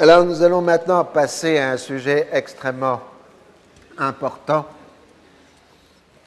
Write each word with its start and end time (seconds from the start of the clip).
Alors 0.00 0.24
nous 0.24 0.44
allons 0.44 0.60
maintenant 0.60 1.04
passer 1.04 1.58
à 1.58 1.72
un 1.72 1.76
sujet 1.76 2.28
extrêmement 2.30 3.00
important 3.96 4.64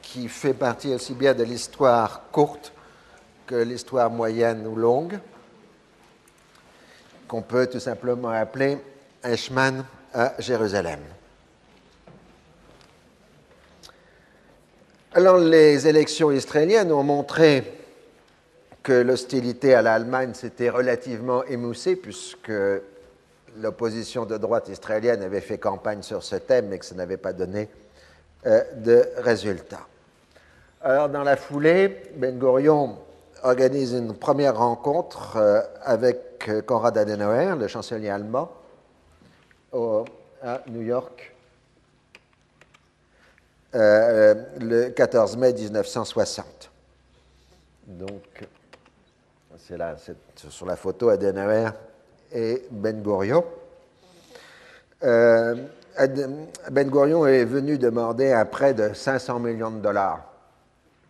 qui 0.02 0.28
fait 0.28 0.52
partie 0.52 0.92
aussi 0.92 1.14
bien 1.14 1.32
de 1.32 1.42
l'histoire 1.42 2.24
courte 2.30 2.70
que 3.46 3.54
l'histoire 3.54 4.10
moyenne 4.10 4.66
ou 4.66 4.76
longue, 4.76 5.18
qu'on 7.26 7.40
peut 7.40 7.66
tout 7.66 7.80
simplement 7.80 8.28
appeler 8.28 8.76
Eichmann 9.24 9.86
à 10.12 10.34
Jérusalem. 10.38 11.00
Alors 15.14 15.38
les 15.38 15.88
élections 15.88 16.30
israéliennes 16.30 16.92
ont 16.92 17.02
montré 17.02 17.72
que 18.82 18.92
l'hostilité 18.92 19.72
à 19.72 19.80
l'Allemagne 19.80 20.34
s'était 20.34 20.68
relativement 20.68 21.42
émoussée 21.44 21.96
puisque 21.96 22.52
l'opposition 23.58 24.24
de 24.24 24.36
droite 24.36 24.68
israélienne 24.68 25.22
avait 25.22 25.40
fait 25.40 25.58
campagne 25.58 26.02
sur 26.02 26.22
ce 26.22 26.36
thème, 26.36 26.68
mais 26.68 26.78
que 26.78 26.84
ça 26.84 26.94
n'avait 26.94 27.16
pas 27.16 27.32
donné 27.32 27.68
euh, 28.46 28.62
de 28.76 29.08
résultat. 29.18 29.86
Alors, 30.80 31.08
dans 31.08 31.22
la 31.22 31.36
foulée, 31.36 32.02
Ben 32.16 32.38
Gurion 32.38 32.98
organise 33.42 33.92
une 33.92 34.14
première 34.14 34.58
rencontre 34.58 35.36
euh, 35.36 35.60
avec 35.82 36.48
euh, 36.48 36.62
Konrad 36.62 36.96
Adenauer, 36.96 37.56
le 37.56 37.68
chancelier 37.68 38.08
allemand, 38.08 38.50
à 40.42 40.60
New 40.66 40.82
York 40.82 41.32
le 43.72 44.90
14 44.90 45.38
mai 45.38 45.54
1960. 45.54 46.70
Donc, 47.86 48.44
c'est 49.56 49.78
là, 49.78 49.96
sur 50.50 50.66
la 50.66 50.76
photo 50.76 51.08
Adenauer 51.08 51.70
et 52.32 52.66
Ben 52.70 53.02
Gurion. 53.02 53.44
Euh, 55.02 55.56
ben 56.70 56.88
Gurion 56.90 57.26
est 57.26 57.44
venu 57.44 57.78
demander 57.78 58.32
un 58.32 58.44
prêt 58.44 58.74
de 58.74 58.94
500 58.94 59.40
millions 59.40 59.70
de 59.70 59.80
dollars 59.80 60.32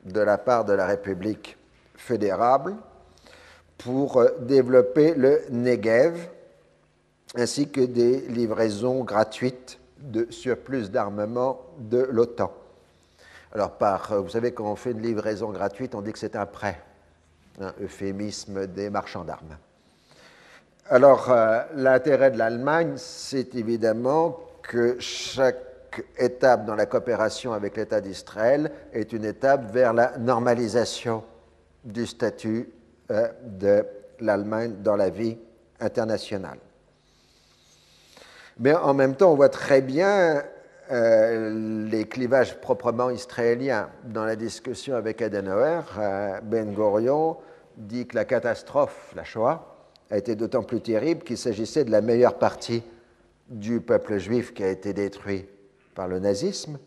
de 0.05 0.20
la 0.20 0.38
part 0.38 0.64
de 0.64 0.72
la 0.72 0.86
République 0.86 1.56
fédérale 1.94 2.74
pour 3.78 4.19
euh, 4.19 4.30
développer 4.41 5.14
le 5.14 5.42
Negev 5.50 6.28
ainsi 7.36 7.70
que 7.70 7.80
des 7.80 8.20
livraisons 8.22 9.05
gratuites 9.05 9.78
de 9.98 10.27
surplus 10.30 10.91
d'armement 10.91 11.61
de 11.78 12.08
l'OTAN. 12.11 12.52
Alors, 13.55 13.72
par, 13.72 14.12
euh, 14.12 14.20
vous 14.20 14.30
savez, 14.30 14.52
quand 14.52 14.70
on 14.70 14.77
fait 14.77 14.92
une 14.92 15.02
livraison 15.02 15.50
gratuite, 15.50 15.94
on 15.94 16.02
dit 16.02 16.12
que 16.12 16.18
c'est 16.18 16.36
un 16.36 16.46
prêt, 16.46 16.80
un 17.61 17.72
euphémisme 17.80 18.66
des 18.66 18.91
marchands 18.91 19.24
d'armes. 19.24 19.56
Alors, 20.91 21.30
euh, 21.30 21.62
l'intérêt 21.77 22.33
de 22.33 22.38
l'Allemagne, 22.38 22.94
c'est 22.97 23.55
évidemment 23.55 24.41
que 24.62 24.97
chaque 24.98 26.05
étape 26.19 26.64
dans 26.64 26.74
la 26.74 26.86
coopération 26.86 27.52
avec 27.52 27.77
l'État 27.77 28.00
d'Israël 28.00 28.70
est 28.92 29.12
une 29.12 29.24
étape 29.24 29.72
vers 29.72 29.92
la 29.92 30.19
normalisation 30.19 31.22
du 31.84 32.06
statut 32.06 32.69
euh, 33.11 33.28
de 33.44 33.84
l'Allemagne 34.20 34.77
dans 34.83 34.97
la 34.97 35.08
vie 35.08 35.39
internationale. 35.78 36.58
Mais 38.58 38.74
en 38.74 38.92
même 38.92 39.14
temps, 39.14 39.33
on 39.33 39.36
voit 39.36 39.48
très 39.48 39.83
bien 39.83 40.42
euh, 40.91 41.86
les 41.89 42.06
clivages 42.06 42.61
proprement 42.61 43.11
israéliens. 43.11 43.89
Dans 44.05 44.24
la 44.24 44.36
discussion 44.36 44.96
avec 44.96 45.22
Adenauer, 45.22 45.80
Ben 46.42 46.74
Gurion 46.74 47.39
dit 47.77 48.06
que 48.06 48.17
la 48.17 48.24
catastrophe, 48.24 49.12
la 49.17 49.24
Shoah, 49.24 49.71
a 50.12 50.18
été 50.18 50.36
d'autant 50.36 50.62
plus 50.62 50.82
terrible 50.82 51.24
qu'il 51.24 51.38
s'agissait 51.38 51.86
de 51.86 51.91
la 51.91 52.02
meilleure 52.02 52.38
partie 52.38 52.82
du 53.48 53.80
peuple 53.80 54.18
juif 54.18 54.52
qui 54.52 54.62
a 54.62 54.68
été 54.68 54.92
détruit 54.92 55.46
par 55.95 56.06
le 56.06 56.18
nazisme. 56.18 56.78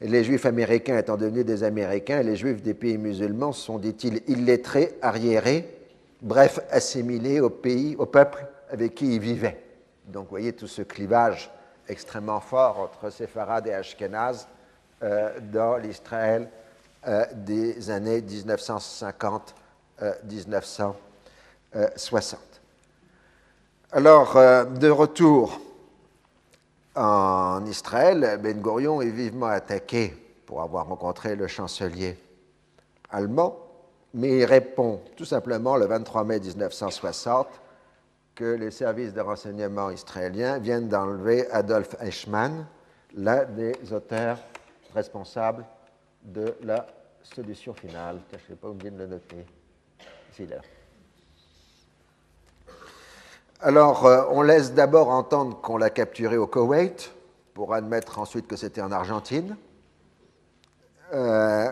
les 0.00 0.22
juifs 0.22 0.46
américains 0.46 0.96
étant 0.96 1.16
devenus 1.16 1.44
des 1.44 1.64
Américains, 1.64 2.22
les 2.22 2.36
juifs 2.36 2.62
des 2.62 2.74
pays 2.74 2.98
musulmans 2.98 3.50
sont, 3.50 3.78
dit-il, 3.78 4.22
illettrés, 4.28 4.96
arriérés, 5.02 5.76
bref, 6.22 6.60
assimilés 6.70 7.40
au 7.40 7.50
pays, 7.50 7.96
au 7.96 8.06
peuple 8.06 8.46
avec 8.70 8.94
qui 8.94 9.16
ils 9.16 9.20
vivaient. 9.20 9.60
Donc, 10.06 10.26
vous 10.26 10.30
voyez 10.30 10.52
tout 10.52 10.68
ce 10.68 10.82
clivage 10.82 11.50
extrêmement 11.88 12.38
fort 12.38 12.78
entre 12.78 13.10
séfarades 13.10 13.66
et 13.66 13.74
ashkénazes 13.74 14.46
euh, 15.02 15.30
dans 15.52 15.76
l'Israël 15.76 16.48
euh, 17.08 17.24
des 17.34 17.90
années 17.90 18.20
1950-1960. 18.20 20.92
60. 21.96 22.40
Euh, 22.40 23.96
Alors, 23.96 24.36
euh, 24.36 24.64
de 24.64 24.88
retour 24.88 25.60
en 26.94 27.64
Israël, 27.66 28.38
Ben 28.42 28.60
Gurion 28.60 29.00
est 29.00 29.10
vivement 29.10 29.46
attaqué 29.46 30.14
pour 30.46 30.62
avoir 30.62 30.86
rencontré 30.86 31.36
le 31.36 31.46
chancelier 31.46 32.18
allemand, 33.10 33.56
mais 34.14 34.38
il 34.38 34.44
répond 34.44 35.00
tout 35.16 35.24
simplement 35.24 35.76
le 35.76 35.86
23 35.86 36.24
mai 36.24 36.40
1960 36.40 37.46
que 38.34 38.44
les 38.44 38.70
services 38.70 39.12
de 39.12 39.20
renseignement 39.20 39.90
israéliens 39.90 40.58
viennent 40.58 40.88
d'enlever 40.88 41.48
Adolf 41.50 41.94
Eichmann, 42.00 42.66
l'un 43.14 43.44
des 43.44 43.74
auteurs 43.92 44.38
responsables 44.94 45.64
de 46.22 46.54
la 46.62 46.86
solution 47.22 47.74
finale. 47.74 48.20
Je 48.48 48.54
pas 48.54 48.68
où 48.68 48.76
le 48.82 49.06
noter. 49.06 49.44
Là. 50.38 50.56
Alors, 53.62 54.06
euh, 54.06 54.24
on 54.30 54.40
laisse 54.40 54.72
d'abord 54.72 55.10
entendre 55.10 55.60
qu'on 55.60 55.76
l'a 55.76 55.90
capturé 55.90 56.38
au 56.38 56.46
Koweït, 56.46 57.12
pour 57.52 57.74
admettre 57.74 58.18
ensuite 58.18 58.46
que 58.46 58.56
c'était 58.56 58.80
en 58.80 58.90
Argentine. 58.90 59.54
Euh, 61.12 61.70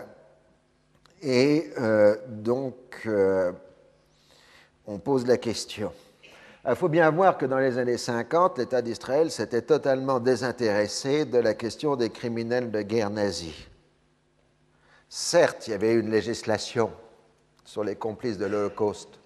et 1.23 1.71
euh, 1.79 2.15
donc, 2.27 3.09
on 4.85 4.99
pose 4.99 5.25
la 5.25 5.37
question. 5.37 5.91
Il 6.67 6.75
faut 6.75 6.89
bien 6.89 7.09
voir 7.09 7.39
que 7.39 7.47
dans 7.47 7.57
les 7.57 7.79
années 7.79 7.97
50, 7.97 8.59
l'État 8.59 8.83
d'Israël 8.83 9.31
s'était 9.31 9.63
totalement 9.63 10.19
désintéressé 10.19 11.25
de 11.25 11.39
la 11.39 11.55
question 11.55 11.95
des 11.95 12.11
criminels 12.11 12.69
de 12.69 12.83
guerre 12.83 13.09
nazis. 13.09 13.67
Certes, 15.07 15.67
il 15.67 15.71
y 15.71 15.73
avait 15.73 15.95
une 15.95 16.11
législation 16.11 16.91
sur 17.65 17.83
les 17.83 17.95
complices 17.95 18.37
de 18.37 18.45
l'Holocauste 18.45 19.19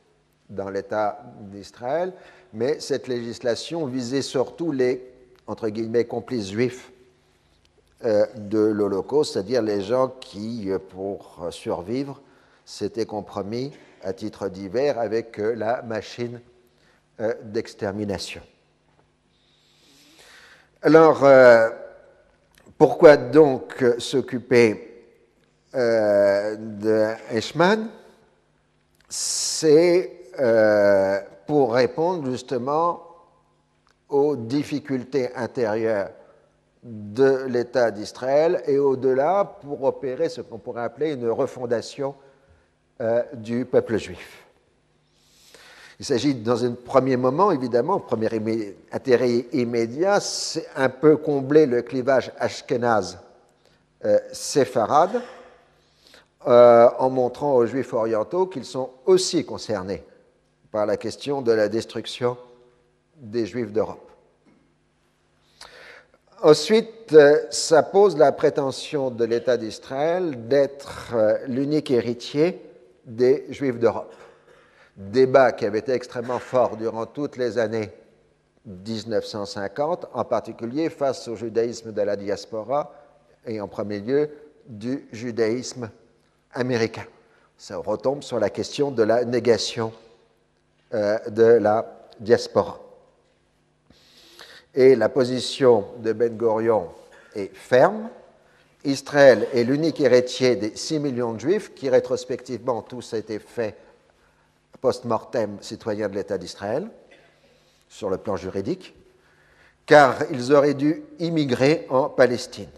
dans 0.49 0.69
l'État 0.69 1.19
d'Israël, 1.41 2.13
mais 2.53 2.79
cette 2.79 3.07
législation 3.07 3.87
visait 3.87 4.21
surtout 4.21 4.71
les, 4.71 5.01
entre 5.47 5.69
guillemets, 5.69 6.05
complices 6.05 6.51
juifs 6.51 6.91
euh, 8.05 8.25
de 8.35 8.59
l'Holocauste, 8.59 9.33
c'est-à-dire 9.33 9.61
les 9.61 9.81
gens 9.81 10.09
qui, 10.09 10.69
euh, 10.69 10.77
pour 10.77 11.47
survivre, 11.49 12.21
s'étaient 12.63 13.05
compromis 13.05 13.71
à 14.03 14.13
titre 14.13 14.49
divers 14.49 14.99
avec 14.99 15.39
euh, 15.39 15.55
la 15.55 15.81
machine 15.81 16.39
d'extermination. 17.43 18.41
Alors, 20.81 21.23
pourquoi 22.75 23.17
donc 23.17 23.85
s'occuper 23.99 25.05
de 25.73 27.13
C'est 29.07 30.11
pour 31.45 31.73
répondre 31.73 32.29
justement 32.29 33.03
aux 34.09 34.35
difficultés 34.35 35.33
intérieures 35.35 36.09
de 36.83 37.45
l'État 37.47 37.91
d'Israël 37.91 38.61
et 38.67 38.77
au-delà 38.77 39.57
pour 39.61 39.83
opérer 39.83 40.27
ce 40.29 40.41
qu'on 40.41 40.59
pourrait 40.59 40.83
appeler 40.83 41.13
une 41.13 41.29
refondation 41.29 42.13
euh, 43.01 43.23
du 43.33 43.65
peuple 43.65 43.97
juif. 43.97 44.45
Il 45.99 46.05
s'agit, 46.05 46.35
dans 46.35 46.63
un 46.65 46.73
premier 46.73 47.17
moment, 47.17 47.51
évidemment, 47.51 47.99
premier 47.99 48.75
intérêt 48.91 49.45
immédiat, 49.53 50.19
c'est 50.19 50.67
un 50.75 50.89
peu 50.89 51.17
combler 51.17 51.65
le 51.65 51.81
clivage 51.81 52.31
ashkénaze-séfarade 52.37 55.15
euh, 55.15 55.19
euh, 56.47 56.89
en 56.99 57.09
montrant 57.09 57.55
aux 57.55 57.65
juifs 57.65 57.93
orientaux 57.93 58.45
qu'ils 58.47 58.65
sont 58.65 58.89
aussi 59.05 59.45
concernés 59.45 60.03
par 60.73 60.87
la 60.87 60.97
question 60.97 61.43
de 61.43 61.51
la 61.51 61.69
destruction 61.69 62.35
des 63.15 63.45
Juifs 63.45 63.71
d'Europe. 63.71 64.11
Ensuite, 66.41 67.13
euh, 67.13 67.37
ça 67.51 67.83
pose 67.83 68.17
la 68.17 68.31
prétention 68.31 69.11
de 69.11 69.23
l'État 69.23 69.55
d'Israël 69.55 70.47
d'être 70.47 71.11
euh, 71.13 71.37
l'unique 71.47 71.91
héritier 71.91 72.59
des 73.05 73.45
Juifs 73.49 73.77
d'Europe. 73.77 74.15
Débat 74.97 75.51
qui 75.51 75.65
avait 75.65 75.77
été 75.77 75.91
extrêmement 75.91 76.39
fort 76.39 76.75
durant 76.75 77.05
toutes 77.05 77.37
les 77.37 77.59
années 77.59 77.91
1950, 78.65 80.07
en 80.11 80.25
particulier 80.25 80.89
face 80.89 81.27
au 81.27 81.35
judaïsme 81.35 81.91
de 81.91 82.01
la 82.01 82.15
diaspora 82.15 82.95
et 83.45 83.61
en 83.61 83.67
premier 83.67 83.99
lieu 83.99 84.31
du 84.67 85.07
judaïsme 85.11 85.91
américain. 86.51 87.05
Ça 87.57 87.77
retombe 87.77 88.23
sur 88.23 88.39
la 88.39 88.49
question 88.49 88.89
de 88.89 89.03
la 89.03 89.23
négation 89.23 89.93
de 90.93 91.57
la 91.59 92.07
diaspora. 92.19 92.79
Et 94.75 94.95
la 94.95 95.09
position 95.09 95.85
de 95.99 96.13
Ben 96.13 96.37
Gurion 96.37 96.89
est 97.35 97.53
ferme. 97.55 98.09
Israël 98.83 99.47
est 99.53 99.63
l'unique 99.63 99.99
héritier 100.01 100.55
des 100.55 100.75
6 100.75 100.99
millions 100.99 101.33
de 101.33 101.39
juifs 101.39 101.73
qui, 101.73 101.89
rétrospectivement, 101.89 102.81
tous 102.81 103.13
été 103.13 103.39
faits 103.39 103.75
post-mortem 104.83 105.59
citoyens 105.61 106.09
de 106.09 106.15
l'État 106.15 106.37
d'Israël, 106.37 106.89
sur 107.87 108.09
le 108.09 108.17
plan 108.17 108.35
juridique, 108.35 108.93
car 109.85 110.17
ils 110.29 110.51
auraient 110.51 110.73
dû 110.73 111.03
immigrer 111.19 111.85
en 111.89 112.09
Palestine. 112.09 112.69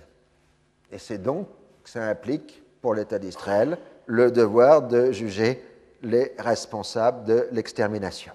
Et 0.91 0.99
c'est 0.99 1.17
donc, 1.17 1.47
ça 1.83 2.07
implique 2.07 2.61
pour 2.79 2.93
l'État 2.93 3.17
d'Israël 3.17 3.79
le 4.05 4.29
devoir 4.29 4.83
de 4.83 5.11
juger 5.11 5.63
les 6.05 6.33
responsables 6.37 7.25
de 7.25 7.47
l'extermination. 7.51 8.31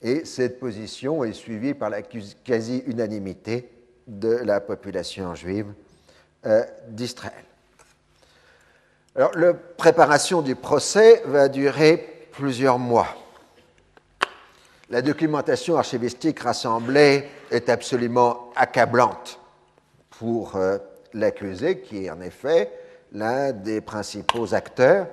Et 0.00 0.24
cette 0.24 0.60
position 0.60 1.24
est 1.24 1.32
suivie 1.32 1.74
par 1.74 1.90
la 1.90 2.02
quasi-unanimité 2.02 3.68
de 4.06 4.28
la 4.28 4.60
population 4.60 5.34
juive 5.34 5.66
euh, 6.46 6.62
d'Israël. 6.88 7.44
Alors, 9.16 9.36
la 9.36 9.54
préparation 9.54 10.42
du 10.42 10.54
procès 10.56 11.22
va 11.26 11.48
durer 11.48 12.28
plusieurs 12.32 12.78
mois. 12.78 13.08
La 14.90 15.02
documentation 15.02 15.76
archivistique 15.76 16.40
rassemblée 16.40 17.24
est 17.50 17.68
absolument 17.68 18.50
accablante 18.56 19.40
pour 20.10 20.56
euh, 20.56 20.78
l'accusé, 21.12 21.80
qui 21.80 22.04
est 22.04 22.10
en 22.10 22.20
effet 22.20 22.70
l'un 23.12 23.52
des 23.52 23.80
principaux 23.80 24.52
acteurs 24.54 25.06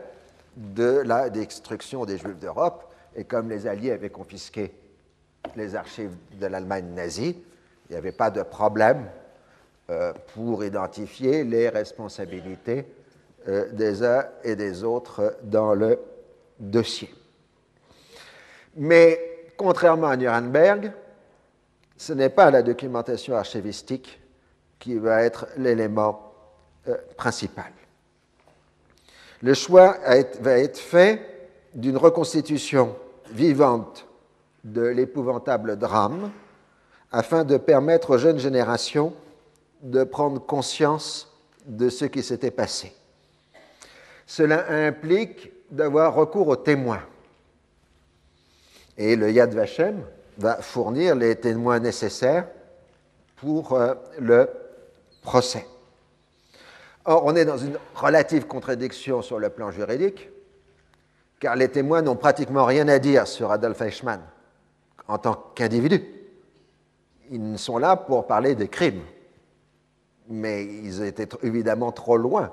de 0.55 1.01
la 1.05 1.29
destruction 1.29 2.05
des 2.05 2.17
Juifs 2.17 2.39
d'Europe. 2.39 2.93
Et 3.15 3.23
comme 3.23 3.49
les 3.49 3.67
Alliés 3.67 3.91
avaient 3.91 4.09
confisqué 4.09 4.73
les 5.55 5.75
archives 5.75 6.15
de 6.39 6.45
l'Allemagne 6.45 6.93
nazie, 6.93 7.37
il 7.89 7.91
n'y 7.91 7.97
avait 7.97 8.11
pas 8.11 8.29
de 8.29 8.43
problème 8.43 9.09
euh, 9.89 10.13
pour 10.33 10.63
identifier 10.63 11.43
les 11.43 11.67
responsabilités 11.67 12.85
euh, 13.47 13.71
des 13.73 14.03
uns 14.03 14.25
et 14.43 14.55
des 14.55 14.83
autres 14.83 15.35
dans 15.43 15.73
le 15.73 15.99
dossier. 16.59 17.13
Mais 18.77 19.19
contrairement 19.57 20.07
à 20.07 20.15
Nuremberg, 20.15 20.93
ce 21.97 22.13
n'est 22.13 22.29
pas 22.29 22.49
la 22.51 22.61
documentation 22.61 23.35
archivistique 23.35 24.21
qui 24.79 24.97
va 24.97 25.23
être 25.23 25.47
l'élément 25.57 26.33
euh, 26.87 26.97
principal. 27.17 27.71
Le 29.41 29.53
choix 29.53 29.97
va 30.41 30.59
être 30.59 30.77
fait 30.77 31.21
d'une 31.73 31.97
reconstitution 31.97 32.95
vivante 33.31 34.05
de 34.63 34.83
l'épouvantable 34.83 35.77
drame 35.77 36.31
afin 37.11 37.43
de 37.43 37.57
permettre 37.57 38.11
aux 38.11 38.17
jeunes 38.17 38.39
générations 38.39 39.13
de 39.81 40.03
prendre 40.03 40.39
conscience 40.39 41.31
de 41.65 41.89
ce 41.89 42.05
qui 42.05 42.21
s'était 42.21 42.51
passé. 42.51 42.93
Cela 44.27 44.69
implique 44.69 45.51
d'avoir 45.71 46.13
recours 46.13 46.47
aux 46.47 46.55
témoins. 46.55 47.01
Et 48.97 49.15
le 49.15 49.31
Yad 49.31 49.53
Vashem 49.53 50.03
va 50.37 50.61
fournir 50.61 51.15
les 51.15 51.35
témoins 51.35 51.79
nécessaires 51.79 52.47
pour 53.37 53.73
euh, 53.73 53.95
le 54.19 54.49
procès. 55.21 55.65
Or, 57.05 57.25
on 57.25 57.35
est 57.35 57.45
dans 57.45 57.57
une 57.57 57.77
relative 57.95 58.45
contradiction 58.45 59.21
sur 59.21 59.39
le 59.39 59.49
plan 59.49 59.71
juridique, 59.71 60.29
car 61.39 61.55
les 61.55 61.69
témoins 61.69 62.01
n'ont 62.01 62.15
pratiquement 62.15 62.65
rien 62.65 62.87
à 62.87 62.99
dire 62.99 63.27
sur 63.27 63.51
Adolf 63.51 63.81
Eichmann 63.81 64.21
en 65.07 65.17
tant 65.17 65.33
qu'individu. 65.55 66.03
Ils 67.31 67.57
sont 67.57 67.77
là 67.77 67.95
pour 67.95 68.27
parler 68.27 68.55
des 68.55 68.67
crimes, 68.67 69.01
mais 70.29 70.63
ils 70.63 71.01
étaient 71.01 71.29
évidemment 71.43 71.91
trop 71.91 72.17
loin 72.17 72.51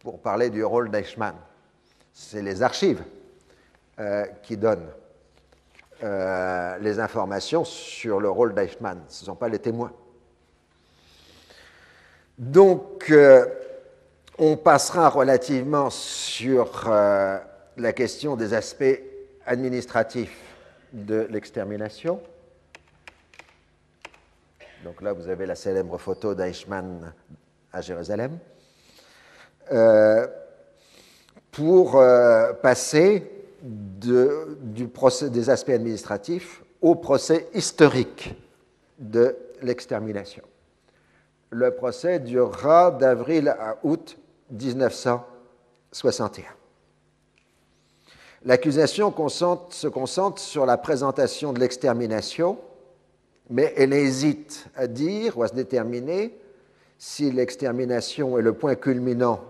pour 0.00 0.20
parler 0.20 0.50
du 0.50 0.64
rôle 0.64 0.90
d'Eichmann. 0.90 1.34
C'est 2.12 2.42
les 2.42 2.62
archives 2.62 3.02
euh, 3.98 4.24
qui 4.42 4.56
donnent 4.56 4.88
euh, 6.02 6.76
les 6.78 6.98
informations 7.00 7.64
sur 7.64 8.20
le 8.20 8.28
rôle 8.28 8.54
d'Eichmann, 8.54 9.00
ce 9.08 9.22
ne 9.22 9.26
sont 9.26 9.36
pas 9.36 9.48
les 9.48 9.58
témoins. 9.58 9.92
Donc, 12.38 13.10
euh, 13.10 13.46
on 14.38 14.56
passera 14.56 15.08
relativement 15.08 15.90
sur 15.90 16.88
la 16.88 17.92
question 17.94 18.36
des 18.36 18.54
aspects 18.54 19.00
administratifs 19.44 20.38
de 20.92 21.26
l'extermination. 21.30 22.20
Donc 24.84 25.02
là, 25.02 25.12
vous 25.12 25.28
avez 25.28 25.46
la 25.46 25.54
célèbre 25.54 25.98
photo 25.98 26.34
d'Eichmann 26.34 27.12
à 27.72 27.80
Jérusalem. 27.80 28.38
Euh, 29.72 30.26
pour 31.50 31.96
euh, 31.96 32.52
passer 32.52 33.30
des 33.62 35.50
aspects 35.50 35.70
administratifs 35.70 36.62
au 36.82 36.94
procès 36.94 37.48
historique 37.54 38.34
de 38.98 39.36
l'extermination. 39.62 40.42
Le 41.50 41.74
procès 41.74 42.20
durera 42.20 42.90
d'avril 42.90 43.48
à 43.48 43.78
août 43.82 44.18
1961. 44.50 46.44
L'accusation 48.44 49.12
se 49.70 49.88
concentre 49.88 50.40
sur 50.40 50.66
la 50.66 50.76
présentation 50.76 51.52
de 51.52 51.58
l'extermination, 51.58 52.58
mais 53.50 53.72
elle 53.76 53.92
hésite 53.92 54.66
à 54.76 54.86
dire 54.86 55.36
ou 55.38 55.42
à 55.42 55.48
se 55.48 55.54
déterminer 55.54 56.38
si 56.98 57.30
l'extermination 57.30 58.38
est 58.38 58.42
le 58.42 58.52
point 58.52 58.74
culminant 58.74 59.40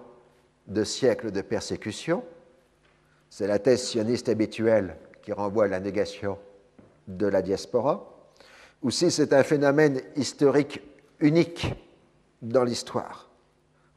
de 0.67 0.83
siècles 0.83 1.31
de 1.31 1.43
persécution. 1.43 2.25
C'est 3.31 3.47
la 3.47 3.59
thèse 3.59 3.83
sioniste 3.83 4.29
habituelle 4.29 4.97
qui 5.23 5.33
renvoie 5.33 5.65
à 5.65 5.69
la 5.69 5.81
négation 5.81 6.39
de 7.09 7.27
la 7.27 7.43
diaspora, 7.43 8.31
ou 8.83 8.91
si 8.91 9.11
c'est 9.11 9.33
un 9.33 9.43
phénomène 9.43 10.01
historique 10.17 10.81
unique 11.21 11.75
dans 12.43 12.65
l'histoire. 12.65 13.26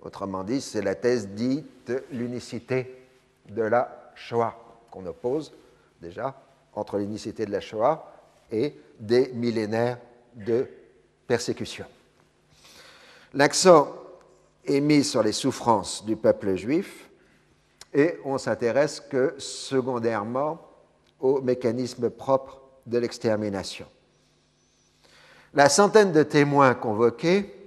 Autrement 0.01 0.44
dit, 0.44 0.62
c'est 0.62 0.81
la 0.81 0.96
thèse 0.96 1.28
dite 1.30 1.92
l'unicité 2.12 3.06
de 3.50 3.63
la 3.63 4.12
Shoah 4.16 4.56
qu'on 4.92 5.06
oppose 5.06 5.54
déjà 6.01 6.36
entre 6.74 6.98
l'unicité 6.98 7.46
de 7.46 7.51
la 7.51 7.60
Shoah 7.60 8.12
et 8.51 8.75
des 9.00 9.32
millénaires 9.34 9.98
de 10.36 10.68
persécution. 11.27 11.86
L'accent 13.34 13.94
est 14.65 14.79
mis 14.79 15.03
sur 15.03 15.22
les 15.22 15.32
souffrances 15.32 16.06
du 16.06 16.15
peuple 16.15 16.56
juif 16.56 17.10
et 17.94 18.18
on 18.24 18.38
s'intéresse 18.38 19.00
que 19.00 19.36
secondairement 19.38 20.60
aux 21.20 21.41
mécanismes 21.41 22.10
propres 22.10 22.62
de 22.86 22.98
l'extermination. 22.98 23.86
La 25.53 25.70
centaine 25.70 26.12
de 26.12 26.24
témoins 26.24 26.75
convoqués 26.75 27.59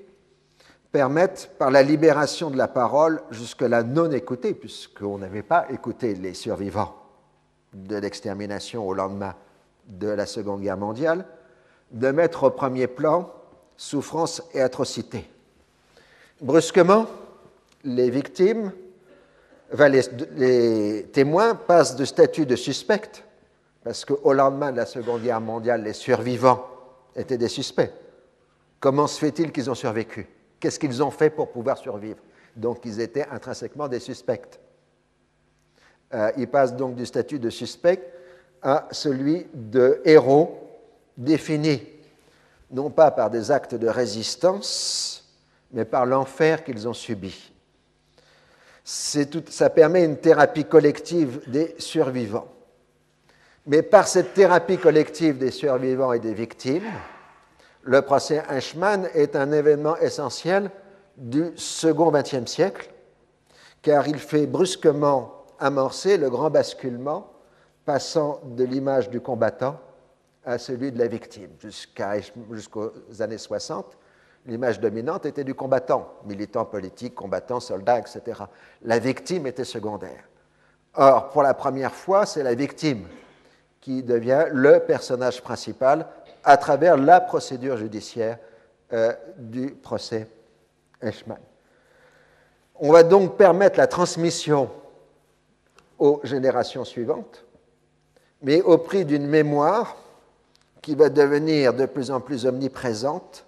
permettent, 0.93 1.51
par 1.59 1.71
la 1.71 1.83
libération 1.83 2.51
de 2.51 2.57
la 2.57 2.69
parole, 2.69 3.23
jusque-là 3.31 3.83
non 3.83 4.13
écoutée, 4.13 4.53
puisqu'on 4.53 5.19
n'avait 5.19 5.43
pas 5.43 5.67
écouté 5.71 6.15
les 6.15 6.35
survivants 6.35 6.95
de 7.73 7.97
l'extermination 7.97 8.87
au 8.87 8.93
lendemain 8.93 9.35
de 9.89 10.09
la 10.09 10.27
Seconde 10.27 10.61
Guerre 10.61 10.77
mondiale, 10.77 11.25
de 11.91 12.11
mettre 12.11 12.45
au 12.45 12.51
premier 12.51 12.87
plan 12.87 13.33
souffrance 13.77 14.43
et 14.53 14.61
atrocité. 14.61 15.29
Brusquement, 16.41 17.07
les 17.85 18.11
victimes, 18.11 18.73
les, 19.79 21.09
témoins 21.13 21.55
passent 21.55 21.97
de 21.97 22.05
statut 22.05 22.47
de 22.47 22.57
suspect, 22.57 23.25
parce 23.83 24.05
qu'au 24.05 24.33
lendemain 24.33 24.71
de 24.71 24.77
la 24.77 24.87
Seconde 24.87 25.23
Guerre 25.23 25.41
mondiale, 25.41 25.83
les 25.83 25.95
survivants 25.95 26.67
étaient 27.17 27.39
des 27.39 27.49
suspects. 27.49 27.93
Comment 28.79 29.07
se 29.07 29.19
fait-il 29.19 29.53
qu'ils 29.53 29.71
ont 29.71 29.75
survécu? 29.75 30.29
Qu'est-ce 30.62 30.78
qu'ils 30.78 31.02
ont 31.02 31.11
fait 31.11 31.28
pour 31.28 31.50
pouvoir 31.50 31.76
survivre? 31.76 32.21
Donc 32.54 32.83
ils 32.85 33.00
étaient 33.00 33.26
intrinsèquement 33.28 33.88
des 33.88 33.99
suspects. 33.99 34.61
Euh, 36.14 36.31
ils 36.37 36.47
passent 36.47 36.76
donc 36.76 36.95
du 36.95 37.04
statut 37.04 37.40
de 37.40 37.50
suspect 37.50 38.00
à 38.62 38.87
celui 38.92 39.49
de 39.52 40.00
héros 40.04 40.71
défini 41.16 41.83
non 42.71 42.90
pas 42.90 43.11
par 43.11 43.28
des 43.28 43.50
actes 43.50 43.75
de 43.75 43.88
résistance, 43.88 45.28
mais 45.73 45.85
par 45.85 46.07
l'enfer 46.07 46.62
qu'ils 46.62 46.87
ont 46.87 46.95
subi. 46.95 47.52
Ça 48.85 49.69
permet 49.69 50.04
une 50.04 50.16
thérapie 50.16 50.64
collective 50.64 51.40
des 51.49 51.75
survivants. 51.78 52.47
Mais 53.66 53.83
par 53.83 54.07
cette 54.07 54.33
thérapie 54.33 54.78
collective 54.78 55.38
des 55.38 55.50
survivants 55.50 56.12
et 56.12 56.21
des 56.21 56.35
victimes, 56.35 56.90
le 57.83 58.03
procès 58.03 58.43
Eichmann 58.51 59.09
est 59.15 59.37
un 59.37 59.53
événement 59.53 59.97
essentiel 59.97 60.71
du 61.17 61.53
second 61.57 62.11
XXe 62.11 62.51
siècle, 62.51 62.91
car 63.83 64.07
il 64.09 64.19
fait 64.19 64.47
brusquement 64.47 65.45
amorcer 65.59 66.17
le 66.17 66.31
grand 66.31 66.51
basculement 66.51 67.33
passant 67.85 68.41
de 68.45 68.65
l'image 68.65 69.11
du 69.11 69.21
combattant 69.21 69.79
à 70.45 70.59
celui 70.59 70.93
de 70.93 70.99
la 70.99 71.07
victime. 71.07 71.51
Jusqu'aux 71.59 72.93
années 73.21 73.39
60, 73.39 73.99
l'image 74.47 74.81
dominante 74.81 75.27
était 75.27 75.45
du 75.45 75.55
combattant, 75.55 76.09
militant 76.25 76.65
politique, 76.65 77.15
combattant, 77.15 77.61
soldat, 77.61 77.99
etc. 77.99 78.43
La 78.83 78.99
victime 78.99 79.47
était 79.47 79.65
secondaire. 79.65 80.25
Or, 80.95 81.31
pour 81.31 81.43
la 81.43 81.55
première 81.55 81.95
fois, 81.95 82.27
c'est 82.27 82.43
la 82.43 82.55
victime 82.55 83.07
qui 83.81 84.03
devient 84.03 84.47
le 84.53 84.81
personnage 84.81 85.43
principal 85.43 86.07
à 86.45 86.57
travers 86.57 86.97
la 86.97 87.21
procédure 87.21 87.77
judiciaire 87.77 88.39
euh, 88.93 89.13
du 89.39 89.71
procès 89.71 90.27
Eichmann. 91.01 91.39
On 92.77 92.93
va 92.93 93.03
donc 93.03 93.37
permettre 93.37 93.79
la 93.79 93.87
transmission 93.87 94.71
aux 95.99 96.21
générations 96.25 96.85
suivantes, 96.85 97.45
mais 98.43 98.61
au 98.61 98.79
prix 98.79 99.05
d'une 99.05 99.27
mémoire 99.27 99.97
qui 100.81 100.97
va 100.97 101.09
devenir 101.09 101.75
de 101.75 101.87
plus 101.87 102.11
en 102.11 102.21
plus 102.21 102.45
omniprésente, 102.45 103.47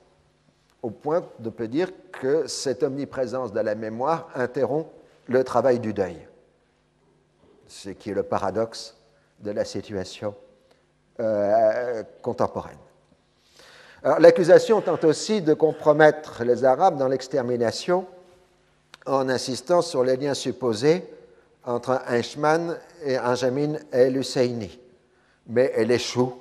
au 0.82 0.90
point 0.90 1.24
de 1.40 1.50
peut 1.50 1.66
dire 1.66 1.90
que 2.12 2.46
cette 2.46 2.82
omniprésence 2.82 3.52
de 3.52 3.60
la 3.60 3.74
mémoire 3.74 4.28
interrompt 4.34 4.88
le 5.26 5.42
travail 5.42 5.80
du 5.80 5.92
deuil, 5.92 6.28
ce 7.66 7.90
qui 7.90 8.10
est 8.10 8.14
le 8.14 8.22
paradoxe 8.22 8.96
de 9.40 9.50
la 9.50 9.64
situation 9.64 10.34
euh, 11.20 12.02
contemporaine. 12.22 12.78
L'accusation 14.18 14.82
tente 14.82 15.04
aussi 15.04 15.40
de 15.40 15.54
compromettre 15.54 16.44
les 16.44 16.64
Arabes 16.64 16.98
dans 16.98 17.08
l'extermination 17.08 18.06
en 19.06 19.30
insistant 19.30 19.80
sur 19.80 20.04
les 20.04 20.16
liens 20.16 20.34
supposés 20.34 21.08
entre 21.64 22.02
Eichmann 22.10 22.76
et 23.02 23.16
Benjamin 23.16 23.76
el-Husseini. 23.92 24.78
Mais 25.46 25.72
elle 25.74 25.90
échoue 25.90 26.34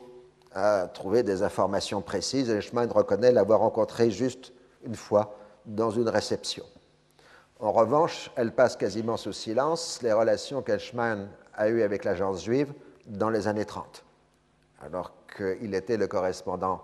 à 0.53 0.87
trouver 0.93 1.23
des 1.23 1.41
informations 1.41 2.01
précises. 2.01 2.49
Eichmann 2.49 2.91
reconnaît 2.91 3.31
l'avoir 3.31 3.59
rencontré 3.59 4.11
juste 4.11 4.51
une 4.85 4.95
fois 4.95 5.37
dans 5.65 5.91
une 5.91 6.09
réception. 6.09 6.65
En 7.59 7.71
revanche, 7.71 8.29
elle 8.35 8.51
passe 8.51 8.75
quasiment 8.75 9.15
sous 9.15 9.31
silence 9.31 10.01
les 10.01 10.11
relations 10.11 10.61
qu'Eichmann 10.61 11.29
a 11.55 11.69
eues 11.69 11.81
avec 11.81 12.03
l'agence 12.03 12.43
juive 12.43 12.73
dans 13.07 13.29
les 13.29 13.47
années 13.47 13.65
30, 13.65 14.03
alors 14.85 15.13
qu'il 15.35 15.73
était 15.73 15.97
le 15.97 16.07
correspondant 16.07 16.81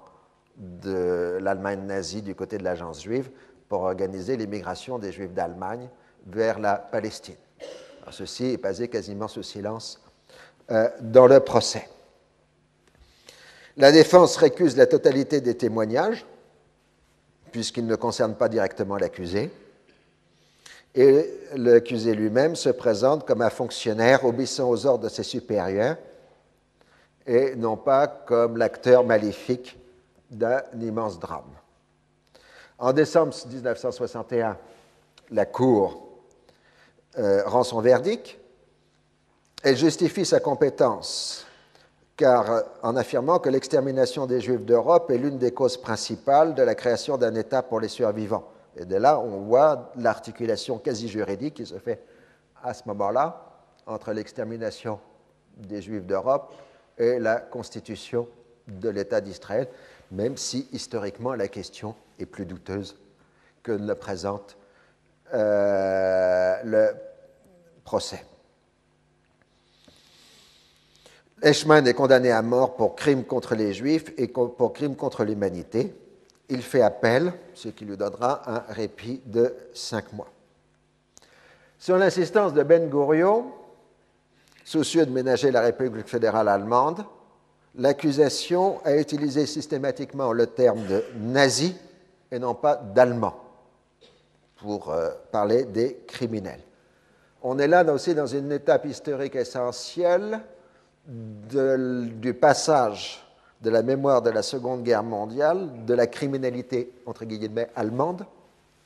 de 0.57 1.37
l'Allemagne 1.41 1.85
nazie 1.85 2.21
du 2.21 2.35
côté 2.35 2.57
de 2.57 2.63
l'agence 2.63 3.03
juive 3.03 3.29
pour 3.67 3.81
organiser 3.81 4.37
l'immigration 4.37 4.99
des 4.99 5.11
juifs 5.11 5.33
d'Allemagne 5.33 5.89
vers 6.27 6.59
la 6.59 6.75
Palestine. 6.75 7.35
ceci 8.11 8.51
est 8.51 8.57
passé 8.57 8.87
quasiment 8.87 9.27
sous 9.27 9.43
silence 9.43 10.01
euh, 10.71 10.89
dans 11.01 11.27
le 11.27 11.39
procès. 11.39 11.87
La 13.77 13.91
défense 13.91 14.35
récuse 14.37 14.75
la 14.75 14.87
totalité 14.87 15.39
des 15.39 15.55
témoignages, 15.55 16.25
puisqu'ils 17.51 17.85
ne 17.85 17.95
concernent 17.95 18.35
pas 18.35 18.49
directement 18.49 18.97
l'accusé, 18.97 19.51
et 20.95 21.29
l'accusé 21.55 22.13
lui-même 22.13 22.55
se 22.55 22.69
présente 22.69 23.25
comme 23.25 23.41
un 23.41 23.49
fonctionnaire 23.49 24.25
obéissant 24.25 24.69
aux 24.69 24.85
ordres 24.85 25.05
de 25.05 25.09
ses 25.09 25.23
supérieurs 25.23 25.97
et 27.29 27.55
non 27.55 27.77
pas 27.77 28.07
comme 28.07 28.57
l'acteur 28.57 29.03
maléfique 29.03 29.77
d'un 30.31 30.63
immense 30.81 31.19
drame. 31.19 31.51
En 32.79 32.91
décembre 32.91 33.35
1961, 33.47 34.57
la 35.29 35.45
Cour 35.45 36.07
euh, 37.19 37.43
rend 37.45 37.61
son 37.63 37.81
verdict. 37.81 38.35
Elle 39.61 39.77
justifie 39.77 40.25
sa 40.25 40.39
compétence 40.39 41.45
car, 42.17 42.49
euh, 42.49 42.61
en 42.81 42.95
affirmant 42.95 43.37
que 43.37 43.49
l'extermination 43.49 44.25
des 44.25 44.41
Juifs 44.41 44.65
d'Europe 44.65 45.11
est 45.11 45.19
l'une 45.19 45.37
des 45.37 45.51
causes 45.51 45.77
principales 45.77 46.55
de 46.55 46.63
la 46.63 46.73
création 46.73 47.17
d'un 47.17 47.35
État 47.35 47.61
pour 47.61 47.79
les 47.79 47.89
survivants. 47.89 48.47
Et 48.75 48.85
de 48.85 48.95
là, 48.95 49.19
on 49.19 49.41
voit 49.41 49.91
l'articulation 49.97 50.79
quasi 50.79 51.07
juridique 51.07 51.53
qui 51.53 51.65
se 51.67 51.77
fait 51.77 52.03
à 52.63 52.73
ce 52.73 52.87
moment-là 52.87 53.45
entre 53.85 54.13
l'extermination 54.13 54.99
des 55.57 55.83
Juifs 55.83 56.07
d'Europe 56.07 56.51
et 56.99 57.17
la 57.19 57.37
constitution 57.37 58.27
de 58.67 58.89
l'État 58.89 59.21
d'Israël 59.21 59.67
même 60.11 60.37
si 60.37 60.67
historiquement 60.71 61.33
la 61.33 61.47
question 61.47 61.95
est 62.19 62.25
plus 62.25 62.45
douteuse 62.45 62.97
que 63.63 63.71
ne 63.71 63.87
le 63.87 63.95
présente 63.95 64.57
euh, 65.33 66.55
le 66.63 66.95
procès. 67.83 68.23
Eichmann 71.41 71.87
est 71.87 71.93
condamné 71.93 72.31
à 72.31 72.41
mort 72.41 72.75
pour 72.75 72.95
crime 72.95 73.23
contre 73.23 73.55
les 73.55 73.73
Juifs 73.73 74.11
et 74.17 74.27
pour 74.27 74.73
crime 74.73 74.95
contre 74.95 75.23
l'humanité. 75.23 75.93
Il 76.49 76.61
fait 76.63 76.81
appel, 76.81 77.31
ce 77.53 77.69
qui 77.69 77.85
lui 77.85 77.95
donnera 77.95 78.41
un 78.49 78.73
répit 78.73 79.21
de 79.25 79.55
cinq 79.73 80.11
mois. 80.13 80.29
Sur 81.77 81.97
l'insistance 81.97 82.53
de 82.53 82.63
Ben 82.63 82.89
Gurion, 82.89 83.53
soucieux 84.69 85.03
de 85.03 85.11
ménager 85.11 85.49
la 85.49 85.61
République 85.61 86.07
fédérale 86.07 86.47
allemande, 86.47 87.03
l'accusation 87.73 88.79
a 88.85 88.95
utilisé 88.95 89.47
systématiquement 89.47 90.31
le 90.31 90.45
terme 90.45 90.85
de 90.85 91.03
nazi 91.19 91.75
et 92.31 92.37
non 92.37 92.53
pas 92.53 92.75
d'allemand 92.75 93.33
pour 94.57 94.91
euh, 94.91 95.09
parler 95.31 95.63
des 95.63 96.03
criminels. 96.05 96.61
On 97.41 97.57
est 97.57 97.67
là 97.67 97.83
aussi 97.91 98.13
dans 98.13 98.27
une 98.27 98.51
étape 98.51 98.85
historique 98.85 99.35
essentielle 99.35 100.39
du 101.07 102.33
passage 102.35 103.25
de 103.61 103.71
la 103.71 103.81
mémoire 103.81 104.21
de 104.21 104.29
la 104.29 104.43
Seconde 104.43 104.83
Guerre 104.83 105.01
mondiale, 105.01 105.83
de 105.87 105.95
la 105.95 106.05
criminalité, 106.05 106.93
entre 107.07 107.25
guillemets, 107.25 107.71
allemande, 107.75 108.23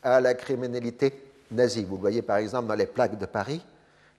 à 0.02 0.22
la 0.22 0.34
criminalité 0.34 1.14
nazie. 1.52 1.84
Vous 1.84 1.98
voyez 1.98 2.22
par 2.22 2.38
exemple 2.38 2.68
dans 2.68 2.76
les 2.76 2.86
plaques 2.86 3.18
de 3.18 3.26
Paris, 3.26 3.62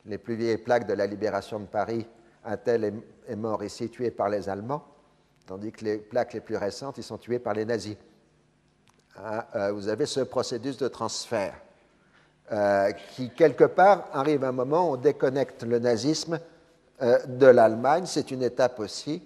les 0.07 0.19
plus 0.19 0.35
vieilles 0.35 0.59
plaques 0.59 0.87
de 0.87 0.93
la 0.93 1.07
libération 1.07 1.59
de 1.61 1.67
Paris 1.67 2.07
un 2.45 2.57
tel 2.57 3.03
est 3.27 3.37
mort 3.37 3.63
et 3.63 3.69
tué 3.89 4.11
par 4.11 4.29
les 4.29 4.49
Allemands, 4.49 4.85
tandis 5.47 5.73
que 5.73 5.85
les 5.85 5.99
plaques 5.99 6.35
les 6.35 6.41
plus 6.41 6.57
récentes, 6.57 6.99
ils 6.99 7.05
sont 7.05 7.19
tués 7.19 7.39
par 7.39 7.55
les 7.55 7.65
nazis. 7.65 7.97
Ah, 9.17 9.47
euh, 9.55 9.73
vous 9.73 9.89
avez 9.89 10.07
ce 10.07 10.21
processus 10.21 10.77
de 10.77 10.89
transfert 10.89 11.55
euh, 12.53 12.91
qui, 13.15 13.31
quelque 13.31 13.65
part, 13.65 14.09
arrive 14.13 14.45
à 14.45 14.49
un 14.49 14.53
moment 14.53 14.91
où 14.91 14.95
on 14.95 14.97
déconnecte 14.97 15.63
le 15.63 15.79
nazisme 15.79 16.39
euh, 17.01 17.19
de 17.27 17.47
l'Allemagne. 17.47 18.05
C'est 18.07 18.31
une 18.31 18.43
étape 18.43 18.81
aussi 18.81 19.23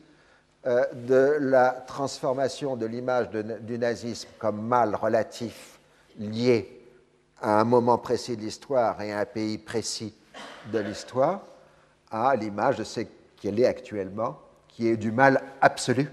de 0.65 1.39
la 1.41 1.71
transformation 1.87 2.77
de 2.77 2.85
l'image 2.85 3.31
du 3.31 3.79
nazisme 3.79 4.29
comme 4.39 4.61
mal 4.61 4.95
relatif 4.97 5.79
lié 6.19 6.85
à 7.41 7.61
un 7.61 7.65
moment 7.65 7.97
précis 7.97 8.37
de 8.37 8.43
l'histoire 8.43 9.01
et 9.01 9.13
à 9.13 9.21
un 9.21 9.25
pays 9.25 9.57
précis 9.57 10.13
de 10.73 10.79
l'histoire 10.79 11.43
à 12.11 12.35
l'image 12.37 12.77
de 12.77 12.85
ce 12.85 13.01
qu'elle 13.41 13.61
est 13.61 13.67
actuellement, 13.67 14.39
qui 14.69 14.89
est 14.89 14.97
du 14.97 15.13
mal 15.13 15.43
absolu, 15.61 16.11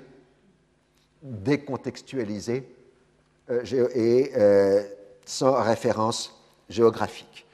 décontextualisé 1.21 2.69
euh, 3.49 3.89
et 3.93 4.31
euh, 4.35 4.83
sans 5.25 5.61
référence 5.61 6.41
géographique. 6.69 7.45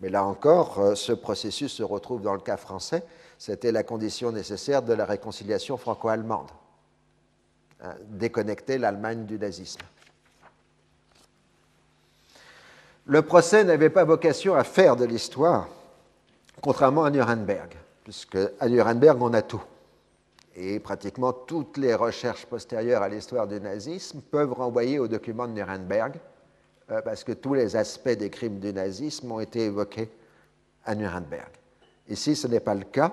Mais 0.00 0.08
là 0.08 0.24
encore, 0.24 0.78
euh, 0.78 0.94
ce 0.94 1.12
processus 1.12 1.72
se 1.72 1.82
retrouve 1.82 2.22
dans 2.22 2.34
le 2.34 2.40
cas 2.40 2.56
français. 2.56 3.02
C'était 3.38 3.72
la 3.72 3.82
condition 3.82 4.32
nécessaire 4.32 4.82
de 4.82 4.92
la 4.92 5.04
réconciliation 5.04 5.76
franco-allemande. 5.76 6.50
Hein, 7.80 7.94
déconnecter 8.08 8.76
l'Allemagne 8.76 9.24
du 9.24 9.38
nazisme. 9.38 9.80
Le 13.06 13.22
procès 13.22 13.62
n'avait 13.62 13.88
pas 13.88 14.04
vocation 14.04 14.54
à 14.54 14.64
faire 14.64 14.96
de 14.96 15.04
l'histoire, 15.04 15.68
contrairement 16.60 17.04
à 17.04 17.10
Nuremberg 17.10 17.76
puisque 18.08 18.38
à 18.58 18.70
Nuremberg, 18.70 19.20
on 19.20 19.34
a 19.34 19.42
tout. 19.42 19.62
Et 20.56 20.80
pratiquement 20.80 21.34
toutes 21.34 21.76
les 21.76 21.94
recherches 21.94 22.46
postérieures 22.46 23.02
à 23.02 23.08
l'histoire 23.10 23.46
du 23.46 23.60
nazisme 23.60 24.22
peuvent 24.22 24.54
renvoyer 24.54 24.98
aux 24.98 25.08
documents 25.08 25.46
de 25.46 25.52
Nuremberg, 25.52 26.14
euh, 26.90 27.02
parce 27.02 27.22
que 27.22 27.32
tous 27.32 27.52
les 27.52 27.76
aspects 27.76 28.08
des 28.08 28.30
crimes 28.30 28.60
du 28.60 28.72
nazisme 28.72 29.30
ont 29.30 29.40
été 29.40 29.66
évoqués 29.66 30.10
à 30.86 30.94
Nuremberg. 30.94 31.50
Ici, 32.08 32.34
ce 32.34 32.46
n'est 32.46 32.60
pas 32.60 32.74
le 32.74 32.84
cas, 32.84 33.12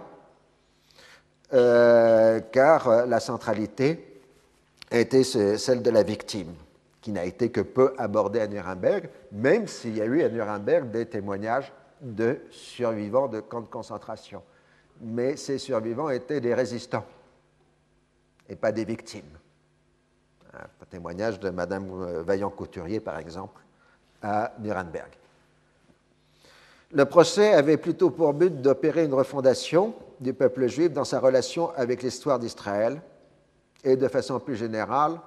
euh, 1.52 2.40
car 2.54 2.88
euh, 2.88 3.06
la 3.06 3.20
centralité 3.20 4.22
a 4.92 5.00
été 5.00 5.25
celle 5.25 5.82
de 5.82 5.90
la 5.90 6.04
victime, 6.04 6.54
qui 7.02 7.12
n'a 7.12 7.25
été 7.25 7.50
que 7.50 7.60
peu 7.60 7.94
abordée 7.98 8.40
à 8.40 8.48
Nuremberg, 8.48 9.10
même 9.34 9.68
s'il 9.68 9.98
y 9.98 10.02
a 10.02 10.06
eu 10.06 10.24
à 10.24 10.30
Nuremberg 10.30 10.90
des 10.90 11.06
témoignages 11.06 11.74
de 12.02 12.42
survivants 12.52 13.28
de 13.28 13.40
camps 13.40 13.62
de 13.62 13.68
concentration 13.68 14.42
mais 15.02 15.36
ces 15.36 15.58
survivants 15.58 16.10
étaient 16.10 16.42
des 16.42 16.54
résistants 16.54 17.06
et 18.48 18.56
pas 18.56 18.72
des 18.72 18.86
victimes. 18.86 19.24
Un 20.54 20.86
témoignage 20.90 21.40
de 21.40 21.50
Madame 21.50 21.90
euh, 21.92 22.24
Vaillant-Couturier, 22.24 23.02
par 23.02 23.20
exemple, 23.20 23.62
à 24.22 24.54
Nuremberg. 24.60 25.10
Le 26.92 27.06
procès 27.06 27.54
avait 27.54 27.78
plutôt 27.78 28.10
pour 28.10 28.34
but 28.34 28.62
d'opérer 28.62 29.04
une 29.04 29.14
refondation 29.14 29.94
du 30.22 30.34
peuple 30.34 30.68
juif 30.68 30.94
dans 30.94 31.04
sa 31.04 31.20
relation 31.20 31.72
avec 31.75 32.04
l'histoire 32.04 32.40
d'Israël 32.40 33.02
et 33.84 33.98
de 33.98 34.08
façon 34.08 34.40
plus 34.40 34.56
générale 34.56 35.20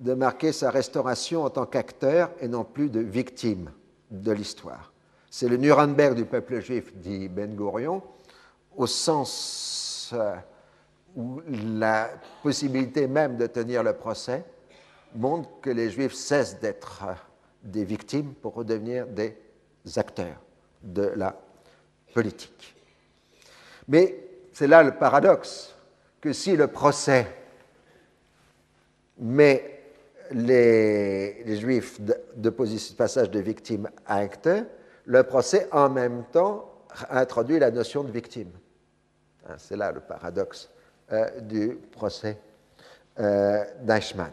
de 0.00 0.14
marquer 0.14 0.52
sa 0.52 0.70
restauration 0.70 1.44
en 1.44 1.50
tant 1.50 1.66
qu'acteur 1.66 2.30
et 2.40 2.48
non 2.48 2.64
plus 2.64 2.88
de 2.88 3.00
victime 3.00 3.70
de 4.10 4.32
l'histoire. 4.32 4.92
C'est 5.38 5.50
le 5.50 5.58
Nuremberg 5.58 6.14
du 6.14 6.24
peuple 6.24 6.60
juif, 6.62 6.94
dit 6.94 7.28
Ben 7.28 7.54
Gurion, 7.54 8.02
au 8.74 8.86
sens 8.86 10.08
euh, 10.14 10.34
où 11.14 11.42
la 11.46 12.08
possibilité 12.42 13.06
même 13.06 13.36
de 13.36 13.46
tenir 13.46 13.82
le 13.82 13.92
procès 13.92 14.46
montre 15.14 15.50
que 15.60 15.68
les 15.68 15.90
juifs 15.90 16.14
cessent 16.14 16.58
d'être 16.58 17.04
euh, 17.06 17.12
des 17.62 17.84
victimes 17.84 18.32
pour 18.32 18.54
redevenir 18.54 19.06
des 19.08 19.36
acteurs 19.96 20.40
de 20.82 21.12
la 21.14 21.38
politique. 22.14 22.74
Mais 23.88 24.16
c'est 24.54 24.66
là 24.66 24.82
le 24.82 24.92
paradoxe, 24.92 25.74
que 26.18 26.32
si 26.32 26.56
le 26.56 26.68
procès 26.68 27.26
met 29.18 29.82
les, 30.30 31.60
juifs 31.60 32.00
de, 32.00 32.16
de 32.36 32.48
passage 32.48 33.30
de 33.30 33.40
victime 33.40 33.90
à 34.06 34.16
acteur, 34.16 34.64
le 35.06 35.22
procès 35.22 35.68
en 35.72 35.88
même 35.88 36.24
temps 36.32 36.70
introduit 37.10 37.58
la 37.58 37.70
notion 37.70 38.04
de 38.04 38.10
victime. 38.10 38.50
Hein, 39.48 39.54
c'est 39.58 39.76
là 39.76 39.92
le 39.92 40.00
paradoxe 40.00 40.68
euh, 41.12 41.40
du 41.40 41.78
procès 41.92 42.38
euh, 43.20 43.64
d'Eichmann. 43.82 44.32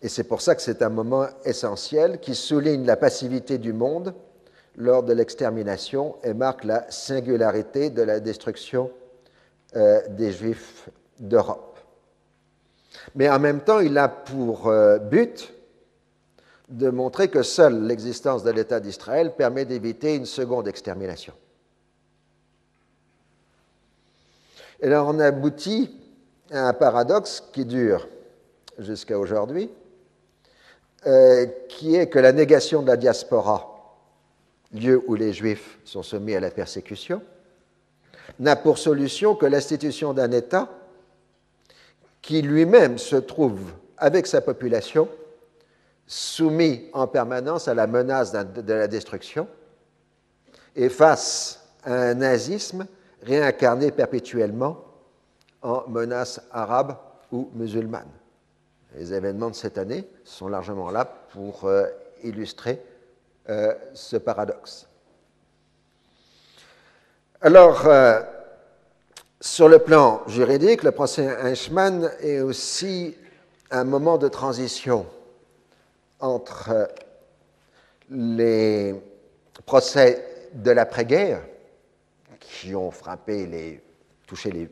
Et 0.00 0.08
c'est 0.08 0.24
pour 0.24 0.40
ça 0.40 0.54
que 0.54 0.62
c'est 0.62 0.82
un 0.82 0.88
moment 0.88 1.26
essentiel 1.44 2.20
qui 2.20 2.36
souligne 2.36 2.86
la 2.86 2.96
passivité 2.96 3.58
du 3.58 3.72
monde 3.72 4.14
lors 4.76 5.02
de 5.02 5.12
l'extermination 5.12 6.16
et 6.22 6.34
marque 6.34 6.62
la 6.62 6.88
singularité 6.88 7.90
de 7.90 8.02
la 8.02 8.20
destruction 8.20 8.92
euh, 9.74 10.00
des 10.10 10.30
Juifs 10.30 10.88
d'Europe. 11.18 11.80
Mais 13.16 13.28
en 13.28 13.40
même 13.40 13.62
temps, 13.62 13.80
il 13.80 13.98
a 13.98 14.06
pour 14.08 14.72
but 15.10 15.52
de 16.68 16.90
montrer 16.90 17.28
que 17.28 17.42
seule 17.42 17.86
l'existence 17.86 18.42
de 18.42 18.50
l'État 18.50 18.80
d'Israël 18.80 19.34
permet 19.34 19.64
d'éviter 19.64 20.14
une 20.14 20.26
seconde 20.26 20.68
extermination. 20.68 21.32
Et 24.80 24.88
là, 24.88 25.04
on 25.04 25.18
aboutit 25.18 25.90
à 26.50 26.68
un 26.68 26.72
paradoxe 26.72 27.42
qui 27.52 27.64
dure 27.64 28.06
jusqu'à 28.78 29.18
aujourd'hui, 29.18 29.70
euh, 31.06 31.46
qui 31.68 31.96
est 31.96 32.08
que 32.08 32.18
la 32.18 32.32
négation 32.32 32.82
de 32.82 32.88
la 32.88 32.96
diaspora, 32.96 33.96
lieu 34.72 35.02
où 35.06 35.14
les 35.14 35.32
Juifs 35.32 35.78
sont 35.84 36.02
soumis 36.02 36.34
à 36.34 36.40
la 36.40 36.50
persécution, 36.50 37.22
n'a 38.38 38.56
pour 38.56 38.78
solution 38.78 39.34
que 39.34 39.46
l'institution 39.46 40.12
d'un 40.12 40.30
État 40.32 40.68
qui 42.20 42.42
lui-même 42.42 42.98
se 42.98 43.16
trouve, 43.16 43.60
avec 43.96 44.26
sa 44.26 44.40
population, 44.40 45.08
soumis 46.08 46.88
en 46.94 47.06
permanence 47.06 47.68
à 47.68 47.74
la 47.74 47.86
menace 47.86 48.32
de 48.32 48.72
la 48.72 48.88
destruction 48.88 49.46
et 50.74 50.88
face 50.88 51.68
à 51.84 51.92
un 51.92 52.14
nazisme 52.14 52.86
réincarné 53.22 53.90
perpétuellement 53.92 54.84
en 55.60 55.86
menace 55.88 56.40
arabe 56.50 56.96
ou 57.30 57.50
musulmane. 57.54 58.08
Les 58.96 59.12
événements 59.12 59.50
de 59.50 59.54
cette 59.54 59.76
année 59.76 60.08
sont 60.24 60.48
largement 60.48 60.90
là 60.90 61.04
pour 61.04 61.64
euh, 61.64 61.86
illustrer 62.24 62.82
euh, 63.50 63.74
ce 63.92 64.16
paradoxe. 64.16 64.88
Alors, 67.42 67.86
euh, 67.86 68.22
sur 69.40 69.68
le 69.68 69.78
plan 69.78 70.22
juridique, 70.26 70.82
le 70.84 70.90
procès 70.90 71.28
Eichmann 71.44 72.10
est 72.20 72.40
aussi 72.40 73.14
un 73.70 73.84
moment 73.84 74.16
de 74.16 74.28
transition 74.28 75.06
entre 76.20 76.88
les 78.10 78.94
procès 79.66 80.50
de 80.54 80.70
l'après-guerre, 80.70 81.42
qui 82.40 82.74
ont 82.74 82.90
frappé 82.90 83.82
touché 84.26 84.50
les 84.50 84.70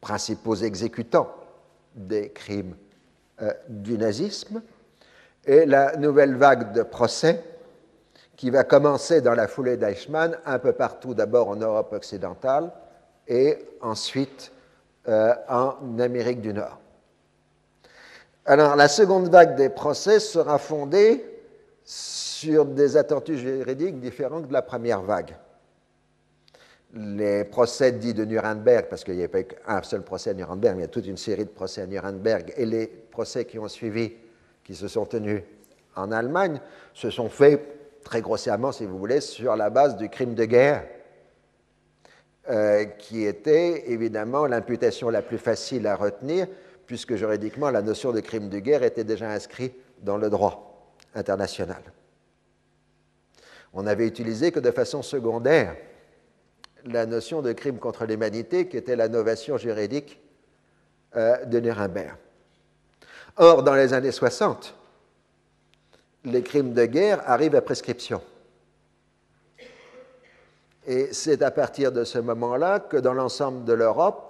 principaux 0.00 0.56
exécutants 0.56 1.32
des 1.94 2.30
crimes 2.30 2.76
euh, 3.42 3.52
du 3.68 3.96
nazisme, 3.96 4.62
et 5.44 5.64
la 5.64 5.96
nouvelle 5.96 6.36
vague 6.36 6.72
de 6.72 6.82
procès 6.82 7.42
qui 8.36 8.50
va 8.50 8.64
commencer 8.64 9.20
dans 9.20 9.34
la 9.34 9.48
foulée 9.48 9.76
d'Eichmann 9.76 10.38
un 10.44 10.58
peu 10.58 10.72
partout, 10.72 11.14
d'abord 11.14 11.48
en 11.48 11.56
Europe 11.56 11.92
occidentale 11.92 12.70
et 13.26 13.58
ensuite 13.80 14.52
euh, 15.08 15.34
en 15.48 15.98
Amérique 15.98 16.40
du 16.40 16.52
Nord. 16.52 16.78
Alors, 18.50 18.76
la 18.76 18.88
seconde 18.88 19.28
vague 19.28 19.56
des 19.56 19.68
procès 19.68 20.20
sera 20.20 20.56
fondée 20.56 21.22
sur 21.84 22.64
des 22.64 22.96
attentus 22.96 23.38
juridiques 23.40 24.00
différents 24.00 24.40
de 24.40 24.50
la 24.50 24.62
première 24.62 25.02
vague. 25.02 25.36
Les 26.94 27.44
procès 27.44 27.92
dits 27.92 28.14
de 28.14 28.24
Nuremberg, 28.24 28.86
parce 28.88 29.04
qu'il 29.04 29.16
n'y 29.16 29.22
a 29.22 29.28
pas 29.28 29.40
un 29.66 29.82
seul 29.82 30.00
procès 30.00 30.30
à 30.30 30.32
Nuremberg, 30.32 30.76
mais 30.76 30.80
il 30.80 30.86
y 30.86 30.88
a 30.88 30.90
toute 30.90 31.06
une 31.06 31.18
série 31.18 31.44
de 31.44 31.50
procès 31.50 31.82
à 31.82 31.86
Nuremberg, 31.86 32.54
et 32.56 32.64
les 32.64 32.86
procès 32.86 33.44
qui 33.44 33.58
ont 33.58 33.68
suivi, 33.68 34.14
qui 34.64 34.74
se 34.74 34.88
sont 34.88 35.04
tenus 35.04 35.42
en 35.94 36.10
Allemagne, 36.10 36.58
se 36.94 37.10
sont 37.10 37.28
faits 37.28 37.60
très 38.02 38.22
grossièrement, 38.22 38.72
si 38.72 38.86
vous 38.86 38.96
voulez, 38.96 39.20
sur 39.20 39.56
la 39.56 39.68
base 39.68 39.98
du 39.98 40.08
crime 40.08 40.32
de 40.32 40.46
guerre, 40.46 40.86
euh, 42.48 42.86
qui 42.86 43.26
était 43.26 43.92
évidemment 43.92 44.46
l'imputation 44.46 45.10
la 45.10 45.20
plus 45.20 45.36
facile 45.36 45.86
à 45.86 45.96
retenir, 45.96 46.46
puisque 46.88 47.16
juridiquement, 47.16 47.70
la 47.70 47.82
notion 47.82 48.12
de 48.12 48.20
crime 48.20 48.48
de 48.48 48.58
guerre 48.58 48.82
était 48.82 49.04
déjà 49.04 49.30
inscrite 49.30 49.76
dans 50.00 50.16
le 50.16 50.30
droit 50.30 50.90
international. 51.14 51.82
On 53.74 53.82
n'avait 53.82 54.06
utilisé 54.06 54.50
que 54.50 54.58
de 54.58 54.70
façon 54.70 55.02
secondaire 55.02 55.76
la 56.86 57.04
notion 57.04 57.42
de 57.42 57.52
crime 57.52 57.78
contre 57.78 58.06
l'humanité, 58.06 58.68
qui 58.68 58.78
était 58.78 58.96
la 58.96 59.08
novation 59.08 59.58
juridique 59.58 60.18
euh, 61.14 61.44
de 61.44 61.60
Nuremberg. 61.60 62.16
Or, 63.36 63.62
dans 63.62 63.74
les 63.74 63.92
années 63.92 64.10
60, 64.10 64.74
les 66.24 66.42
crimes 66.42 66.72
de 66.72 66.86
guerre 66.86 67.20
arrivent 67.28 67.54
à 67.54 67.60
prescription. 67.60 68.22
Et 70.86 71.12
c'est 71.12 71.42
à 71.42 71.50
partir 71.50 71.92
de 71.92 72.04
ce 72.04 72.18
moment-là 72.18 72.80
que 72.80 72.96
dans 72.96 73.12
l'ensemble 73.12 73.66
de 73.66 73.74
l'Europe, 73.74 74.27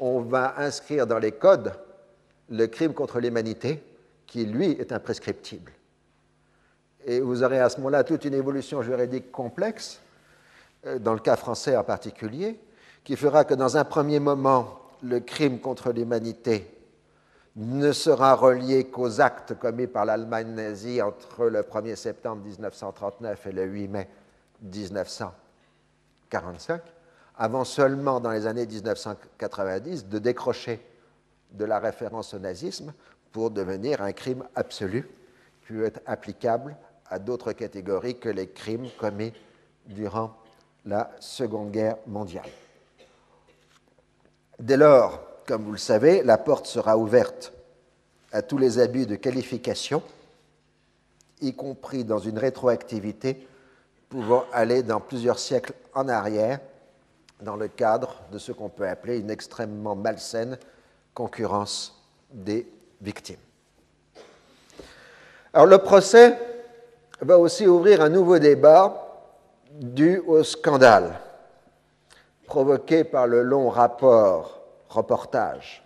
on 0.00 0.20
va 0.20 0.54
inscrire 0.58 1.06
dans 1.06 1.18
les 1.18 1.32
codes 1.32 1.72
le 2.48 2.66
crime 2.66 2.94
contre 2.94 3.20
l'humanité, 3.20 3.82
qui 4.26 4.44
lui 4.44 4.72
est 4.72 4.92
imprescriptible. 4.92 5.72
Et 7.04 7.20
vous 7.20 7.42
aurez 7.42 7.60
à 7.60 7.68
ce 7.68 7.78
moment-là 7.78 8.04
toute 8.04 8.24
une 8.24 8.34
évolution 8.34 8.82
juridique 8.82 9.32
complexe 9.32 10.00
euh, 10.86 10.98
dans 10.98 11.14
le 11.14 11.20
cas 11.20 11.36
français 11.36 11.76
en 11.76 11.84
particulier, 11.84 12.58
qui 13.04 13.16
fera 13.16 13.44
que 13.44 13.54
dans 13.54 13.76
un 13.76 13.84
premier 13.84 14.20
moment, 14.20 14.80
le 15.02 15.20
crime 15.20 15.58
contre 15.58 15.92
l'humanité 15.92 16.68
ne 17.56 17.92
sera 17.92 18.34
relié 18.34 18.84
qu'aux 18.84 19.20
actes 19.20 19.58
commis 19.58 19.86
par 19.86 20.06
l'Allemagne 20.06 20.54
nazie 20.54 21.02
entre 21.02 21.46
le 21.46 21.62
1er 21.62 21.96
septembre 21.96 22.42
1939 22.44 23.46
et 23.46 23.52
le 23.52 23.64
8 23.64 23.88
mai 23.88 24.08
1945, 24.62 26.80
avant 27.36 27.64
seulement 27.64 28.20
dans 28.20 28.30
les 28.30 28.46
années 28.46 28.66
1990 28.66 30.06
de 30.06 30.18
décrocher 30.18 30.80
de 31.52 31.64
la 31.64 31.78
référence 31.78 32.34
au 32.34 32.38
nazisme 32.38 32.92
pour 33.32 33.50
devenir 33.50 34.02
un 34.02 34.12
crime 34.12 34.44
absolu 34.54 35.08
qui 35.66 35.72
peut 35.72 35.84
être 35.84 36.00
applicable 36.06 36.76
à 37.06 37.18
d'autres 37.18 37.52
catégories 37.52 38.18
que 38.18 38.28
les 38.28 38.48
crimes 38.48 38.88
commis 38.98 39.32
durant 39.86 40.36
la 40.84 41.10
Seconde 41.20 41.70
Guerre 41.70 41.96
mondiale. 42.06 42.48
Dès 44.58 44.76
lors, 44.76 45.20
comme 45.46 45.64
vous 45.64 45.72
le 45.72 45.78
savez, 45.78 46.22
la 46.22 46.38
porte 46.38 46.66
sera 46.66 46.96
ouverte 46.96 47.52
à 48.32 48.42
tous 48.42 48.58
les 48.58 48.78
abus 48.78 49.06
de 49.06 49.16
qualification, 49.16 50.02
y 51.40 51.54
compris 51.54 52.04
dans 52.04 52.18
une 52.18 52.38
rétroactivité 52.38 53.46
pouvant 54.08 54.44
aller 54.52 54.82
dans 54.82 55.00
plusieurs 55.00 55.38
siècles 55.38 55.72
en 55.94 56.08
arrière, 56.08 56.60
dans 57.42 57.56
le 57.56 57.68
cadre 57.68 58.16
de 58.30 58.38
ce 58.38 58.52
qu'on 58.52 58.68
peut 58.68 58.88
appeler 58.88 59.18
une 59.18 59.30
extrêmement 59.30 59.96
malsaine 59.96 60.58
concurrence 61.14 62.00
des 62.30 62.66
victimes. 63.00 63.36
Alors 65.52 65.66
le 65.66 65.78
procès 65.78 66.38
va 67.20 67.38
aussi 67.38 67.66
ouvrir 67.66 68.00
un 68.00 68.08
nouveau 68.08 68.38
débat 68.38 69.08
dû 69.70 70.18
au 70.26 70.42
scandale 70.42 71.20
provoqué 72.46 73.04
par 73.04 73.26
le 73.26 73.42
long 73.42 73.70
rapport, 73.70 74.60
reportage 74.88 75.82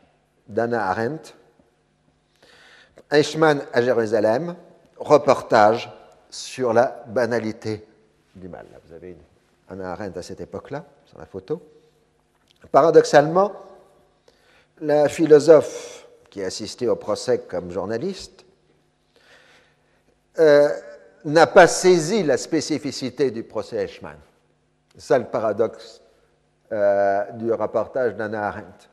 d'Anna 0.49 0.89
Arendt, 0.91 1.35
Eichmann 3.11 3.63
à 3.73 3.83
Jérusalem, 3.83 4.57
reportage 4.97 5.93
sur 6.29 6.73
la 6.73 7.05
banalité 7.07 7.87
du 8.35 8.49
mal. 8.49 8.67
vous 8.85 8.93
avez 8.93 9.17
Anna 9.69 9.93
Arendt 9.93 10.19
à 10.19 10.23
cette 10.23 10.41
époque-là, 10.41 10.85
la 11.19 11.27
photo. 11.27 11.63
Paradoxalement, 12.71 13.53
la 14.81 15.09
philosophe 15.09 16.07
qui 16.31 16.43
a 16.43 16.47
assisté 16.47 16.89
au 16.89 16.97
procès 16.97 17.41
comme 17.41 17.71
journaliste 17.71 18.45
euh, 20.39 20.69
n'a 21.25 21.47
pas 21.47 21.67
saisi 21.67 22.23
la 22.23 22.37
spécificité 22.37 23.31
du 23.31 23.43
procès 23.43 23.77
Eichmann. 23.77 24.19
C'est 24.97 25.19
le 25.19 25.25
paradoxe 25.25 26.01
euh, 26.73 27.31
du 27.33 27.53
reportage 27.53 28.15
d'Anna 28.17 28.49
Arendt. 28.49 28.89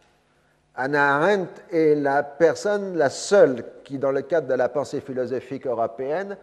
Anna 0.76 1.18
Arendt 1.18 1.62
est 1.72 1.96
la 1.96 2.24
personne, 2.24 2.98
la 2.98 3.10
seule 3.10 3.64
qui, 3.84 4.00
dans 4.00 4.12
le 4.12 4.24
cadre 4.24 4.48
de 4.48 4.54
la 4.54 4.70
pensée 4.70 5.02
philosophique 5.02 5.68
européenne, 5.68 6.36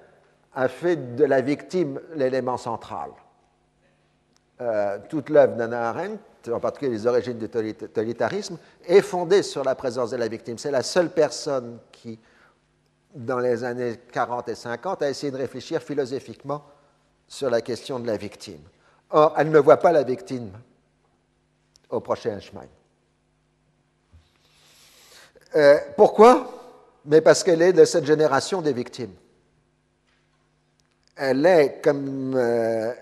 a 0.55 0.69
fait 0.69 1.17
de 1.17 1.25
la 1.25 1.41
victime 1.41 2.01
l'élément 2.15 2.57
central. 2.57 3.11
Euh, 4.61 4.99
toute 5.09 5.31
l'œuvre 5.31 5.57
d'Anna 5.57 5.89
Arendt, 5.89 6.19
en 6.53 6.61
particulier 6.61 6.93
les 6.93 7.07
origines 7.07 7.39
du 7.39 7.49
totalitarisme, 7.49 8.59
est 8.87 9.01
fondée 9.01 9.43
sur 9.43 9.65
la 9.65 9.75
présence 9.75 10.11
de 10.11 10.17
la 10.17 10.29
victime. 10.29 10.59
C'est 10.59 10.71
la 10.71 10.83
seule 10.83 11.11
personne 11.11 11.79
qui, 11.91 12.19
dans 13.15 13.39
les 13.39 13.65
années 13.65 13.99
40 14.13 14.49
et 14.51 14.55
50, 14.55 15.03
a 15.03 15.09
essayé 15.09 15.33
de 15.33 15.39
réfléchir 15.39 15.83
philosophiquement 15.83 16.63
sur 17.27 17.49
la 17.49 17.63
question 17.63 17.99
de 17.99 18.07
la 18.07 18.19
victime. 18.19 18.61
Or, 19.11 19.35
elle 19.39 19.51
ne 19.51 19.59
voit 19.59 19.79
pas 19.79 19.93
la 19.93 20.03
victime 20.03 20.51
au 21.89 22.01
prochain 22.01 22.39
chemin. 22.39 22.67
Euh, 25.57 25.79
pourquoi? 25.97 26.53
Mais 27.07 27.23
parce 27.23 27.43
qu'elle 27.43 27.63
est 27.63 27.73
de 27.73 27.85
cette 27.87 28.05
génération 28.05 28.61
des 28.61 28.75
victimes. 28.75 29.15
Elle 31.17 31.45
est, 31.47 31.83
comme 31.83 32.35
euh, 32.37 32.93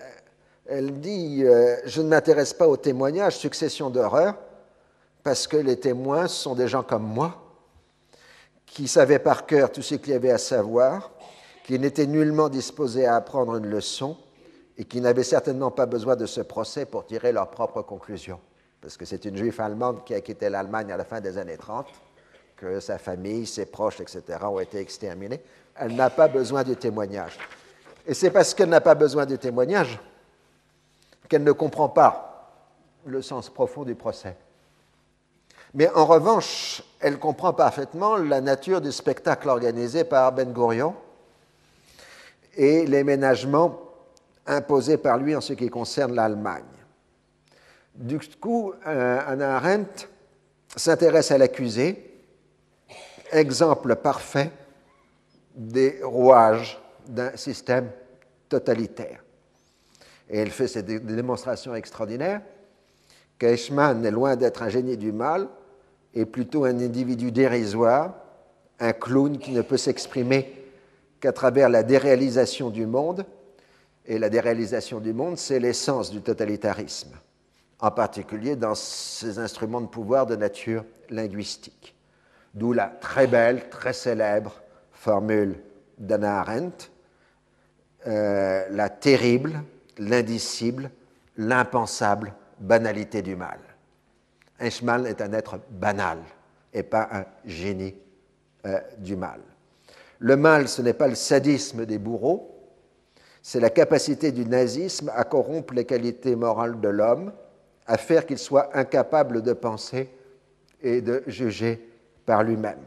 elle 0.69 0.99
dit, 0.99 1.43
euh, 1.43 1.77
je 1.85 2.01
ne 2.01 2.09
m'intéresse 2.09 2.53
pas 2.53 2.67
aux 2.67 2.77
témoignages, 2.77 3.37
succession 3.37 3.89
d'horreurs, 3.89 4.35
parce 5.23 5.47
que 5.47 5.57
les 5.57 5.79
témoins 5.79 6.27
sont 6.27 6.53
des 6.53 6.67
gens 6.67 6.83
comme 6.83 7.03
moi, 7.03 7.41
qui 8.67 8.87
savaient 8.87 9.19
par 9.19 9.47
cœur 9.47 9.71
tout 9.71 9.81
ce 9.81 9.95
qu'il 9.95 10.13
y 10.13 10.15
avait 10.15 10.31
à 10.31 10.37
savoir, 10.37 11.11
qui 11.63 11.79
n'étaient 11.79 12.05
nullement 12.05 12.49
disposés 12.49 13.07
à 13.07 13.15
apprendre 13.15 13.55
une 13.55 13.65
leçon 13.65 14.15
et 14.77 14.85
qui 14.85 15.01
n'avaient 15.01 15.23
certainement 15.23 15.71
pas 15.71 15.87
besoin 15.87 16.15
de 16.15 16.27
ce 16.27 16.41
procès 16.41 16.85
pour 16.85 17.05
tirer 17.05 17.31
leurs 17.31 17.49
propres 17.49 17.81
conclusions. 17.81 18.39
Parce 18.79 18.95
que 18.95 19.05
c'est 19.05 19.25
une 19.25 19.35
juive 19.35 19.59
allemande 19.59 20.03
qui 20.05 20.13
a 20.13 20.21
quitté 20.21 20.49
l'Allemagne 20.49 20.91
à 20.91 20.97
la 20.97 21.03
fin 21.03 21.19
des 21.19 21.37
années 21.37 21.57
30, 21.57 21.87
que 22.55 22.79
sa 22.79 22.97
famille, 22.97 23.45
ses 23.47 23.65
proches, 23.65 24.01
etc., 24.01 24.23
ont 24.43 24.59
été 24.59 24.77
exterminés. 24.77 25.41
Elle 25.75 25.95
n'a 25.95 26.09
pas 26.09 26.27
besoin 26.27 26.63
de 26.63 26.75
témoignage. 26.75 27.37
Et 28.05 28.13
c'est 28.13 28.29
parce 28.31 28.53
qu'elle 28.53 28.69
n'a 28.69 28.81
pas 28.81 28.95
besoin 28.95 29.25
de 29.25 29.35
témoignage 29.35 29.99
qu'elle 31.29 31.43
ne 31.43 31.51
comprend 31.51 31.87
pas 31.87 32.51
le 33.05 33.21
sens 33.21 33.49
profond 33.49 33.83
du 33.83 33.95
procès. 33.95 34.35
Mais 35.73 35.87
en 35.89 36.05
revanche, 36.05 36.83
elle 36.99 37.19
comprend 37.19 37.53
parfaitement 37.53 38.17
la 38.17 38.41
nature 38.41 38.81
du 38.81 38.91
spectacle 38.91 39.47
organisé 39.47 40.03
par 40.03 40.31
Ben 40.31 40.51
Gurion 40.51 40.95
et 42.57 42.85
les 42.87 43.03
ménagements 43.03 43.79
imposés 44.47 44.97
par 44.97 45.17
lui 45.17 45.35
en 45.35 45.41
ce 45.41 45.53
qui 45.53 45.69
concerne 45.69 46.15
l'Allemagne. 46.15 46.63
Du 47.93 48.19
coup, 48.41 48.73
euh, 48.87 49.21
Anna 49.27 49.57
Arendt 49.57 50.07
s'intéresse 50.75 51.31
à 51.31 51.37
l'accusé, 51.37 52.11
exemple 53.31 53.95
parfait 53.95 54.51
des 55.53 55.99
rouages 56.01 56.79
d'un 57.07 57.35
système 57.35 57.91
totalitaire. 58.47 59.21
Et 60.29 60.37
elle 60.39 60.51
fait 60.51 60.67
ces 60.67 60.83
démonstrations 60.83 61.73
extraordinaires 61.75 62.41
qu'Eichmann 63.39 64.05
est 64.05 64.11
loin 64.11 64.35
d'être 64.35 64.61
un 64.61 64.69
génie 64.69 64.97
du 64.97 65.11
mal, 65.11 65.47
est 66.13 66.25
plutôt 66.25 66.65
un 66.65 66.77
individu 66.79 67.31
dérisoire, 67.31 68.13
un 68.79 68.93
clown 68.93 69.37
qui 69.37 69.51
ne 69.51 69.61
peut 69.61 69.77
s'exprimer 69.77 70.53
qu'à 71.19 71.31
travers 71.31 71.69
la 71.69 71.83
déréalisation 71.83 72.69
du 72.69 72.85
monde. 72.85 73.25
Et 74.05 74.17
la 74.17 74.29
déréalisation 74.29 74.99
du 74.99 75.13
monde, 75.13 75.37
c'est 75.37 75.59
l'essence 75.59 76.09
du 76.09 76.21
totalitarisme, 76.21 77.11
en 77.79 77.91
particulier 77.91 78.55
dans 78.55 78.73
ces 78.75 79.37
instruments 79.37 79.81
de 79.81 79.87
pouvoir 79.87 80.25
de 80.25 80.35
nature 80.35 80.83
linguistique. 81.09 81.95
D'où 82.55 82.73
la 82.73 82.87
très 82.87 83.27
belle, 83.27 83.69
très 83.69 83.93
célèbre 83.93 84.61
formule 84.91 85.55
d'Anna 85.99 86.39
Arendt, 86.39 86.89
euh, 88.07 88.65
la 88.71 88.89
terrible, 88.89 89.61
l'indicible, 89.99 90.89
l'impensable 91.37 92.33
banalité 92.59 93.21
du 93.21 93.35
mal. 93.35 93.59
Eichmann 94.59 95.05
est 95.05 95.21
un 95.21 95.33
être 95.33 95.59
banal 95.69 96.19
et 96.73 96.83
pas 96.83 97.07
un 97.11 97.25
génie 97.45 97.95
euh, 98.65 98.79
du 98.97 99.15
mal. 99.15 99.39
Le 100.19 100.35
mal, 100.35 100.67
ce 100.67 100.81
n'est 100.81 100.93
pas 100.93 101.07
le 101.07 101.15
sadisme 101.15 101.85
des 101.85 101.97
bourreaux, 101.97 102.55
c'est 103.41 103.61
la 103.61 103.69
capacité 103.69 104.31
du 104.31 104.45
nazisme 104.45 105.11
à 105.15 105.23
corrompre 105.23 105.73
les 105.73 105.85
qualités 105.85 106.35
morales 106.35 106.81
de 106.81 106.89
l'homme, 106.89 107.31
à 107.87 107.97
faire 107.97 108.25
qu'il 108.25 108.37
soit 108.37 108.75
incapable 108.77 109.41
de 109.41 109.53
penser 109.53 110.09
et 110.81 111.01
de 111.01 111.23
juger 111.27 111.89
par 112.25 112.43
lui-même. 112.43 112.79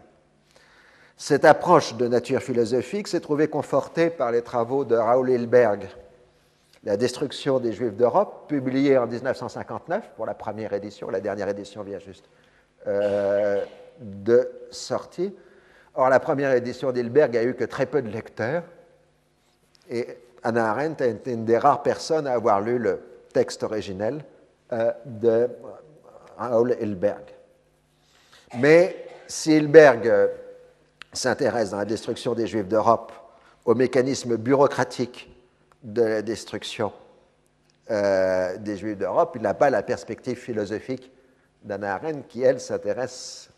Cette 1.17 1.45
approche 1.45 1.95
de 1.97 2.07
nature 2.07 2.43
philosophique 2.43 3.09
s'est 3.09 3.21
trouvée 3.21 3.49
confortée 3.49 4.11
par 4.11 4.31
les 4.31 4.43
travaux 4.43 4.85
de 4.85 4.95
Raoul 4.95 5.31
Hilberg, 5.31 5.89
La 6.85 6.97
destruction 6.97 7.61
des 7.61 7.73
Juifs 7.73 7.95
d'Europe, 7.95 8.49
publié 8.49 8.99
en 8.99 9.07
1959 9.07 10.11
pour 10.17 10.27
la 10.27 10.35
première 10.35 10.73
édition, 10.73 11.11
la 11.11 11.21
dernière 11.21 11.49
édition 11.49 11.83
vient 11.83 12.01
juste 12.01 12.25
euh, 12.89 13.65
de 14.01 14.51
sortir. 14.71 15.31
Or, 15.95 16.09
la 16.09 16.19
première 16.19 16.53
édition 16.53 16.91
d'Hilberg 16.91 17.37
a 17.37 17.45
eu 17.45 17.55
que 17.55 17.65
très 17.65 17.87
peu 17.87 18.03
de 18.03 18.09
lecteurs, 18.09 18.65
et 19.89 20.09
Anna 20.43 20.71
Arendt 20.71 21.05
a 21.05 21.07
été 21.07 21.33
une 21.33 21.45
des 21.45 21.59
rares 21.59 21.83
personnes 21.83 22.27
à 22.27 22.33
avoir 22.33 22.61
lu 22.61 22.79
le 22.79 23.01
texte 23.33 23.63
originel 23.63 24.25
euh, 24.73 24.91
de 25.07 25.49
Raoul 26.37 26.77
Hilberg. 26.81 27.25
Mais 28.59 29.07
si 29.29 29.53
Hilberg 29.53 30.09
euh, 30.09 30.27
s'intéresse 31.13 31.71
dans 31.71 31.79
la 31.79 31.85
destruction 31.85 32.35
des 32.35 32.47
Juifs 32.47 32.67
d'Europe 32.67 33.13
au 33.65 33.75
mécanisme 33.75 34.37
bureaucratique 34.37 35.32
de 35.83 36.03
la 36.03 36.23
destruction 36.23 36.93
euh, 37.91 38.57
des 38.59 38.77
Juifs 38.77 38.97
d'Europe, 38.97 39.33
il 39.37 39.43
n'a 39.43 39.55
pas 39.55 39.71
la 39.71 39.83
perspective 39.83 40.37
philosophique 40.37 41.11
d'Anna 41.65 41.95
Arendt 41.95 42.25
qui, 42.29 42.43
elle, 42.43 42.61
s'intéresse 42.61 43.51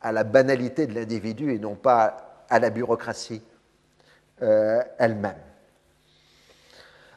à 0.00 0.12
la 0.12 0.24
banalité 0.24 0.86
de 0.86 0.94
l'individu 0.94 1.52
et 1.52 1.58
non 1.58 1.74
pas 1.74 2.44
à 2.48 2.58
la 2.58 2.70
bureaucratie 2.70 3.42
euh, 4.42 4.82
elle-même. 4.98 5.36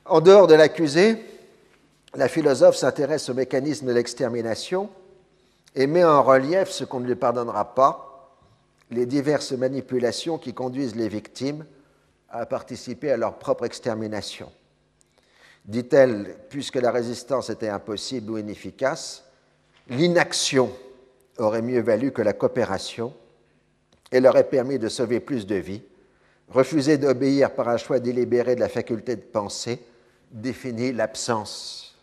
En 0.05 0.19
dehors 0.19 0.47
de 0.47 0.55
l'accusé, 0.55 1.23
la 2.13 2.27
philosophe 2.27 2.75
s'intéresse 2.75 3.29
au 3.29 3.33
mécanisme 3.33 3.87
de 3.87 3.93
l'extermination 3.93 4.89
et 5.75 5.87
met 5.87 6.03
en 6.03 6.21
relief 6.21 6.69
ce 6.69 6.83
qu'on 6.83 6.99
ne 6.99 7.07
lui 7.07 7.15
pardonnera 7.15 7.73
pas, 7.73 8.31
les 8.91 9.05
diverses 9.05 9.53
manipulations 9.53 10.37
qui 10.37 10.53
conduisent 10.53 10.95
les 10.95 11.07
victimes 11.07 11.65
à 12.33 12.45
participer 12.45 13.11
à 13.11 13.17
leur 13.17 13.37
propre 13.37 13.65
extermination. 13.65 14.51
Dit-elle, 15.65 16.35
puisque 16.49 16.75
la 16.75 16.91
résistance 16.91 17.49
était 17.49 17.69
impossible 17.69 18.31
ou 18.31 18.37
inefficace, 18.37 19.23
l'inaction 19.87 20.71
aurait 21.37 21.61
mieux 21.61 21.81
valu 21.81 22.11
que 22.11 22.21
la 22.21 22.33
coopération 22.33 23.13
et 24.11 24.19
leur 24.19 24.33
aurait 24.33 24.49
permis 24.49 24.79
de 24.79 24.89
sauver 24.89 25.19
plus 25.19 25.47
de 25.47 25.55
vies. 25.55 25.83
Refuser 26.49 26.97
d'obéir 26.97 27.55
par 27.55 27.69
un 27.69 27.77
choix 27.77 27.99
délibéré 27.99 28.55
de 28.55 28.59
la 28.59 28.69
faculté 28.69 29.15
de 29.15 29.21
penser 29.21 29.79
définit 30.31 30.91
l'absence, 30.91 31.95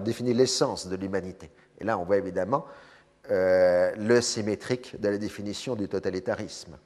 définit 0.00 0.32
l'essence 0.32 0.86
de 0.86 0.96
l'humanité. 0.96 1.50
Et 1.78 1.84
là, 1.84 1.98
on 1.98 2.04
voit 2.04 2.16
évidemment 2.16 2.64
euh, 3.30 3.92
le 3.96 4.20
symétrique 4.20 4.98
de 5.00 5.08
la 5.08 5.18
définition 5.18 5.74
du 5.74 5.88
totalitarisme, 5.88 6.76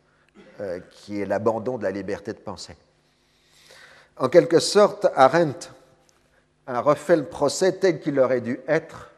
euh, 0.60 0.80
qui 0.90 1.20
est 1.20 1.26
l'abandon 1.26 1.78
de 1.78 1.82
la 1.82 1.90
liberté 1.90 2.32
de 2.32 2.38
penser. 2.38 2.74
En 4.16 4.28
quelque 4.28 4.58
sorte, 4.58 5.06
Arendt 5.14 5.70
a 6.66 6.80
refait 6.80 7.16
le 7.16 7.24
procès 7.24 7.72
tel 7.72 8.00
qu'il 8.00 8.18
aurait 8.18 8.40
dû 8.40 8.60
être 8.66 9.10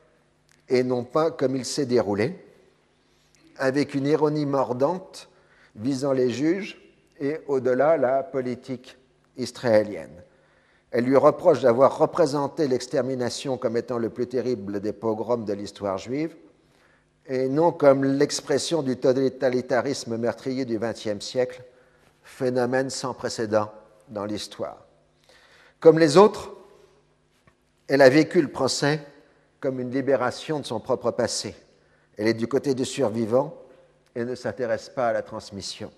et 0.68 0.82
non 0.84 1.04
pas 1.04 1.30
comme 1.30 1.56
il 1.56 1.64
s'est 1.64 1.86
déroulé 1.86 2.36
avec 3.56 3.94
une 3.94 4.06
ironie 4.06 4.46
mordante 4.46 5.28
visant 5.76 6.12
les 6.12 6.30
juges 6.30 6.80
et 7.18 7.40
au-delà 7.46 7.96
la 7.96 8.22
politique 8.22 8.96
israélienne. 9.36 10.22
Elle 10.90 11.04
lui 11.04 11.16
reproche 11.16 11.60
d'avoir 11.60 11.98
représenté 11.98 12.66
l'extermination 12.66 13.56
comme 13.58 13.76
étant 13.76 13.98
le 13.98 14.10
plus 14.10 14.26
terrible 14.26 14.80
des 14.80 14.92
pogroms 14.92 15.44
de 15.44 15.52
l'histoire 15.52 15.98
juive 15.98 16.34
et 17.30 17.48
non 17.48 17.70
comme 17.70 18.04
l'expression 18.04 18.82
du 18.82 18.96
totalitarisme 18.96 20.16
meurtrier 20.16 20.64
du 20.64 20.80
XXe 20.80 21.24
siècle, 21.24 21.62
phénomène 22.24 22.90
sans 22.90 23.14
précédent 23.14 23.72
dans 24.08 24.24
l'histoire. 24.24 24.84
Comme 25.78 26.00
les 26.00 26.16
autres, 26.16 26.52
elle 27.86 28.02
a 28.02 28.08
vécu 28.08 28.42
le 28.42 28.48
procès 28.48 29.00
comme 29.60 29.78
une 29.78 29.92
libération 29.92 30.58
de 30.58 30.66
son 30.66 30.80
propre 30.80 31.12
passé 31.12 31.54
Elle 32.16 32.26
est 32.26 32.34
du 32.34 32.48
côté 32.48 32.74
des 32.74 32.84
survivants 32.84 33.56
et 34.16 34.24
ne 34.24 34.34
s'intéresse 34.34 34.88
pas 34.88 35.08
à 35.08 35.12
la 35.12 35.22
transmission. 35.22 35.92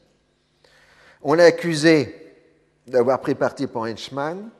On 1.22 1.32
l'a 1.32 1.44
accusée 1.44 2.14
d'avoir 2.86 3.20
pris 3.20 3.34
parti 3.34 3.66
pour 3.66 3.82
Henchman, 3.82 4.50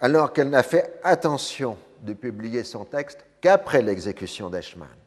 alors 0.00 0.32
qu'elle 0.32 0.50
n'a 0.50 0.64
fait 0.64 0.98
attention 1.04 1.76
de 2.00 2.12
publier 2.12 2.64
son 2.64 2.84
texte 2.84 3.24
qu'après 3.40 3.82
l'exécution 3.82 4.50
d'Eichmann. 4.50 4.99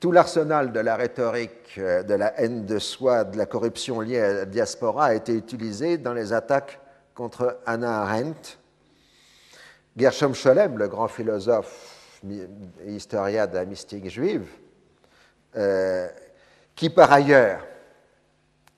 Tout 0.00 0.12
l'arsenal 0.12 0.72
de 0.72 0.80
la 0.80 0.96
rhétorique, 0.96 1.74
euh, 1.76 2.02
de 2.02 2.14
la 2.14 2.40
haine 2.40 2.64
de 2.64 2.78
soi, 2.78 3.24
de 3.24 3.36
la 3.36 3.44
corruption 3.44 4.00
liée 4.00 4.18
à 4.18 4.32
la 4.32 4.44
diaspora 4.46 5.06
a 5.06 5.14
été 5.14 5.34
utilisé 5.34 5.98
dans 5.98 6.14
les 6.14 6.32
attaques 6.32 6.80
contre 7.14 7.60
Anna 7.66 8.00
Arendt. 8.00 8.56
Gershom 9.94 10.34
Scholem, 10.34 10.78
le 10.78 10.88
grand 10.88 11.08
philosophe 11.08 12.22
et 12.24 12.94
historien 12.94 13.46
de 13.46 13.56
la 13.56 13.66
mystique 13.66 14.08
juive, 14.08 14.48
euh, 15.56 16.08
qui 16.74 16.88
par 16.88 17.12
ailleurs 17.12 17.66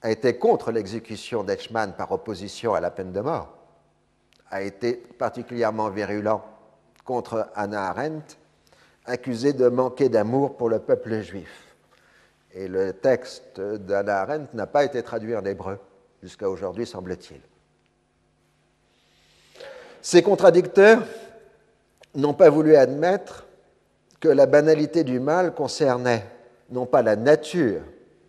a 0.02 0.10
été 0.10 0.36
contre 0.36 0.72
l'exécution 0.72 1.44
d'Eichmann 1.44 1.92
par 1.92 2.10
opposition 2.10 2.74
à 2.74 2.80
la 2.80 2.90
peine 2.90 3.12
de 3.12 3.20
mort, 3.20 3.56
a 4.50 4.62
été 4.62 4.94
particulièrement 4.94 5.88
virulent 5.88 6.42
contre 7.04 7.48
Anna 7.54 7.90
Arendt, 7.90 8.38
accusée 9.04 9.52
de 9.52 9.68
manquer 9.68 10.08
d'amour 10.08 10.56
pour 10.56 10.68
le 10.68 10.78
peuple 10.78 11.20
juif. 11.20 11.74
Et 12.54 12.68
le 12.68 12.92
texte 12.92 13.60
d'Anna 13.60 14.20
Arendt 14.20 14.48
n'a 14.54 14.66
pas 14.66 14.84
été 14.84 15.02
traduit 15.02 15.34
en 15.34 15.44
hébreu 15.44 15.78
jusqu'à 16.22 16.48
aujourd'hui, 16.48 16.86
semble-t-il. 16.86 17.40
Ces 20.00 20.22
contradicteurs 20.22 21.02
n'ont 22.14 22.34
pas 22.34 22.50
voulu 22.50 22.76
admettre 22.76 23.46
que 24.20 24.28
la 24.28 24.46
banalité 24.46 25.04
du 25.04 25.18
mal 25.20 25.54
concernait 25.54 26.26
non 26.70 26.86
pas 26.86 27.02
la 27.02 27.16
nature 27.16 27.82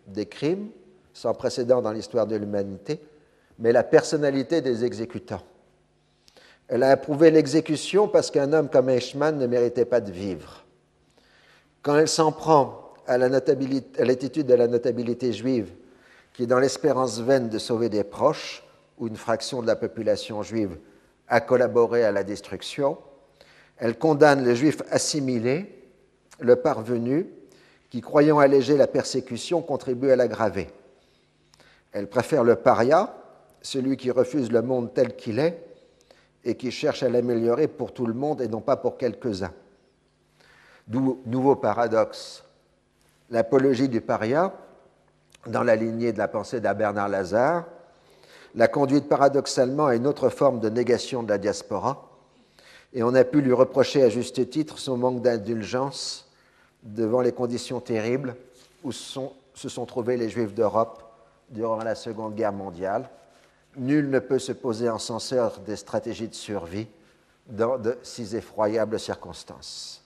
des 0.06 0.26
crimes, 0.26 0.68
sans 1.12 1.34
précédent 1.34 1.82
dans 1.82 1.92
l'histoire 1.92 2.26
de 2.26 2.36
l'humanité, 2.36 3.00
mais 3.58 3.72
la 3.72 3.84
personnalité 3.84 4.60
des 4.60 4.84
exécutants. 4.84 5.42
Elle 6.68 6.82
a 6.82 6.90
approuvé 6.90 7.30
l'exécution 7.30 8.08
parce 8.08 8.30
qu'un 8.30 8.52
homme 8.52 8.68
comme 8.68 8.88
Eichmann 8.88 9.38
ne 9.38 9.46
méritait 9.46 9.84
pas 9.84 10.00
de 10.00 10.10
vivre. 10.10 10.63
Quand 11.84 11.98
elle 11.98 12.08
s'en 12.08 12.32
prend 12.32 12.94
à 13.06 13.18
l'attitude 13.18 14.46
de 14.46 14.54
la 14.54 14.66
notabilité 14.68 15.34
juive, 15.34 15.70
qui 16.32 16.46
dans 16.46 16.58
l'espérance 16.58 17.20
vaine 17.20 17.50
de 17.50 17.58
sauver 17.58 17.90
des 17.90 18.04
proches, 18.04 18.64
ou 18.96 19.06
une 19.06 19.16
fraction 19.16 19.60
de 19.60 19.66
la 19.66 19.76
population 19.76 20.42
juive 20.42 20.78
a 21.28 21.42
collaboré 21.42 22.02
à 22.02 22.10
la 22.10 22.24
destruction, 22.24 22.96
elle 23.76 23.98
condamne 23.98 24.44
le 24.44 24.54
juif 24.54 24.80
assimilé, 24.90 25.84
le 26.40 26.56
parvenu, 26.56 27.26
qui, 27.90 28.00
croyant 28.00 28.38
alléger 28.38 28.78
la 28.78 28.86
persécution, 28.86 29.60
contribue 29.60 30.10
à 30.10 30.16
l'aggraver. 30.16 30.68
Elle 31.92 32.08
préfère 32.08 32.44
le 32.44 32.56
paria, 32.56 33.14
celui 33.60 33.98
qui 33.98 34.10
refuse 34.10 34.50
le 34.50 34.62
monde 34.62 34.94
tel 34.94 35.16
qu'il 35.16 35.38
est, 35.38 35.62
et 36.44 36.56
qui 36.56 36.70
cherche 36.70 37.02
à 37.02 37.10
l'améliorer 37.10 37.68
pour 37.68 37.92
tout 37.92 38.06
le 38.06 38.14
monde 38.14 38.40
et 38.40 38.48
non 38.48 38.62
pas 38.62 38.76
pour 38.76 38.96
quelques-uns. 38.96 39.52
Nouveau 40.88 41.56
paradoxe. 41.56 42.44
L'apologie 43.30 43.88
du 43.88 44.00
paria, 44.00 44.52
dans 45.46 45.62
la 45.62 45.76
lignée 45.76 46.12
de 46.12 46.18
la 46.18 46.28
pensée 46.28 46.60
d'A 46.60 46.74
Bernard 46.74 47.08
Lazare, 47.08 47.64
l'a 48.54 48.68
conduite 48.68 49.08
paradoxalement 49.08 49.86
à 49.86 49.96
une 49.96 50.06
autre 50.06 50.28
forme 50.28 50.60
de 50.60 50.68
négation 50.68 51.22
de 51.22 51.30
la 51.30 51.38
diaspora, 51.38 52.10
et 52.92 53.02
on 53.02 53.14
a 53.14 53.24
pu 53.24 53.40
lui 53.40 53.52
reprocher 53.52 54.02
à 54.02 54.08
juste 54.08 54.48
titre 54.50 54.78
son 54.78 54.96
manque 54.96 55.22
d'indulgence 55.22 56.30
devant 56.82 57.22
les 57.22 57.32
conditions 57.32 57.80
terribles 57.80 58.36
où 58.84 58.92
se 58.92 59.68
sont 59.68 59.86
trouvés 59.86 60.16
les 60.16 60.28
Juifs 60.28 60.54
d'Europe 60.54 61.02
durant 61.50 61.82
la 61.82 61.94
Seconde 61.94 62.34
Guerre 62.34 62.52
mondiale, 62.52 63.08
Nul 63.76 64.08
ne 64.08 64.18
peut 64.20 64.38
se 64.38 64.52
poser 64.52 64.88
en 64.88 64.98
censeur 64.98 65.58
des 65.60 65.76
stratégies 65.76 66.28
de 66.28 66.34
survie 66.34 66.86
dans 67.48 67.78
de 67.78 67.98
si 68.02 68.36
effroyables 68.36 69.00
circonstances. 69.00 70.03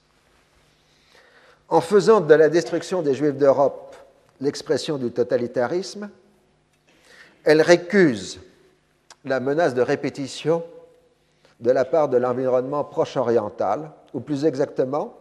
En 1.69 1.81
faisant 1.81 2.21
de 2.21 2.35
la 2.35 2.49
destruction 2.49 3.03
des 3.03 3.15
Juifs 3.15 3.37
d'Europe 3.37 3.95
l'expression 4.41 4.97
du 4.97 5.11
totalitarisme, 5.11 6.09
elle 7.45 7.61
récuse 7.61 8.41
la 9.25 9.41
menace 9.41 9.75
de 9.75 9.83
répétition 9.83 10.65
de 11.61 11.71
la 11.71 11.85
part 11.85 12.09
de 12.09 12.17
l'environnement 12.17 12.85
proche-oriental, 12.85 13.91
ou 14.15 14.21
plus 14.21 14.45
exactement, 14.45 15.19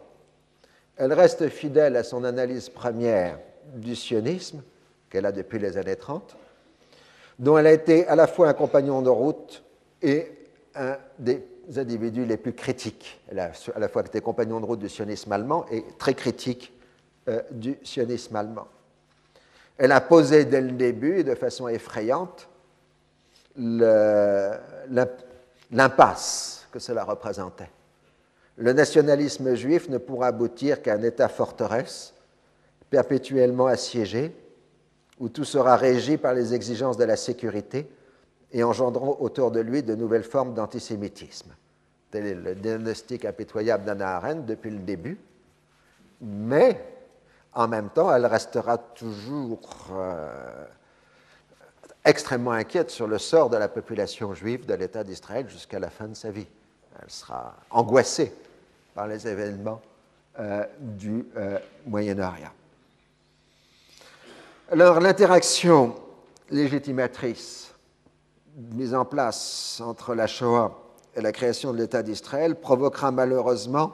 elle 0.95 1.13
reste 1.13 1.49
fidèle 1.49 1.95
à 1.95 2.03
son 2.03 2.23
analyse 2.23 2.69
première 2.69 3.39
du 3.75 3.95
sionisme, 3.95 4.61
qu'elle 5.09 5.25
a 5.25 5.31
depuis 5.31 5.59
les 5.59 5.77
années 5.77 5.95
30, 5.95 6.35
dont 7.39 7.57
elle 7.57 7.67
a 7.67 7.71
été 7.71 8.07
à 8.07 8.15
la 8.15 8.27
fois 8.27 8.47
un 8.47 8.53
compagnon 8.53 9.01
de 9.01 9.09
route 9.09 9.63
et 10.01 10.31
un 10.75 10.97
des 11.19 11.43
individus 11.75 12.25
les 12.25 12.37
plus 12.37 12.53
critiques. 12.53 13.19
À 13.29 13.79
la 13.79 13.87
fois 13.87 14.03
été 14.05 14.21
compagnon 14.21 14.59
de 14.59 14.65
route 14.65 14.79
du 14.79 14.89
sionisme 14.89 15.31
allemand 15.31 15.65
et 15.71 15.83
très 15.97 16.13
critique 16.13 16.73
euh, 17.27 17.41
du 17.51 17.77
sionisme 17.83 18.35
allemand. 18.35 18.67
Elle 19.77 19.91
a 19.91 20.01
posé 20.01 20.45
dès 20.45 20.61
le 20.61 20.71
début, 20.71 21.23
de 21.23 21.35
façon 21.35 21.67
effrayante, 21.67 22.47
l'impasse 25.71 26.67
que 26.71 26.79
cela 26.79 27.03
représentait. 27.03 27.69
Le 28.55 28.73
nationalisme 28.73 29.53
juif 29.55 29.89
ne 29.89 29.97
pourra 29.97 30.27
aboutir 30.27 30.81
qu'à 30.81 30.93
un 30.93 31.03
État 31.03 31.27
forteresse, 31.27 32.13
perpétuellement 32.89 33.67
assiégé, 33.67 34.31
où 35.19 35.29
tout 35.29 35.43
sera 35.45 35.75
régi 35.75 36.17
par 36.17 36.33
les 36.33 36.53
exigences 36.53 36.97
de 36.97 37.03
la 37.03 37.17
sécurité 37.17 37.87
et 38.51 38.63
engendrant 38.63 39.17
autour 39.19 39.51
de 39.51 39.59
lui 39.59 39.83
de 39.83 39.95
nouvelles 39.95 40.23
formes 40.23 40.53
d'antisémitisme. 40.53 41.51
Tel 42.11 42.25
est 42.25 42.35
le 42.35 42.55
diagnostic 42.55 43.25
impitoyable 43.25 43.85
d'Anna 43.85 44.15
Arendt 44.15 44.45
depuis 44.45 44.71
le 44.71 44.79
début, 44.79 45.19
mais 46.21 46.81
en 47.53 47.67
même 47.67 47.89
temps, 47.89 48.13
elle 48.13 48.25
restera 48.25 48.77
toujours 48.77 49.87
euh, 49.91 50.65
extrêmement 52.05 52.51
inquiète 52.51 52.91
sur 52.91 53.07
le 53.07 53.17
sort 53.17 53.49
de 53.49 53.57
la 53.57 53.67
population 53.67 54.33
juive 54.33 54.65
de 54.65 54.73
l'État 54.73 55.03
d'Israël 55.03 55.49
jusqu'à 55.49 55.79
la 55.79 55.89
fin 55.89 56.07
de 56.07 56.13
sa 56.13 56.31
vie. 56.31 56.47
Elle 57.01 57.09
sera 57.09 57.55
angoissée 57.69 58.31
par 58.95 59.07
les 59.07 59.27
événements 59.27 59.81
euh, 60.39 60.65
du 60.79 61.25
euh, 61.35 61.59
Moyen-Orient. 61.85 62.51
Alors 64.71 64.99
l'interaction 64.99 65.95
légitimatrice 66.49 67.73
mise 68.57 68.95
en 68.95 69.05
place 69.05 69.81
entre 69.85 70.15
la 70.15 70.27
Shoah 70.27 70.77
et 71.15 71.21
la 71.21 71.31
création 71.31 71.71
de 71.71 71.77
l'État 71.77 72.03
d'Israël 72.03 72.55
provoquera 72.59 73.11
malheureusement 73.11 73.93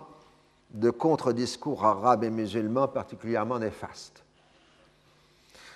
de 0.72 0.90
contre-discours 0.90 1.86
arabes 1.86 2.24
et 2.24 2.30
musulmans 2.30 2.88
particulièrement 2.88 3.60
néfastes. 3.60 4.24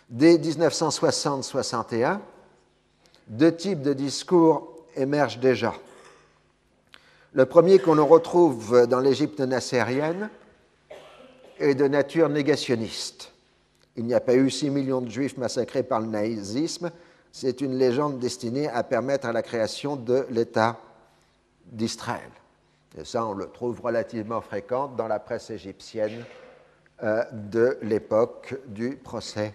Dès 0.09 0.37
1960-61, 0.37 2.19
deux 3.27 3.55
types 3.55 3.81
de 3.81 3.93
discours 3.93 4.73
émergent 4.95 5.39
déjà. 5.39 5.73
Le 7.33 7.45
premier 7.45 7.77
qu'on 7.79 8.03
retrouve 8.05 8.87
dans 8.87 9.01
l'Égypte 9.01 9.41
nassérienne 9.41 10.29
est 11.59 11.75
de 11.75 11.87
nature 11.87 12.29
négationniste 12.29 13.33
il 13.97 14.05
n'y 14.05 14.13
a 14.13 14.19
pas 14.19 14.35
eu 14.35 14.49
6 14.49 14.69
millions 14.69 15.01
de 15.01 15.09
juifs 15.09 15.37
massacrés 15.37 15.83
par 15.83 15.99
le 15.99 16.07
nazisme. 16.07 16.91
C'est 17.39 17.61
une 17.61 17.77
légende 17.77 18.17
destinée 18.17 18.67
à 18.67 18.81
permettre 18.81 19.27
la 19.31 19.43
création 19.43 19.95
de 19.95 20.25
l'État 20.31 20.79
d'Israël. 21.67 22.31
Et 22.97 23.05
ça, 23.05 23.27
on 23.27 23.33
le 23.33 23.45
trouve 23.45 23.79
relativement 23.79 24.41
fréquent 24.41 24.87
dans 24.87 25.07
la 25.07 25.19
presse 25.19 25.51
égyptienne 25.51 26.25
euh, 27.03 27.23
de 27.31 27.77
l'époque 27.83 28.55
du 28.65 28.95
procès 28.95 29.53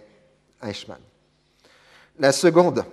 Eichmann. 0.65 1.01
La 2.19 2.31
seconde, 2.31 2.85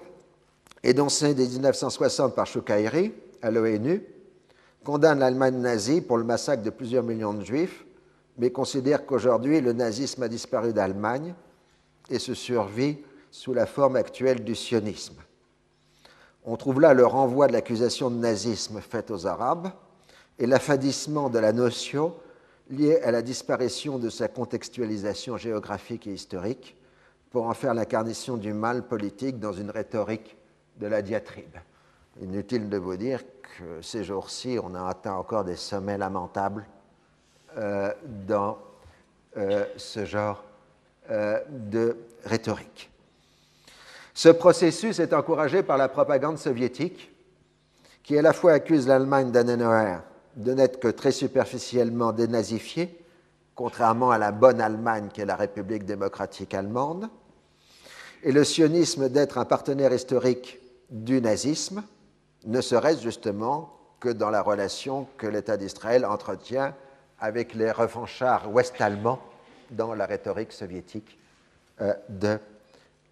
énoncée 0.83 1.35
dès 1.35 1.47
1960 1.47 2.35
par 2.35 2.47
Choukaïri 2.47 3.15
à 3.43 3.53
l'ONU, 3.53 4.03
condamne 4.83 5.21
l'Allemagne 5.21 5.59
nazie 5.61 6.01
pour 6.01 6.19
le 6.19 6.25
massacre 6.25 6.65
de 6.65 6.71
plusieurs 6.71 7.05
millions 7.05 7.35
de 7.35 7.45
juifs 7.45 7.85
mais 8.39 8.51
considère 8.51 9.07
qu'aujourd'hui 9.07 9.61
le 9.61 9.73
nazisme 9.73 10.25
a 10.25 10.29
disparu 10.29 10.73
d'Allemagne 10.73 11.33
et 12.09 12.19
se 12.19 12.35
survit 12.35 12.99
sous 13.31 13.55
la 13.55 13.67
forme 13.67 13.97
actuelle 13.97 14.45
du 14.45 14.55
sionisme. 14.55 15.17
On 16.45 16.57
trouve 16.57 16.81
là 16.81 16.95
le 16.95 17.07
renvoi 17.07 17.47
de 17.47 17.53
l'accusation 17.53 18.11
de 18.11 18.17
nazisme 18.17 18.81
faite 18.81 19.11
aux 19.11 19.27
Arabes 19.27 19.71
et 20.39 20.47
l'affadissement 20.47 21.29
de 21.29 21.39
la 21.39 21.53
notion 21.53 22.15
liée 22.71 23.01
à 23.03 23.11
la 23.11 23.23
disparition 23.23 23.99
de 23.99 24.09
sa 24.09 24.29
contextualisation 24.29 25.37
géographique 25.37 26.07
et 26.07 26.15
historique 26.15 26.77
pour 27.31 27.47
en 27.47 27.55
faire 27.55 27.75
l'incarnation 27.75 28.37
du 28.37 28.53
mal 28.53 28.87
politique 28.87 29.39
dans 29.39 29.53
une 29.53 29.71
rhétorique 29.71 30.37
de 30.79 30.87
la 30.87 31.03
diatribe. 31.03 31.57
Inutile 32.21 32.69
de 32.69 32.77
vous 32.77 32.97
dire 32.97 33.23
que 33.43 33.83
ces 33.83 34.03
jours-ci, 34.03 34.59
on 34.63 34.75
a 34.75 34.89
atteint 34.89 35.15
encore 35.15 35.45
des 35.45 35.57
sommets 35.57 35.99
lamentables 35.99 36.67
euh, 37.57 37.93
dans 38.27 38.59
ce 39.77 40.05
genre 40.05 40.43
de 41.09 41.97
rhétorique. 42.25 42.90
Ce 44.21 44.29
processus 44.29 44.99
est 44.99 45.15
encouragé 45.15 45.63
par 45.63 45.79
la 45.79 45.89
propagande 45.89 46.37
soviétique, 46.37 47.11
qui 48.03 48.19
à 48.19 48.21
la 48.21 48.35
fois 48.35 48.53
accuse 48.53 48.87
l'Allemagne 48.87 49.31
d'Annenauer 49.31 49.97
de 50.37 50.53
n'être 50.53 50.79
que 50.79 50.89
très 50.89 51.11
superficiellement 51.11 52.13
dénazifiée, 52.13 53.03
contrairement 53.55 54.11
à 54.11 54.19
la 54.19 54.31
bonne 54.31 54.61
Allemagne 54.61 55.09
qui 55.11 55.23
est 55.23 55.25
la 55.25 55.37
République 55.37 55.87
démocratique 55.87 56.53
allemande, 56.53 57.09
et 58.23 58.31
le 58.31 58.45
sionisme 58.45 59.09
d'être 59.09 59.39
un 59.39 59.47
partenaire 59.47 59.95
historique 59.95 60.59
du 60.91 61.23
nazisme, 61.23 61.83
ne 62.45 62.61
serait-ce 62.61 63.01
justement 63.01 63.75
que 64.01 64.11
dans 64.11 64.29
la 64.29 64.43
relation 64.43 65.09
que 65.17 65.29
l'État 65.29 65.57
d'Israël 65.57 66.05
entretient 66.05 66.75
avec 67.21 67.55
les 67.55 67.73
revanchards 67.73 68.53
ouest-allemands 68.53 69.23
dans 69.71 69.95
la 69.95 70.05
rhétorique 70.05 70.53
soviétique 70.53 71.19
euh, 71.81 71.95
de 72.11 72.39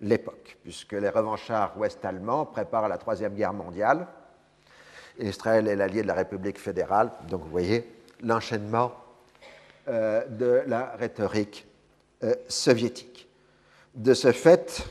l'époque, 0.01 0.59
puisque 0.63 0.93
les 0.93 1.09
revanchards 1.09 1.77
ouest-allemands 1.79 2.47
préparent 2.47 2.89
la 2.89 2.99
Troisième 2.99 3.35
Guerre 3.35 3.53
mondiale. 3.53 4.07
Israël 5.19 5.67
est 5.67 5.77
l'allié 5.77 6.03
de 6.03 6.07
la 6.07 6.15
République 6.15 6.59
fédérale, 6.59 7.11
donc 7.29 7.43
vous 7.43 7.51
voyez 7.51 7.91
l'enchaînement 8.23 8.93
euh, 9.89 10.27
de 10.27 10.63
la 10.67 10.95
rhétorique 10.97 11.67
euh, 12.23 12.35
soviétique. 12.49 13.29
De 13.95 14.15
ce 14.15 14.33
fait, 14.33 14.85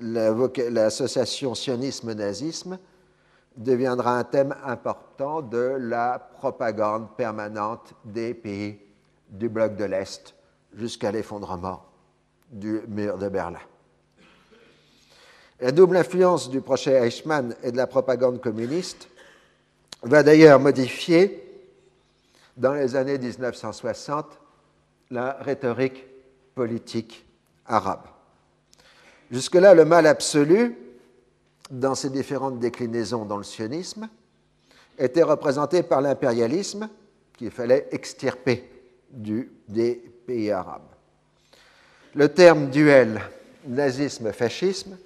l'association 0.00 1.54
sionisme-nazisme 1.54 2.78
deviendra 3.56 4.18
un 4.18 4.24
thème 4.24 4.54
important 4.64 5.42
de 5.42 5.76
la 5.78 6.18
propagande 6.18 7.14
permanente 7.16 7.94
des 8.04 8.34
pays 8.34 8.80
du 9.28 9.48
bloc 9.48 9.76
de 9.76 9.84
l'Est 9.84 10.34
jusqu'à 10.74 11.12
l'effondrement 11.12 11.84
du 12.50 12.82
mur 12.88 13.18
de 13.18 13.28
Berlin. 13.28 13.60
La 15.62 15.70
double 15.70 15.96
influence 15.96 16.50
du 16.50 16.60
projet 16.60 16.94
Eichmann 17.06 17.54
et 17.62 17.70
de 17.70 17.76
la 17.76 17.86
propagande 17.86 18.40
communiste 18.40 19.06
va 20.02 20.24
d'ailleurs 20.24 20.58
modifier, 20.58 21.40
dans 22.56 22.74
les 22.74 22.96
années 22.96 23.16
1960, 23.16 24.26
la 25.12 25.34
rhétorique 25.34 26.04
politique 26.56 27.24
arabe. 27.64 28.02
Jusque-là, 29.30 29.72
le 29.74 29.84
mal 29.84 30.08
absolu, 30.08 30.76
dans 31.70 31.94
ses 31.94 32.10
différentes 32.10 32.58
déclinaisons 32.58 33.24
dans 33.24 33.38
le 33.38 33.44
sionisme, 33.44 34.08
était 34.98 35.22
représenté 35.22 35.84
par 35.84 36.00
l'impérialisme 36.00 36.88
qu'il 37.38 37.52
fallait 37.52 37.86
extirper 37.92 38.68
des 39.12 39.94
pays 40.26 40.50
arabes. 40.50 40.90
Le 42.16 42.28
terme 42.28 42.68
duel 42.68 43.20
nazisme-fascisme 43.64 44.98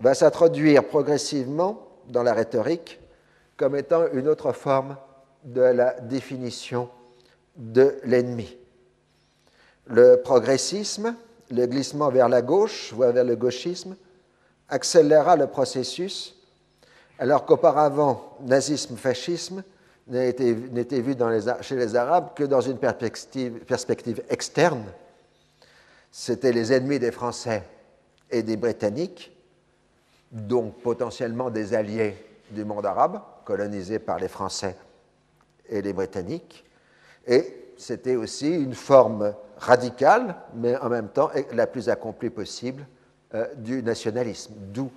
va 0.00 0.14
s'introduire 0.14 0.86
progressivement 0.86 1.86
dans 2.08 2.22
la 2.22 2.32
rhétorique 2.32 3.00
comme 3.56 3.76
étant 3.76 4.06
une 4.12 4.28
autre 4.28 4.52
forme 4.52 4.96
de 5.44 5.60
la 5.60 6.00
définition 6.00 6.88
de 7.56 7.98
l'ennemi. 8.04 8.56
Le 9.86 10.16
progressisme, 10.16 11.14
le 11.50 11.66
glissement 11.66 12.10
vers 12.10 12.28
la 12.28 12.42
gauche, 12.42 12.92
voire 12.94 13.12
vers 13.12 13.24
le 13.24 13.36
gauchisme, 13.36 13.96
accélérera 14.68 15.36
le 15.36 15.46
processus, 15.46 16.36
alors 17.18 17.44
qu'auparavant, 17.44 18.38
nazisme-fascisme 18.40 19.62
n'était 20.06 21.00
vu 21.00 21.14
chez 21.60 21.76
les 21.76 21.96
Arabes 21.96 22.30
que 22.34 22.44
dans 22.44 22.60
une 22.60 22.78
perspective 22.78 24.22
externe. 24.30 24.84
C'était 26.10 26.52
les 26.52 26.72
ennemis 26.72 26.98
des 26.98 27.12
Français 27.12 27.62
et 28.30 28.42
des 28.42 28.56
Britanniques, 28.56 29.36
donc 30.30 30.80
potentiellement 30.82 31.50
des 31.50 31.74
alliés 31.74 32.14
du 32.50 32.64
monde 32.64 32.86
arabe, 32.86 33.20
colonisé 33.44 33.98
par 33.98 34.18
les 34.18 34.28
Français 34.28 34.76
et 35.68 35.82
les 35.82 35.92
Britanniques. 35.92 36.64
Et 37.26 37.72
c'était 37.76 38.16
aussi 38.16 38.54
une 38.54 38.74
forme 38.74 39.34
radicale, 39.56 40.36
mais 40.54 40.76
en 40.76 40.88
même 40.88 41.08
temps 41.08 41.30
la 41.52 41.66
plus 41.66 41.88
accomplie 41.88 42.30
possible 42.30 42.86
euh, 43.34 43.46
du 43.56 43.82
nationalisme. 43.82 44.54
D'où, 44.56 44.90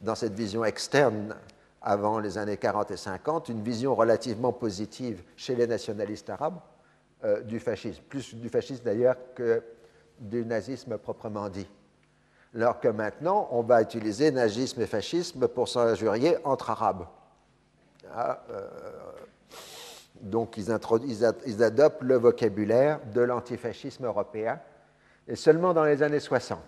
dans 0.00 0.14
cette 0.14 0.34
vision 0.34 0.64
externe, 0.64 1.34
avant 1.82 2.18
les 2.18 2.36
années 2.38 2.56
40 2.56 2.90
et 2.90 2.96
50, 2.96 3.48
une 3.48 3.62
vision 3.62 3.94
relativement 3.94 4.52
positive 4.52 5.22
chez 5.36 5.54
les 5.54 5.66
nationalistes 5.66 6.28
arabes 6.28 6.60
euh, 7.24 7.40
du 7.40 7.58
fascisme, 7.58 8.02
plus 8.08 8.34
du 8.34 8.48
fascisme 8.48 8.84
d'ailleurs 8.84 9.16
que 9.34 9.62
du 10.18 10.44
nazisme 10.44 10.98
proprement 10.98 11.48
dit. 11.48 11.68
Alors 12.54 12.80
que 12.80 12.88
maintenant, 12.88 13.48
on 13.52 13.62
va 13.62 13.80
utiliser 13.80 14.30
nazisme 14.32 14.80
et 14.80 14.86
fascisme 14.86 15.46
pour 15.46 15.68
s'injurier 15.68 16.36
entre 16.44 16.70
arabes. 16.70 17.06
Ah, 18.12 18.42
euh, 18.50 18.66
donc 20.20 20.56
ils, 20.56 20.72
adoptent 21.62 22.02
le 22.02 22.16
vocabulaire 22.16 23.00
de 23.14 23.20
l'antifascisme 23.20 24.04
européen, 24.04 24.60
et 25.28 25.36
seulement 25.36 25.72
dans 25.72 25.84
les 25.84 26.02
années 26.02 26.20
60. 26.20 26.58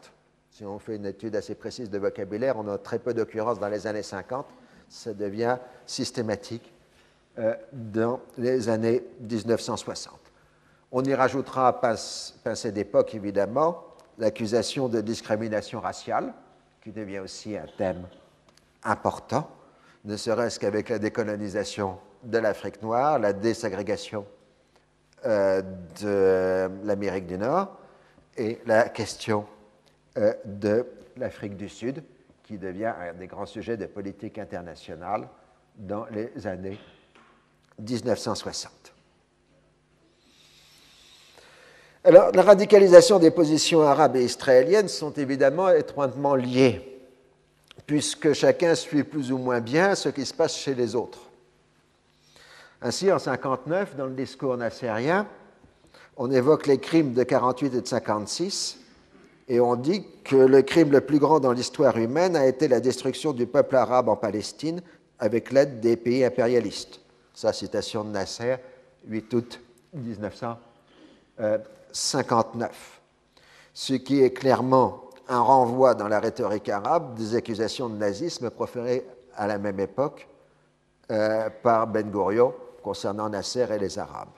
Si 0.50 0.64
on 0.64 0.78
fait 0.78 0.96
une 0.96 1.06
étude 1.06 1.34
assez 1.34 1.54
précise 1.54 1.90
de 1.90 1.98
vocabulaire, 1.98 2.56
on 2.58 2.68
a 2.68 2.78
très 2.78 2.98
peu 2.98 3.12
d'occurrences 3.12 3.58
dans 3.58 3.68
les 3.68 3.86
années 3.86 4.02
50, 4.02 4.46
ça 4.88 5.14
devient 5.14 5.56
systématique 5.86 6.72
euh, 7.38 7.54
dans 7.72 8.20
les 8.38 8.68
années 8.68 9.02
1960. 9.20 10.18
On 10.92 11.02
y 11.02 11.14
rajoutera, 11.14 11.80
pincé 11.80 12.70
d'époque 12.70 13.14
évidemment, 13.14 13.84
l'accusation 14.18 14.88
de 14.88 15.00
discrimination 15.00 15.80
raciale, 15.80 16.32
qui 16.82 16.90
devient 16.90 17.20
aussi 17.20 17.56
un 17.56 17.66
thème 17.78 18.06
important, 18.82 19.50
ne 20.04 20.16
serait-ce 20.16 20.58
qu'avec 20.58 20.88
la 20.88 20.98
décolonisation 20.98 21.98
de 22.24 22.38
l'Afrique 22.38 22.82
noire, 22.82 23.18
la 23.18 23.32
désagrégation 23.32 24.26
euh, 25.24 25.62
de 26.00 26.68
l'Amérique 26.84 27.26
du 27.26 27.38
Nord 27.38 27.78
et 28.36 28.58
la 28.66 28.88
question 28.88 29.46
euh, 30.18 30.34
de 30.44 30.86
l'Afrique 31.16 31.56
du 31.56 31.68
Sud, 31.68 32.02
qui 32.42 32.58
devient 32.58 32.92
un 32.98 33.14
des 33.14 33.26
grands 33.26 33.46
sujets 33.46 33.76
de 33.76 33.86
politique 33.86 34.38
internationale 34.38 35.28
dans 35.76 36.06
les 36.06 36.46
années 36.46 36.78
1960. 37.78 38.91
Alors, 42.04 42.32
la 42.32 42.42
radicalisation 42.42 43.20
des 43.20 43.30
positions 43.30 43.82
arabes 43.82 44.16
et 44.16 44.24
israéliennes 44.24 44.88
sont 44.88 45.12
évidemment 45.12 45.70
étroitement 45.70 46.34
liées, 46.34 46.98
puisque 47.86 48.32
chacun 48.32 48.74
suit 48.74 49.04
plus 49.04 49.30
ou 49.30 49.38
moins 49.38 49.60
bien 49.60 49.94
ce 49.94 50.08
qui 50.08 50.26
se 50.26 50.34
passe 50.34 50.56
chez 50.56 50.74
les 50.74 50.96
autres. 50.96 51.20
Ainsi, 52.80 53.04
en 53.04 53.22
1959, 53.22 53.94
dans 53.96 54.06
le 54.06 54.14
discours 54.14 54.56
nassérien, 54.56 55.28
on 56.16 56.32
évoque 56.32 56.66
les 56.66 56.78
crimes 56.78 57.12
de 57.12 57.22
48 57.22 57.66
et 57.66 57.80
de 57.80 57.86
56, 57.86 58.78
et 59.48 59.60
on 59.60 59.76
dit 59.76 60.04
que 60.24 60.34
le 60.34 60.62
crime 60.62 60.90
le 60.90 61.02
plus 61.02 61.20
grand 61.20 61.38
dans 61.38 61.52
l'histoire 61.52 61.96
humaine 61.98 62.34
a 62.34 62.46
été 62.46 62.66
la 62.66 62.80
destruction 62.80 63.32
du 63.32 63.46
peuple 63.46 63.76
arabe 63.76 64.08
en 64.08 64.16
Palestine 64.16 64.82
avec 65.20 65.52
l'aide 65.52 65.78
des 65.78 65.96
pays 65.96 66.24
impérialistes. 66.24 67.00
Sa 67.32 67.52
citation 67.52 68.02
de 68.02 68.10
Nasser, 68.10 68.56
8 69.06 69.34
août 69.34 69.60
1959. 71.92 73.00
Ce 73.74 73.94
qui 73.94 74.22
est 74.22 74.32
clairement 74.32 75.04
un 75.28 75.40
renvoi 75.40 75.94
dans 75.94 76.08
la 76.08 76.20
rhétorique 76.20 76.68
arabe 76.68 77.14
des 77.14 77.34
accusations 77.34 77.88
de 77.88 77.96
nazisme 77.96 78.50
proférées 78.50 79.06
à 79.36 79.46
la 79.46 79.58
même 79.58 79.80
époque 79.80 80.28
euh, 81.10 81.48
par 81.62 81.86
Ben 81.86 82.10
Gurion 82.10 82.54
concernant 82.82 83.28
Nasser 83.28 83.66
et 83.70 83.78
les 83.78 83.98
Arabes. 83.98 84.28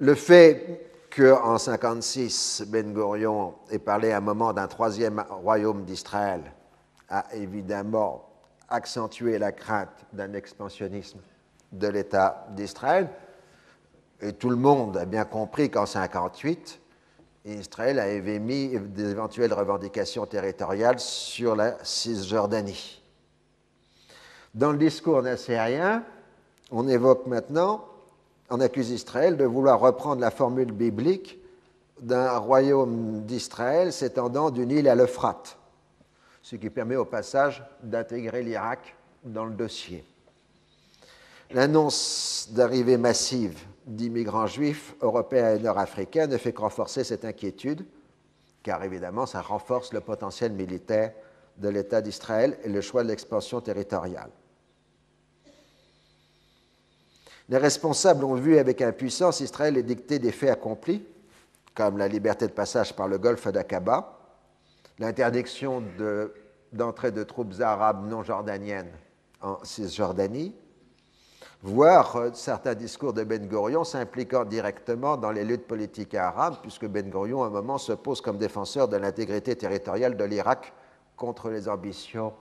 Le 0.00 0.14
fait 0.14 0.90
qu'en 1.14 1.54
1956, 1.54 2.64
Ben 2.68 2.92
Gurion 2.92 3.54
ait 3.70 3.78
parlé 3.78 4.12
à 4.12 4.18
un 4.18 4.20
moment 4.20 4.52
d'un 4.52 4.68
troisième 4.68 5.24
royaume 5.28 5.84
d'Israël 5.84 6.52
a 7.08 7.24
évidemment 7.34 8.28
accentué 8.68 9.38
la 9.38 9.52
crainte 9.52 10.04
d'un 10.12 10.34
expansionnisme 10.34 11.20
de 11.72 11.88
l'État 11.88 12.46
d'Israël. 12.50 13.08
Et 14.20 14.32
tout 14.32 14.50
le 14.50 14.56
monde 14.56 14.96
a 14.96 15.04
bien 15.04 15.24
compris 15.24 15.70
qu'en 15.70 15.84
1958, 15.84 16.80
Israël 17.44 17.98
avait 17.98 18.40
mis 18.40 18.78
des 18.78 19.10
éventuelles 19.10 19.52
revendications 19.52 20.26
territoriales 20.26 20.98
sur 20.98 21.54
la 21.54 21.76
Cisjordanie. 21.84 23.00
Dans 24.54 24.72
le 24.72 24.78
discours 24.78 25.22
nassérien, 25.22 26.04
on 26.70 26.88
évoque 26.88 27.26
maintenant, 27.26 27.84
on 28.50 28.60
accuse 28.60 28.90
Israël 28.90 29.36
de 29.36 29.44
vouloir 29.44 29.78
reprendre 29.78 30.20
la 30.20 30.30
formule 30.30 30.72
biblique 30.72 31.38
d'un 32.00 32.38
royaume 32.38 33.24
d'Israël 33.24 33.92
s'étendant 33.92 34.50
d'une 34.50 34.70
île 34.70 34.88
à 34.88 34.94
l'Euphrate, 34.94 35.56
ce 36.42 36.56
qui 36.56 36.70
permet 36.70 36.96
au 36.96 37.04
passage 37.04 37.62
d'intégrer 37.82 38.42
l'Irak 38.42 38.96
dans 39.24 39.44
le 39.44 39.54
dossier. 39.54 40.04
L'annonce 41.50 42.48
d'arrivée 42.50 42.98
massive 42.98 43.58
d'immigrants 43.88 44.46
juifs 44.46 44.94
européens 45.00 45.56
et 45.56 45.58
nord-africains 45.58 46.26
ne 46.26 46.36
fait 46.36 46.52
que 46.52 46.60
renforcer 46.60 47.04
cette 47.04 47.24
inquiétude, 47.24 47.84
car 48.62 48.84
évidemment, 48.84 49.26
ça 49.26 49.40
renforce 49.40 49.92
le 49.92 50.00
potentiel 50.00 50.52
militaire 50.52 51.12
de 51.56 51.68
l'État 51.68 52.00
d'Israël 52.00 52.58
et 52.62 52.68
le 52.68 52.80
choix 52.80 53.02
de 53.02 53.08
l'expansion 53.08 53.60
territoriale. 53.60 54.30
Les 57.48 57.56
responsables 57.56 58.24
ont 58.24 58.34
vu 58.34 58.58
avec 58.58 58.82
impuissance 58.82 59.40
Israël 59.40 59.76
édicter 59.78 60.18
des 60.18 60.32
faits 60.32 60.50
accomplis, 60.50 61.02
comme 61.74 61.96
la 61.96 62.08
liberté 62.08 62.46
de 62.46 62.52
passage 62.52 62.94
par 62.94 63.08
le 63.08 63.16
golfe 63.16 63.48
d'Aqaba, 63.48 64.18
l'interdiction 64.98 65.82
d'entrée 66.72 67.10
de, 67.10 67.22
troupes 67.22 67.60
arabes 67.60 68.06
non 68.06 68.22
jordaniennes 68.22 68.92
en 69.40 69.58
Cisjordanie, 69.64 70.54
voire 71.62 72.16
euh, 72.16 72.30
certains 72.34 72.74
discours 72.74 73.12
de 73.12 73.24
Ben 73.24 73.46
Gurion 73.46 73.84
s'impliquant 73.84 74.44
directement 74.44 75.16
dans 75.16 75.30
les 75.30 75.44
luttes 75.44 75.66
politiques 75.66 76.14
arabes, 76.14 76.56
puisque 76.62 76.86
Ben 76.86 77.08
Gurion, 77.10 77.42
à 77.42 77.46
un 77.46 77.50
moment, 77.50 77.78
se 77.78 77.92
pose 77.92 78.20
comme 78.20 78.38
défenseur 78.38 78.88
de 78.88 78.96
l'intégrité 78.96 79.56
territoriale 79.56 80.16
de 80.16 80.24
l'Irak 80.24 80.72
contre 81.16 81.50
les 81.50 81.68
ambitions 81.68 82.32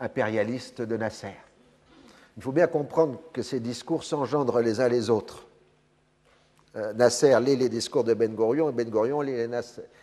impérialistes 0.00 0.82
de 0.82 0.96
Nasser. 0.96 1.34
Il 2.36 2.42
faut 2.42 2.52
bien 2.52 2.66
comprendre 2.66 3.18
que 3.32 3.42
ces 3.42 3.60
discours 3.60 4.04
s'engendrent 4.04 4.60
les 4.60 4.80
uns 4.80 4.88
les 4.88 5.08
autres. 5.08 5.46
Euh, 6.76 6.92
Nasser 6.92 7.38
lit 7.40 7.56
les 7.56 7.70
discours 7.70 8.04
de 8.04 8.12
Ben 8.12 8.34
Gurion 8.34 8.68
et 8.68 8.72
Ben 8.72 8.88
Gurion 8.90 9.22
lit 9.22 9.46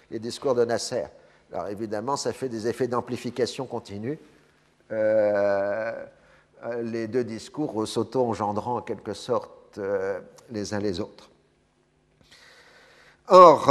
les, 0.10 0.20
discours 0.20 0.56
de 0.56 0.66
Nasser. 0.66 1.06
Alors 1.52 1.68
évidemment, 1.68 2.16
ça 2.16 2.34
fait 2.34 2.50
des 2.50 2.68
effets 2.68 2.88
d'amplification 2.88 3.68
continue. 3.68 4.18
Euh, 4.92 6.06
les 6.82 7.08
deux 7.08 7.24
discours 7.24 7.88
s'auto-engendrant 7.88 8.78
en 8.78 8.82
quelque 8.82 9.14
sorte 9.14 9.80
les 10.50 10.74
uns 10.74 10.80
les 10.80 11.00
autres. 11.00 11.30
Or, 13.28 13.70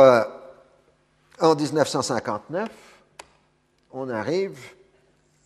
en 1.41 1.55
1959, 1.55 2.69
on 3.93 4.09
arrive 4.09 4.59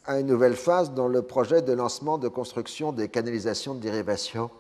à 0.07 0.21
une 0.21 0.27
nouvelle 0.27 0.55
phase 0.55 0.93
dans 0.93 1.09
le 1.09 1.23
projet 1.23 1.63
de 1.63 1.73
lancement 1.73 2.19
de 2.19 2.29
construction 2.29 2.93
des 2.93 3.09
canalisations 3.09 3.75
de 3.75 3.81
dérivation 3.81 4.51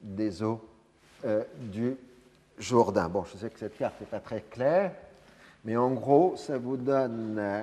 des 0.00 0.42
eaux 0.42 0.60
euh, 1.24 1.44
du 1.58 1.96
Jourdain. 2.58 3.08
Bon, 3.08 3.24
je 3.24 3.38
sais 3.38 3.50
que 3.50 3.58
cette 3.58 3.76
carte 3.76 4.00
n'est 4.00 4.06
pas 4.06 4.20
très 4.20 4.40
claire, 4.40 4.92
mais 5.64 5.76
en 5.76 5.90
gros, 5.90 6.34
ça 6.36 6.56
vous 6.56 6.76
donne 6.76 7.36
euh, 7.38 7.62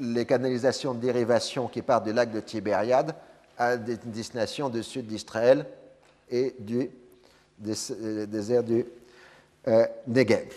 les 0.00 0.24
canalisations 0.24 0.94
de 0.94 1.00
dérivation 1.00 1.68
qui 1.68 1.82
partent 1.82 2.04
du 2.04 2.12
lac 2.12 2.30
de 2.30 2.40
Tibériade 2.40 3.14
à 3.58 3.76
des 3.76 3.96
destinations 3.96 4.68
du 4.68 4.82
sud 4.82 5.06
d'Israël 5.06 5.66
et 6.30 6.54
du 6.58 6.90
euh, 7.66 8.26
désert 8.26 8.62
du 8.62 8.84
Negev. 10.06 10.52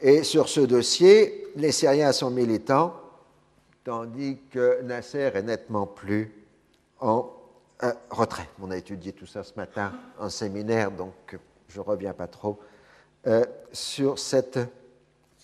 Et 0.00 0.22
sur 0.22 0.48
ce 0.48 0.60
dossier, 0.60 1.48
les 1.56 1.72
Syriens 1.72 2.12
sont 2.12 2.30
militants 2.30 2.94
tandis 3.88 4.36
que 4.50 4.82
Nasser 4.82 5.30
est 5.34 5.42
nettement 5.42 5.86
plus 5.86 6.30
en 7.00 7.32
euh, 7.82 7.92
retrait. 8.10 8.46
On 8.60 8.70
a 8.70 8.76
étudié 8.76 9.14
tout 9.14 9.24
ça 9.24 9.42
ce 9.42 9.54
matin 9.56 9.92
en 10.18 10.28
séminaire, 10.28 10.90
donc 10.90 11.38
je 11.68 11.78
ne 11.78 11.84
reviens 11.84 12.12
pas 12.12 12.26
trop 12.26 12.58
euh, 13.26 13.46
sur 13.72 14.18
cette 14.18 14.58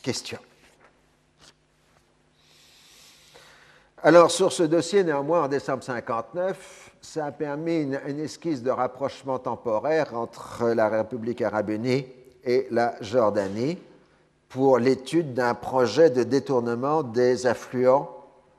question. 0.03 0.39
Alors, 4.07 4.31
sur 4.31 4.53
ce 4.53 4.63
dossier, 4.63 5.03
néanmoins, 5.03 5.45
en 5.45 5.49
décembre 5.49 5.79
1959, 5.79 6.91
ça 7.01 7.25
a 7.25 7.33
permis 7.33 7.85
une, 7.85 8.21
esquisse 8.21 8.63
de 8.63 8.69
rapprochement 8.71 9.39
temporaire 9.39 10.15
entre 10.15 10.73
la 10.73 10.91
République 10.91 11.41
arabe 11.41 11.71
unie 11.71 12.05
et 12.45 12.67
la 12.71 12.97
Jordanie 13.01 13.79
pour 14.51 14.79
l'étude 14.79 15.33
d'un 15.33 15.55
projet 15.55 16.11
de 16.11 16.23
détournement 16.23 17.03
des 17.03 17.47
affluents 17.47 18.11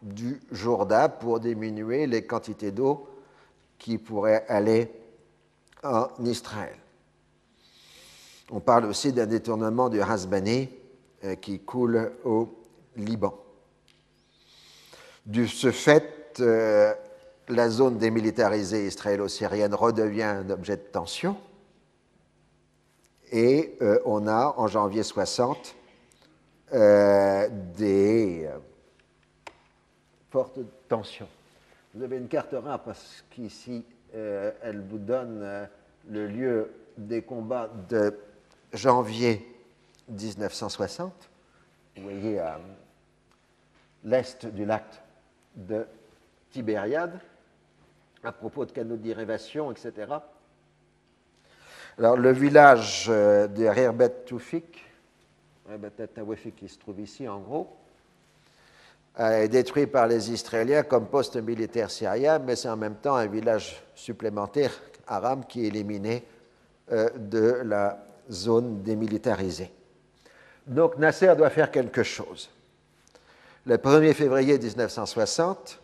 du 0.02 0.41
Jourdain 0.52 1.10
pour 1.10 1.39
diminuer 1.39 2.08
les 2.08 2.26
quantités 2.26 2.72
d'eau 2.72 3.08
qui 3.78 4.00
pourraient 4.00 4.46
aller 4.48 4.91
en 5.84 6.08
Israël. 6.24 6.80
On 8.50 8.62
parle 8.62 8.86
aussi 8.86 9.14
d'un 9.14 9.28
détournement 9.28 9.89
du 9.89 10.02
Hasbani 10.02 10.70
euh, 11.24 11.36
qui 11.36 11.60
coule 11.60 12.14
au 12.24 12.50
Liban. 12.98 13.45
De 15.26 15.45
ce 15.45 15.71
fait, 15.71 16.38
euh, 16.39 16.93
la 17.47 17.69
zone 17.69 17.97
démilitarisée 17.97 18.88
israélo-syrienne 18.88 19.73
redevient 19.73 20.23
un 20.23 20.49
objet 20.49 20.78
de 20.78 20.82
tension 20.82 21.38
et 23.32 23.76
euh, 23.82 23.99
on 24.05 24.28
a 24.28 24.53
en 24.57 24.67
janvier 24.67 25.03
60 25.03 25.76
des 26.71 28.49
forte 30.36 30.59
tension. 30.89 31.30
Vous 31.93 32.03
avez 32.03 32.17
une 32.17 32.28
carte 32.28 32.53
rare 32.61 32.84
parce 32.84 33.23
qu'ici, 33.30 33.86
euh, 34.13 34.51
elle 34.61 34.82
vous 34.82 34.97
donne 34.97 35.39
euh, 35.41 35.65
le 36.09 36.28
lieu 36.28 36.73
des 36.97 37.21
combats 37.21 37.69
de 37.88 38.19
janvier 38.73 39.47
1960. 40.09 41.13
Vous 41.95 42.03
voyez 42.03 42.39
à 42.39 42.59
l'est 44.03 44.45
du 44.45 44.65
lac 44.65 44.84
de 45.56 45.86
Tibériade, 46.51 47.20
à 48.24 48.32
propos 48.32 48.66
de 48.66 48.72
canaux 48.72 48.97
d'irrivation, 48.97 49.72
etc. 49.72 49.93
Alors, 51.97 52.18
le 52.18 52.32
village 52.32 53.08
euh, 53.10 53.47
de 53.47 53.66
Rirbet 53.66 54.10
Toufik, 54.26 54.84
qui 56.56 56.68
se 56.68 56.78
trouve 56.78 56.99
ici 56.99 57.28
en 57.28 57.39
gros, 57.39 57.76
est 59.18 59.47
détruit 59.47 59.88
par 59.88 60.08
les 60.08 60.32
Israéliens 60.32 60.84
comme 60.84 61.08
poste 61.08 61.38
militaire 61.38 61.89
syrien, 61.89 62.39
mais 62.39 62.56
c'est 62.56 62.70
en 62.70 62.76
même 62.76 62.95
temps 62.95 63.16
un 63.16 63.28
village 63.28 63.82
supplémentaire 63.95 64.72
arabe 65.08 65.45
qui 65.47 65.64
est 65.64 65.68
éliminé 65.68 66.24
euh, 66.91 67.10
de 67.16 67.62
la 67.64 68.06
zone 68.30 68.82
démilitarisée. 68.82 69.72
Donc 70.68 70.97
Nasser 70.97 71.34
doit 71.36 71.49
faire 71.49 71.72
quelque 71.72 72.03
chose. 72.03 72.49
Le 73.68 73.78
1er 73.78 74.13
février 74.13 74.59
1960, 74.59 75.80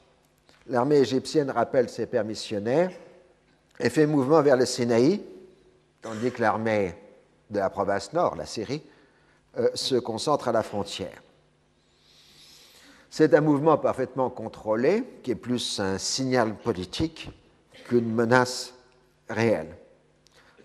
l'armée 0.67 0.97
égyptienne 0.97 1.49
rappelle 1.49 1.89
ses 1.89 2.05
permissionnaires 2.05 2.91
et 3.79 3.89
fait 3.89 4.05
mouvement 4.05 4.43
vers 4.43 4.55
le 4.55 4.67
Sinaï, 4.67 5.19
tandis 5.99 6.31
que 6.31 6.41
l'armée 6.41 6.93
de 7.49 7.57
la 7.57 7.71
province 7.71 8.13
nord, 8.13 8.35
la 8.35 8.45
Syrie, 8.45 8.83
euh, 9.57 9.69
se 9.73 9.95
concentre 9.95 10.47
à 10.47 10.51
la 10.51 10.61
frontière. 10.61 11.23
C'est 13.09 13.33
un 13.33 13.41
mouvement 13.41 13.79
parfaitement 13.79 14.29
contrôlé, 14.29 15.03
qui 15.23 15.31
est 15.31 15.35
plus 15.35 15.79
un 15.79 15.97
signal 15.97 16.55
politique 16.57 17.31
qu'une 17.87 18.13
menace 18.13 18.75
réelle. 19.27 19.75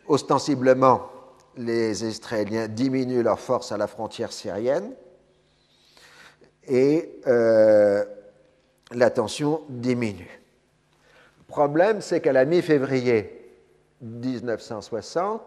Ostensiblement, 0.07 1.09
les 1.57 2.05
Israéliens 2.05 2.69
diminuent 2.69 3.23
leur 3.23 3.41
force 3.41 3.73
à 3.73 3.79
la 3.79 3.87
frontière 3.87 4.35
syrienne 4.35 4.93
et 6.67 7.21
euh, 7.27 8.05
la 8.93 9.11
tension 9.11 9.63
diminue. 9.69 10.41
Le 11.39 11.45
problème, 11.47 12.01
c'est 12.01 12.21
qu'à 12.21 12.33
la 12.33 12.45
mi-février 12.45 13.33
1960, 14.01 15.41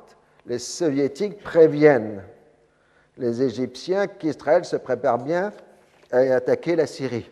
les 0.46 0.60
soviétiques 0.60 1.40
préviennent 1.40 2.24
les 3.18 3.42
Égyptiens 3.42 4.08
qu'Israël 4.08 4.66
se 4.66 4.78
prépare 4.78 5.20
bien 5.20 5.52
à 6.12 6.20
attaquer 6.20 6.76
la 6.76 6.88
Syrie. 6.88 7.30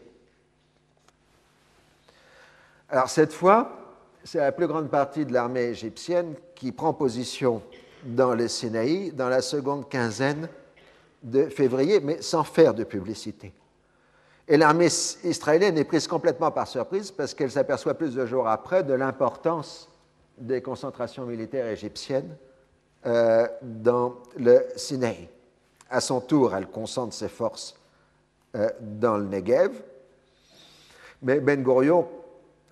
Alors 2.89 3.09
cette 3.09 3.33
fois, 3.33 3.95
c'est 4.23 4.39
la 4.39 4.51
plus 4.51 4.67
grande 4.67 4.89
partie 4.89 5.25
de 5.25 5.33
l'armée 5.33 5.63
égyptienne 5.63 6.35
qui 6.55 6.71
prend 6.71 6.93
position 6.93 7.61
dans 8.03 8.35
le 8.35 8.47
Sinaï 8.47 9.11
dans 9.11 9.29
la 9.29 9.41
seconde 9.41 9.89
quinzaine 9.89 10.47
de 11.23 11.45
février, 11.45 11.99
mais 11.99 12.21
sans 12.21 12.43
faire 12.43 12.73
de 12.73 12.83
publicité. 12.83 13.53
Et 14.47 14.55
l'armée 14.55 14.87
israélienne 15.23 15.77
est 15.77 15.83
prise 15.83 16.07
complètement 16.07 16.51
par 16.51 16.67
surprise 16.67 17.11
parce 17.11 17.33
qu'elle 17.33 17.51
s'aperçoit 17.51 17.95
plus 17.95 18.15
de 18.15 18.25
jours 18.25 18.47
après 18.47 18.83
de 18.83 18.93
l'importance 18.93 19.89
des 20.37 20.61
concentrations 20.61 21.25
militaires 21.25 21.67
égyptiennes 21.67 22.37
euh, 23.05 23.47
dans 23.61 24.15
le 24.37 24.65
Sinaï. 24.75 25.27
À 25.89 25.99
son 25.99 26.21
tour, 26.21 26.55
elle 26.55 26.67
concentre 26.67 27.13
ses 27.13 27.27
forces 27.27 27.75
euh, 28.55 28.69
dans 28.79 29.17
le 29.17 29.25
Negev. 29.25 29.71
Mais 31.21 31.39
Ben 31.39 31.63
Gurion 31.63 32.07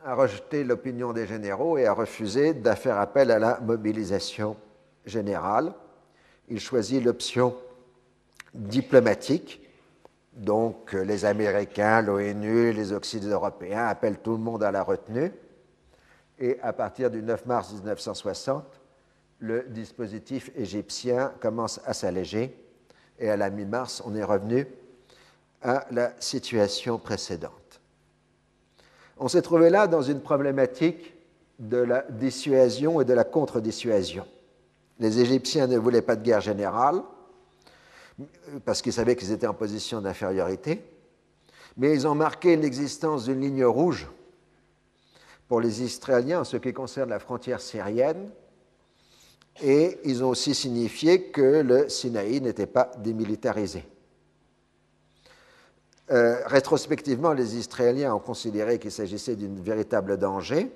a 0.06 0.14
rejeté 0.14 0.64
l'opinion 0.64 1.14
des 1.14 1.26
généraux 1.26 1.78
et 1.78 1.88
a 1.88 1.94
refusé 1.94 2.54
de 2.54 2.72
faire 2.72 3.00
appel 3.00 3.32
à 3.32 3.40
la 3.40 3.60
mobilisation 3.60 4.56
générale. 5.06 5.74
Il 6.48 6.60
choisit 6.60 7.04
l'option 7.04 7.56
diplomatique. 8.54 9.65
Donc 10.36 10.92
les 10.94 11.24
Américains, 11.24 12.02
l'ONU, 12.02 12.74
les 12.74 12.92
Occidentaux 12.92 13.34
européens 13.34 13.86
appellent 13.88 14.20
tout 14.20 14.34
le 14.34 14.38
monde 14.38 14.64
à 14.64 14.72
la 14.72 14.84
retenue. 14.84 15.32
Et 16.38 16.60
à 16.62 16.74
partir 16.74 17.10
du 17.10 17.24
9 17.24 17.46
mars 17.46 17.72
1960, 17.72 18.66
le 19.40 19.64
dispositif 19.70 20.52
égyptien 20.56 21.32
commence 21.40 21.80
à 21.86 21.94
s'alléger 21.94 22.62
et 23.18 23.30
à 23.30 23.38
la 23.38 23.50
mi-mars, 23.50 24.04
on 24.06 24.14
est 24.16 24.24
revenu 24.24 24.68
à 25.62 25.86
la 25.92 26.12
situation 26.20 27.00
précédente. 27.00 27.82
On 29.18 29.30
s'est 29.30 29.42
trouvé 29.42 29.70
là 29.70 29.88
dans 29.88 30.02
une 30.02 30.20
problématique 30.20 31.16
de 31.60 31.78
la 31.78 32.02
dissuasion 32.10 33.00
et 33.00 33.06
de 33.06 33.14
la 33.14 33.24
contre-dissuasion. 33.24 34.28
Les 35.00 35.20
Égyptiens 35.20 35.68
ne 35.68 35.78
voulaient 35.78 36.02
pas 36.02 36.18
de 36.18 36.24
guerre 36.24 36.42
générale 36.42 37.02
parce 38.64 38.82
qu'ils 38.82 38.94
savaient 38.94 39.16
qu'ils 39.16 39.32
étaient 39.32 39.48
en 39.48 39.54
position 39.54 40.02
d'infériorité, 40.02 40.84
mais 41.78 41.94
ils 41.94 42.08
ont 42.08 42.16
marqué 42.16 42.56
l'existence 42.56 43.26
d'une 43.26 43.42
ligne 43.42 43.66
rouge 43.66 44.08
pour 45.48 45.62
les 45.62 45.84
Israéliens 45.84 46.42
en 46.42 46.44
ce 46.44 46.58
qui 46.58 46.74
concerne 46.74 47.10
la 47.10 47.20
frontière 47.20 47.62
syrienne, 47.62 48.30
et 49.62 50.00
ils 50.04 50.24
ont 50.24 50.30
aussi 50.30 50.54
signifié 50.54 51.32
que 51.32 51.62
le 51.62 51.88
Sinaï 51.90 52.42
n'était 52.42 52.66
pas 52.66 52.92
démilitarisé. 52.98 53.86
Euh, 56.12 56.46
rétrospectivement, 56.46 57.34
les 57.34 57.58
Israéliens 57.58 58.14
ont 58.14 58.20
considéré 58.20 58.80
qu'il 58.80 58.92
s'agissait 58.92 59.36
d'un 59.36 59.62
véritable 59.62 60.18
danger 60.18 60.72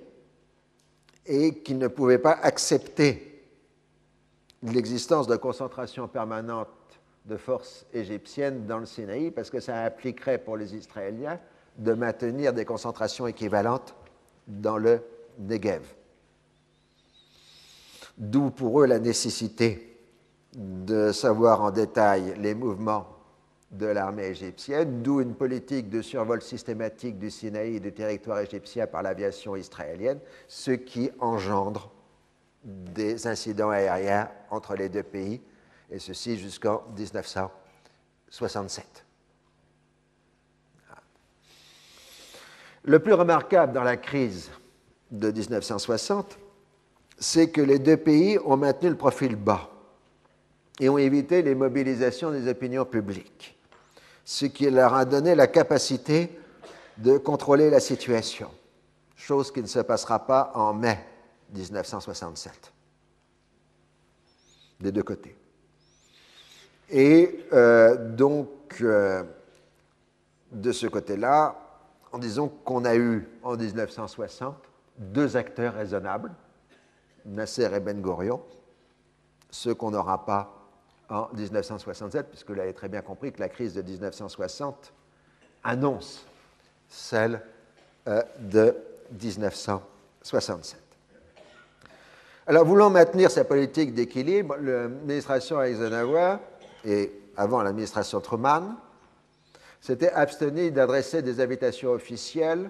et 1.25 1.59
qu'ils 1.59 1.77
ne 1.77 1.87
pouvaient 1.87 2.17
pas 2.17 2.31
accepter 2.41 3.45
l'existence 4.63 5.27
de 5.27 5.35
concentration 5.35 6.07
permanente 6.07 6.69
de 7.25 7.37
forces 7.37 7.85
égyptiennes 7.93 8.65
dans 8.65 8.79
le 8.79 8.85
Sinaï 8.85 9.31
parce 9.31 9.49
que 9.49 9.59
ça 9.59 9.83
impliquerait 9.83 10.37
pour 10.37 10.57
les 10.57 10.75
Israéliens 10.75 11.39
de 11.77 11.93
maintenir 11.93 12.53
des 12.53 12.65
concentrations 12.65 13.27
équivalentes 13.27 13.95
dans 14.47 14.77
le 14.77 15.01
Negev. 15.37 15.83
D'où 18.17 18.49
pour 18.49 18.81
eux 18.81 18.85
la 18.85 18.99
nécessité 18.99 19.97
de 20.53 21.11
savoir 21.11 21.61
en 21.61 21.71
détail 21.71 22.33
les 22.37 22.53
mouvements 22.53 23.07
de 23.71 23.85
l'armée 23.85 24.27
égyptienne, 24.27 25.03
d'où 25.03 25.21
une 25.21 25.35
politique 25.35 25.89
de 25.89 26.01
survol 26.01 26.41
systématique 26.41 27.19
du 27.19 27.29
Sinaï 27.29 27.75
et 27.75 27.79
du 27.79 27.93
territoire 27.93 28.39
égyptien 28.39 28.87
par 28.87 29.03
l'aviation 29.03 29.55
israélienne, 29.55 30.19
ce 30.47 30.71
qui 30.71 31.11
engendre 31.19 31.91
des 32.63 33.27
incidents 33.27 33.69
aériens 33.69 34.29
entre 34.49 34.75
les 34.75 34.89
deux 34.89 35.03
pays, 35.03 35.39
et 35.91 35.99
ceci 35.99 36.37
jusqu'en 36.37 36.83
1967. 36.95 39.05
Le 42.83 42.99
plus 42.99 43.13
remarquable 43.13 43.73
dans 43.73 43.83
la 43.83 43.97
crise 43.97 44.51
de 45.11 45.31
1960, 45.31 46.37
c'est 47.19 47.49
que 47.49 47.61
les 47.61 47.79
deux 47.79 47.97
pays 47.97 48.39
ont 48.45 48.57
maintenu 48.57 48.89
le 48.89 48.95
profil 48.95 49.35
bas 49.35 49.69
et 50.79 50.87
ont 50.87 50.97
évité 50.97 51.41
les 51.41 51.55
mobilisations 51.55 52.31
des 52.31 52.47
opinions 52.47 52.85
publiques, 52.85 53.57
ce 54.23 54.45
qui 54.45 54.69
leur 54.69 54.93
a 54.93 55.05
donné 55.05 55.35
la 55.35 55.47
capacité 55.47 56.39
de 56.97 57.17
contrôler 57.17 57.69
la 57.69 57.79
situation, 57.79 58.49
chose 59.15 59.51
qui 59.51 59.61
ne 59.61 59.67
se 59.67 59.79
passera 59.79 60.25
pas 60.25 60.51
en 60.55 60.73
mai 60.73 61.05
1967, 61.53 62.71
des 64.79 64.91
deux 64.91 65.03
côtés. 65.03 65.38
Et 66.89 67.45
euh, 67.53 67.95
donc, 68.15 68.49
euh, 68.81 69.23
de 70.51 70.71
ce 70.71 70.87
côté-là, 70.87 71.55
en 72.11 72.17
disant 72.17 72.47
qu'on 72.47 72.85
a 72.85 72.95
eu 72.95 73.27
en 73.43 73.55
1960 73.55 74.55
deux 74.97 75.37
acteurs 75.37 75.75
raisonnables, 75.75 76.31
Nasser 77.25 77.69
et 77.73 77.79
Ben 77.79 78.01
Gurion, 78.01 78.41
ce 79.51 79.69
qu'on 79.69 79.91
n'aura 79.91 80.25
pas 80.25 80.55
en 81.09 81.29
1967, 81.33 82.27
puisque 82.29 82.49
vous 82.51 82.59
avez 82.59 82.73
très 82.73 82.89
bien 82.89 83.01
compris 83.01 83.31
que 83.31 83.39
la 83.39 83.49
crise 83.49 83.73
de 83.73 83.81
1960 83.81 84.93
annonce 85.63 86.25
celle 86.87 87.41
euh, 88.07 88.21
de 88.39 88.75
1967. 89.11 90.79
Alors, 92.47 92.65
voulant 92.65 92.89
maintenir 92.89 93.29
sa 93.29 93.43
politique 93.43 93.93
d'équilibre, 93.93 94.55
l'administration 94.57 95.61
Eisenhower, 95.61 96.37
et 96.85 97.11
avant 97.37 97.61
l'administration 97.61 98.19
Truman, 98.21 98.75
s'était 99.81 100.11
abstenue 100.11 100.71
d'adresser 100.71 101.21
des 101.21 101.39
invitations 101.39 101.91
officielles 101.91 102.69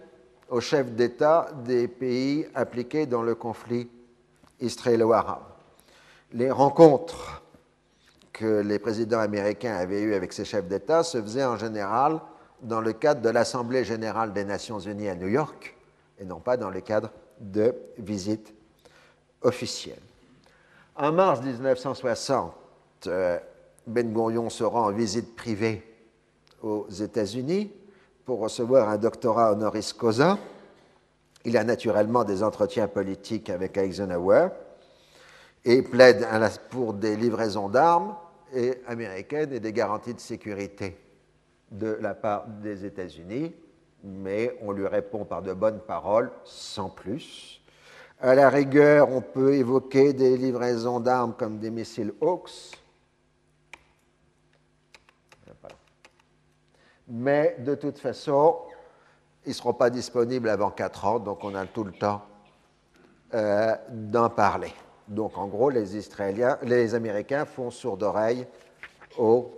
aux 0.49 0.61
chefs 0.61 0.91
d'État 0.91 1.47
des 1.65 1.87
pays 1.87 2.47
impliqués 2.55 3.05
dans 3.05 3.21
le 3.21 3.35
conflit 3.35 3.89
israélo-arabe. 4.59 5.43
Les 6.33 6.51
rencontres 6.51 7.41
que 8.33 8.61
les 8.61 8.79
présidents 8.79 9.19
américains 9.19 9.75
avaient 9.75 10.01
eues 10.01 10.13
avec 10.13 10.33
ces 10.33 10.45
chefs 10.45 10.67
d'État 10.67 11.03
se 11.03 11.21
faisaient 11.21 11.45
en 11.45 11.57
général 11.57 12.19
dans 12.61 12.81
le 12.81 12.93
cadre 12.93 13.21
de 13.21 13.29
l'Assemblée 13.29 13.83
générale 13.83 14.33
des 14.33 14.45
Nations 14.45 14.79
unies 14.79 15.09
à 15.09 15.15
New 15.15 15.27
York 15.27 15.75
et 16.19 16.25
non 16.25 16.39
pas 16.39 16.57
dans 16.57 16.69
le 16.69 16.81
cadre 16.81 17.11
de 17.39 17.73
visites 17.97 18.53
officielles. 19.41 20.01
En 20.95 21.11
mars 21.11 21.41
1960, 21.41 22.53
euh, 23.07 23.39
Ben 23.89 24.13
Gurion 24.13 24.51
se 24.51 24.63
rend 24.63 24.85
en 24.85 24.91
visite 24.91 25.35
privée 25.35 25.83
aux 26.61 26.87
États-Unis 26.89 27.71
pour 28.23 28.39
recevoir 28.39 28.87
un 28.87 28.97
doctorat 28.97 29.51
honoris 29.53 29.93
causa. 29.93 30.37
Il 31.43 31.57
a 31.57 31.63
naturellement 31.63 32.23
des 32.23 32.43
entretiens 32.43 32.87
politiques 32.87 33.49
avec 33.49 33.77
Eisenhower 33.77 34.49
et 35.65 35.81
plaide 35.81 36.23
pour 36.69 36.93
des 36.93 37.15
livraisons 37.15 37.67
d'armes 37.67 38.15
américaines 38.85 39.53
et 39.53 39.59
des 39.59 39.73
garanties 39.73 40.13
de 40.13 40.19
sécurité 40.19 40.95
de 41.71 41.97
la 41.99 42.13
part 42.13 42.45
des 42.47 42.85
États-Unis, 42.85 43.55
mais 44.03 44.55
on 44.61 44.71
lui 44.71 44.85
répond 44.85 45.25
par 45.25 45.41
de 45.41 45.53
bonnes 45.53 45.81
paroles, 45.81 46.31
sans 46.43 46.89
plus. 46.89 47.59
À 48.19 48.35
la 48.35 48.49
rigueur, 48.49 49.09
on 49.09 49.21
peut 49.21 49.55
évoquer 49.55 50.13
des 50.13 50.37
livraisons 50.37 50.99
d'armes 50.99 51.33
comme 51.37 51.57
des 51.57 51.71
missiles 51.71 52.13
Hawks, 52.21 52.77
mais 57.09 57.55
de 57.59 57.75
toute 57.75 57.97
façon, 57.97 58.57
ils 59.45 59.49
ne 59.49 59.53
seront 59.53 59.73
pas 59.73 59.89
disponibles 59.89 60.49
avant 60.49 60.69
4 60.69 61.05
ans, 61.05 61.19
donc 61.19 61.43
on 61.43 61.55
a 61.55 61.65
tout 61.65 61.83
le 61.83 61.91
temps 61.91 62.21
euh, 63.33 63.75
d'en 63.89 64.29
parler. 64.29 64.73
Donc 65.07 65.37
en 65.37 65.47
gros, 65.47 65.69
les, 65.69 65.97
Israéliens, 65.97 66.59
les 66.61 66.93
Américains 66.93 67.45
font 67.45 67.71
sourde 67.71 68.03
oreille 68.03 68.45
aux 69.17 69.51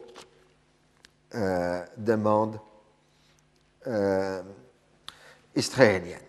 euh, 1.36 1.84
demandes 1.98 2.58
euh, 3.88 4.42
israéliennes. 5.56 6.20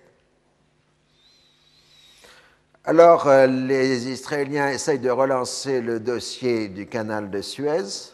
Alors, 2.85 3.29
les 3.47 4.09
Israéliens 4.09 4.71
essayent 4.71 4.99
de 4.99 5.09
relancer 5.09 5.81
le 5.81 6.01
dossier 6.01 6.69
du 6.69 6.89
canal 6.89 7.31
de 7.31 7.41
Suez 7.41 8.13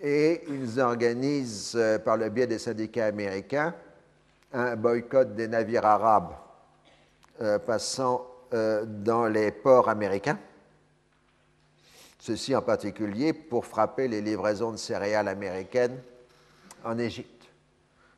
et 0.00 0.42
ils 0.48 0.80
organisent, 0.80 1.74
euh, 1.76 1.98
par 1.98 2.16
le 2.16 2.28
biais 2.30 2.46
des 2.46 2.58
syndicats 2.58 3.06
américains, 3.06 3.74
un 4.52 4.76
boycott 4.76 5.34
des 5.34 5.46
navires 5.46 5.84
arabes 5.84 6.32
euh, 7.42 7.58
passant 7.58 8.26
euh, 8.54 8.84
dans 8.86 9.26
les 9.26 9.50
ports 9.52 9.88
américains. 9.88 10.38
Ceci 12.18 12.54
en 12.56 12.62
particulier 12.62 13.32
pour 13.32 13.66
frapper 13.66 14.08
les 14.08 14.20
livraisons 14.20 14.72
de 14.72 14.76
céréales 14.76 15.28
américaines 15.28 15.98
en 16.84 16.98
Égypte. 16.98 17.48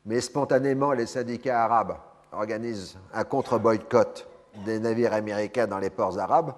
Mais 0.06 0.20
spontanément, 0.20 0.92
les 0.92 1.06
syndicats 1.06 1.64
arabes 1.64 1.96
organisent 2.32 2.98
un 3.12 3.24
contre-boycott 3.24 4.26
des 4.64 4.80
navires 4.80 5.12
américains 5.12 5.66
dans 5.66 5.78
les 5.78 5.90
ports 5.90 6.18
arabes. 6.18 6.54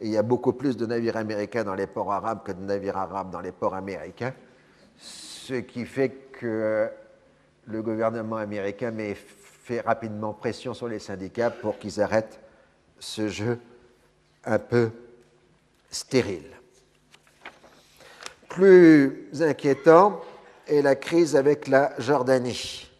Et 0.00 0.06
il 0.06 0.12
y 0.12 0.18
a 0.18 0.22
beaucoup 0.22 0.52
plus 0.52 0.76
de 0.76 0.84
navires 0.84 1.16
américains 1.16 1.64
dans 1.64 1.74
les 1.74 1.86
ports 1.86 2.12
arabes 2.12 2.42
que 2.44 2.52
de 2.52 2.60
navires 2.60 2.96
arabes 2.96 3.30
dans 3.30 3.40
les 3.40 3.52
ports 3.52 3.74
américains 3.74 4.34
ce 4.98 5.54
qui 5.54 5.84
fait 5.84 6.10
que 6.32 6.90
le 7.66 7.82
gouvernement 7.82 8.36
américain 8.36 8.90
met, 8.90 9.14
fait 9.14 9.80
rapidement 9.80 10.32
pression 10.32 10.74
sur 10.74 10.88
les 10.88 10.98
syndicats 10.98 11.50
pour 11.50 11.78
qu'ils 11.78 12.00
arrêtent 12.00 12.40
ce 12.98 13.28
jeu 13.28 13.58
un 14.44 14.58
peu 14.58 14.90
stérile. 15.90 16.50
Plus 18.48 19.28
inquiétant 19.40 20.20
est 20.66 20.82
la 20.82 20.94
crise 20.94 21.36
avec 21.36 21.66
la 21.66 21.92
Jordanie. 21.98 22.90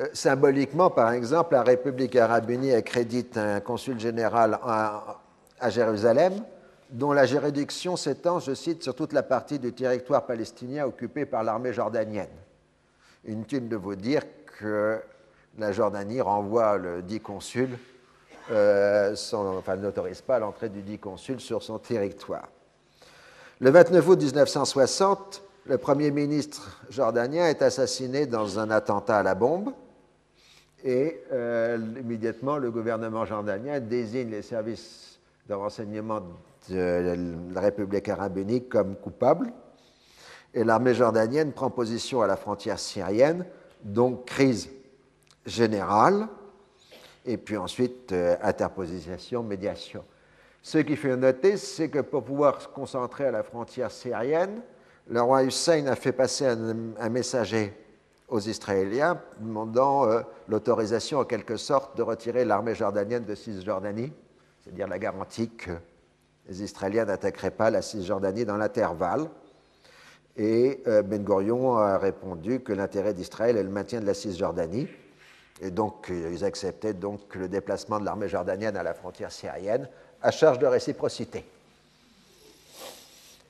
Euh, 0.00 0.08
symboliquement, 0.12 0.90
par 0.90 1.12
exemple, 1.12 1.54
la 1.54 1.62
République 1.62 2.16
arabe 2.16 2.50
unie 2.50 2.72
accrédite 2.72 3.36
un 3.36 3.60
consul 3.60 4.00
général 4.00 4.58
à 4.64 5.70
Jérusalem 5.70 6.44
dont 6.94 7.12
la 7.12 7.26
juridiction 7.26 7.96
s'étend, 7.96 8.38
je 8.38 8.54
cite, 8.54 8.84
sur 8.84 8.94
toute 8.94 9.12
la 9.12 9.24
partie 9.24 9.58
du 9.58 9.72
territoire 9.72 10.26
palestinien 10.26 10.86
occupé 10.86 11.26
par 11.26 11.42
l'armée 11.42 11.72
jordanienne. 11.72 12.28
Inutile 13.26 13.68
de 13.68 13.74
vous 13.74 13.96
dire 13.96 14.22
que 14.58 15.00
la 15.58 15.72
Jordanie 15.72 16.20
renvoie 16.20 16.78
le 16.78 17.02
dit 17.02 17.20
consul 17.20 17.70
euh, 18.50 19.16
enfin, 19.32 19.76
n'autorise 19.76 20.20
pas 20.20 20.38
l'entrée 20.38 20.68
du 20.68 20.82
dit 20.82 20.98
consul 20.98 21.40
sur 21.40 21.62
son 21.62 21.78
territoire. 21.78 22.48
Le 23.60 23.70
29 23.70 24.08
août 24.08 24.22
1960, 24.22 25.42
le 25.66 25.78
Premier 25.78 26.10
ministre 26.10 26.80
jordanien 26.90 27.48
est 27.48 27.62
assassiné 27.62 28.26
dans 28.26 28.58
un 28.58 28.70
attentat 28.70 29.18
à 29.18 29.22
la 29.22 29.34
bombe 29.34 29.72
et 30.84 31.22
euh, 31.32 31.78
immédiatement 31.98 32.58
le 32.58 32.70
gouvernement 32.70 33.24
jordanien 33.24 33.80
désigne 33.80 34.30
les 34.30 34.42
services 34.42 35.18
de 35.48 35.54
renseignement 35.54 36.20
de 36.70 37.34
la 37.52 37.60
République 37.60 38.08
arabe 38.08 38.38
unique 38.38 38.68
comme 38.68 38.96
coupables 38.96 39.52
et 40.54 40.62
l'armée 40.62 40.94
jordanienne 40.94 41.52
prend 41.52 41.68
position 41.68 42.22
à 42.22 42.26
la 42.26 42.36
frontière 42.36 42.78
syrienne, 42.78 43.44
donc 43.82 44.26
crise 44.26 44.70
générale, 45.44 46.28
et 47.26 47.36
puis 47.36 47.56
ensuite 47.56 48.12
euh, 48.12 48.36
interposition, 48.42 49.42
médiation. 49.42 50.04
Ce 50.62 50.78
qui 50.78 50.96
fait 50.96 51.16
noter, 51.16 51.56
c'est 51.56 51.90
que 51.90 51.98
pour 51.98 52.24
pouvoir 52.24 52.62
se 52.62 52.68
concentrer 52.68 53.26
à 53.26 53.30
la 53.30 53.42
frontière 53.42 53.90
syrienne, 53.90 54.62
le 55.08 55.20
roi 55.20 55.44
Hussein 55.44 55.86
a 55.86 55.96
fait 55.96 56.12
passer 56.12 56.46
un, 56.46 57.08
messager 57.10 57.74
aux 58.28 58.40
Israéliens 58.40 59.20
demandant 59.40 60.06
euh, 60.06 60.20
l'autorisation 60.48 61.18
en 61.18 61.24
quelque 61.24 61.56
sorte 61.56 61.96
de 61.96 62.02
retirer 62.02 62.44
l'armée 62.44 62.74
jordanienne 62.74 63.24
de 63.24 63.34
Cisjordanie, 63.34 64.12
c'est-à-dire 64.62 64.88
la 64.88 64.98
garantie 64.98 65.50
que 65.50 65.72
les 66.48 66.62
Israéliens 66.62 67.04
n'attaqueraient 67.04 67.50
pas 67.50 67.70
la 67.70 67.82
Cisjordanie 67.82 68.44
dans 68.44 68.56
l'intervalle. 68.56 69.28
Et 70.36 70.82
euh, 70.86 71.02
Ben 71.02 71.24
Gurion 71.24 71.76
a 71.78 71.96
répondu 71.96 72.60
que 72.60 72.72
l'intérêt 72.72 73.14
d'Israël 73.14 73.56
est 73.56 73.62
le 73.62 73.70
maintien 73.70 74.00
de 74.00 74.06
la 74.06 74.14
Cisjordanie. 74.14 74.88
Et 75.60 75.70
donc, 75.70 76.10
euh, 76.10 76.30
ils 76.32 76.44
acceptaient 76.44 76.92
donc 76.92 77.34
le 77.34 77.48
déplacement 77.48 78.00
de 78.00 78.04
l'armée 78.04 78.28
jordanienne 78.28 78.76
à 78.76 78.82
la 78.82 78.94
frontière 78.94 79.30
syrienne 79.30 79.88
à 80.20 80.30
charge 80.30 80.58
de 80.58 80.66
réciprocité. 80.66 81.44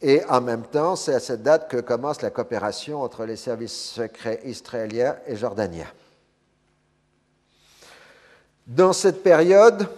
Et 0.03 0.23
en 0.29 0.41
même 0.41 0.65
temps, 0.65 0.97
c'est 0.97 1.15
à 1.15 1.21
cette 1.21 1.43
date 1.43 1.71
que 1.71 1.79
commence 1.79 2.21
la 2.21 2.31
coopération 2.31 3.01
entre 3.01 3.25
les 3.25 3.37
services 3.37 3.73
secrets 3.73 4.41
israéliens 4.45 5.17
et 5.27 5.37
jordaniens. 5.37 5.91
Dans 8.67 8.93
cette 8.93 9.23
période, 9.23 9.89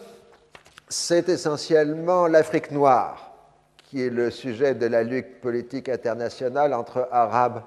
c'est 0.89 1.29
essentiellement 1.29 2.27
l'Afrique 2.27 2.71
noire 2.71 3.27
qui 3.89 4.03
est 4.03 4.11
le 4.11 4.31
sujet 4.31 4.75
de 4.75 4.87
la 4.87 5.03
lutte 5.03 5.41
politique 5.41 5.89
internationale 5.89 6.75
entre 6.75 7.09
Arabes 7.13 7.63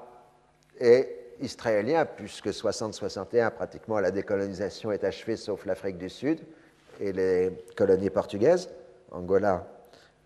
et 0.80 1.08
Israéliens, 1.42 2.06
puisque 2.06 2.48
60-61, 2.48 3.52
pratiquement 3.52 4.00
la 4.00 4.12
décolonisation 4.12 4.92
est 4.92 5.04
achevée, 5.04 5.38
sauf 5.38 5.66
l'Afrique 5.66 5.98
du 5.98 6.10
Sud 6.10 6.40
et 7.00 7.14
les 7.14 7.52
colonies 7.78 8.10
portugaises, 8.10 8.70
Angola 9.12 9.66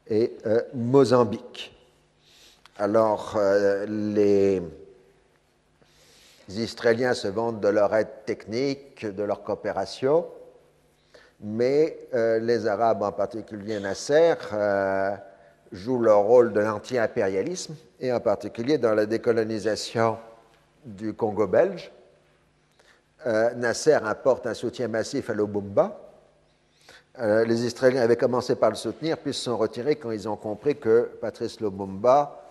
et 0.07 0.35
euh, 0.47 0.61
Mozambique. 0.73 1.75
Alors, 2.79 3.35
euh, 3.37 3.85
les 3.85 4.63
Israéliens 6.49 7.13
se 7.13 7.27
vantent 7.27 7.61
de 7.61 7.67
leur 7.67 7.93
aide 7.95 8.25
technique, 8.25 9.05
de 9.05 9.23
leur 9.23 9.43
coopération, 9.43 10.25
mais 11.43 12.07
euh, 12.13 12.39
les 12.39 12.65
Arabes, 12.65 13.03
en 13.03 13.11
particulier 13.11 13.79
Nasser, 13.79 14.35
jouent 15.71 16.01
leur 16.01 16.19
rôle 16.19 16.53
de 16.53 16.59
l'anti-impérialisme, 16.59 17.75
et 17.99 18.13
en 18.13 18.19
particulier 18.19 18.77
dans 18.77 18.93
la 18.93 19.05
décolonisation 19.05 20.17
du 20.85 21.13
Congo 21.13 21.47
belge. 21.47 21.91
Euh, 23.25 23.53
Nasser 23.55 23.93
apporte 23.93 24.45
un 24.47 24.53
soutien 24.53 24.87
massif 24.87 25.29
à 25.29 25.33
l'Obumba. 25.33 25.99
Euh, 27.19 27.45
les 27.45 27.65
Israéliens 27.65 28.01
avaient 28.01 28.17
commencé 28.17 28.55
par 28.55 28.69
le 28.69 28.75
soutenir, 28.75 29.17
puis 29.17 29.33
se 29.33 29.43
sont 29.43 29.57
retirés 29.57 29.95
quand 29.95 30.11
ils 30.11 30.27
ont 30.27 30.35
compris 30.35 30.75
que 30.75 31.09
Patrice 31.21 31.59
Lobumba 31.59 32.43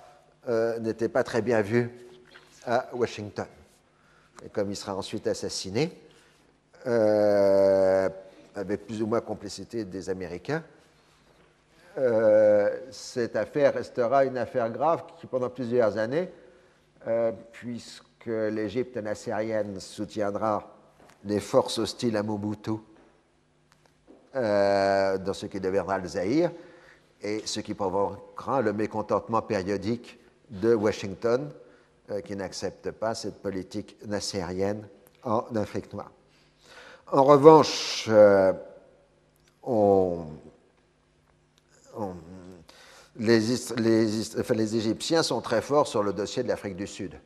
euh, 0.48 0.78
n'était 0.78 1.08
pas 1.08 1.24
très 1.24 1.42
bien 1.42 1.60
vu 1.62 1.90
à 2.64 2.88
Washington. 2.94 3.46
Et 4.44 4.48
comme 4.48 4.70
il 4.70 4.76
sera 4.76 4.96
ensuite 4.96 5.26
assassiné, 5.26 5.92
avec 8.54 8.86
plus 8.86 9.02
ou 9.02 9.06
moins 9.06 9.20
complicité 9.20 9.84
des 9.84 10.10
Américains, 10.10 10.62
euh, 11.98 12.70
cette 12.90 13.36
affaire 13.36 13.74
restera 13.74 14.24
une 14.24 14.38
affaire 14.38 14.70
grave 14.70 15.04
qui, 15.18 15.26
pendant 15.26 15.50
plusieurs 15.50 15.98
années, 15.98 16.30
euh, 17.06 17.32
puisque 17.52 18.26
l'Égypte 18.26 18.96
nassérienne 18.96 19.78
soutiendra 19.78 20.74
les 21.24 21.40
forces 21.40 21.78
hostiles 21.78 22.16
à 22.16 22.22
Mobutu 22.22 22.72
euh, 24.34 25.18
dans 25.18 25.34
ce 25.34 25.46
qui 25.46 25.60
deviendra 25.60 25.98
le 25.98 26.08
Zaïre, 26.08 26.50
et 27.20 27.42
ce 27.44 27.60
qui 27.60 27.74
provoquera 27.74 28.62
le 28.62 28.72
mécontentement 28.72 29.42
périodique 29.42 30.18
de 30.50 30.74
Washington, 30.74 31.50
qui 32.24 32.34
n'accepte 32.34 32.90
pas 32.90 33.14
cette 33.14 33.40
politique 33.40 33.96
nassérienne 34.06 34.86
en 35.22 35.44
Afrique 35.54 35.92
noire. 35.92 36.10
En 37.12 37.24
revanche, 37.24 38.08
les, 43.16 43.38
les, 43.76 44.76
Égyptiens 44.76 45.22
sont 45.22 45.42
très 45.42 45.60
forts 45.60 45.86
sur 45.86 46.02
le 46.02 46.14
dossier 46.14 46.42
de 46.42 46.48
l'Afrique 46.48 46.74
du 46.74 46.86
Sud, 46.86 47.20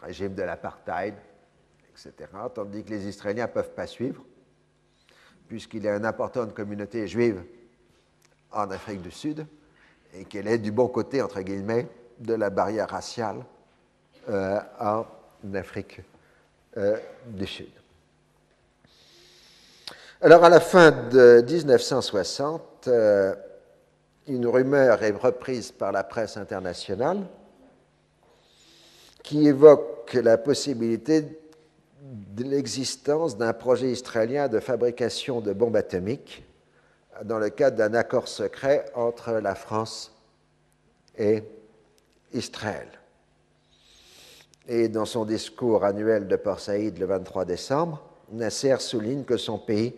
régime 0.00 0.36
de 0.36 0.42
l'apartheid, 0.44 1.14
etc., 1.90 2.30
tandis 2.54 2.84
que 2.84 2.90
les 2.90 3.08
Israéliens 3.08 3.48
ne 3.48 3.52
peuvent 3.52 3.74
pas 3.74 3.88
suivre, 3.88 4.22
puisqu'il 5.48 5.82
y 5.82 5.88
a 5.88 5.96
une 5.96 6.06
importante 6.06 6.54
communauté 6.54 7.08
juive 7.08 7.42
en 8.52 8.70
Afrique 8.70 9.02
du 9.02 9.10
Sud 9.10 9.48
et 10.14 10.24
qu'elle 10.26 10.46
est 10.46 10.58
du 10.58 10.70
bon 10.70 10.86
côté, 10.86 11.20
entre 11.22 11.40
guillemets, 11.40 11.88
de 12.20 12.34
la 12.34 12.50
barrière 12.50 12.90
raciale 12.90 13.44
euh, 14.28 14.60
en 14.78 15.04
Afrique 15.54 16.02
euh, 16.76 16.96
du 17.26 17.48
Sud. 17.48 17.79
Alors, 20.22 20.44
à 20.44 20.50
la 20.50 20.60
fin 20.60 20.90
de 20.90 21.42
1960, 21.48 22.88
euh, 22.88 23.34
une 24.26 24.46
rumeur 24.46 25.02
est 25.02 25.12
reprise 25.12 25.72
par 25.72 25.92
la 25.92 26.04
presse 26.04 26.36
internationale 26.36 27.22
qui 29.22 29.48
évoque 29.48 30.12
la 30.12 30.36
possibilité 30.36 31.22
de 32.02 32.44
l'existence 32.44 33.38
d'un 33.38 33.54
projet 33.54 33.92
israélien 33.92 34.48
de 34.48 34.60
fabrication 34.60 35.40
de 35.40 35.54
bombes 35.54 35.76
atomiques 35.76 36.44
dans 37.24 37.38
le 37.38 37.48
cadre 37.48 37.78
d'un 37.78 37.94
accord 37.94 38.28
secret 38.28 38.84
entre 38.94 39.32
la 39.32 39.54
France 39.54 40.14
et 41.16 41.42
Israël. 42.34 42.88
Et 44.68 44.88
dans 44.88 45.06
son 45.06 45.24
discours 45.24 45.82
annuel 45.82 46.28
de 46.28 46.36
Port 46.36 46.60
Saïd 46.60 46.98
le 46.98 47.06
23 47.06 47.46
décembre, 47.46 48.04
Nasser 48.32 48.76
souligne 48.80 49.24
que 49.24 49.38
son 49.38 49.58
pays 49.58 49.94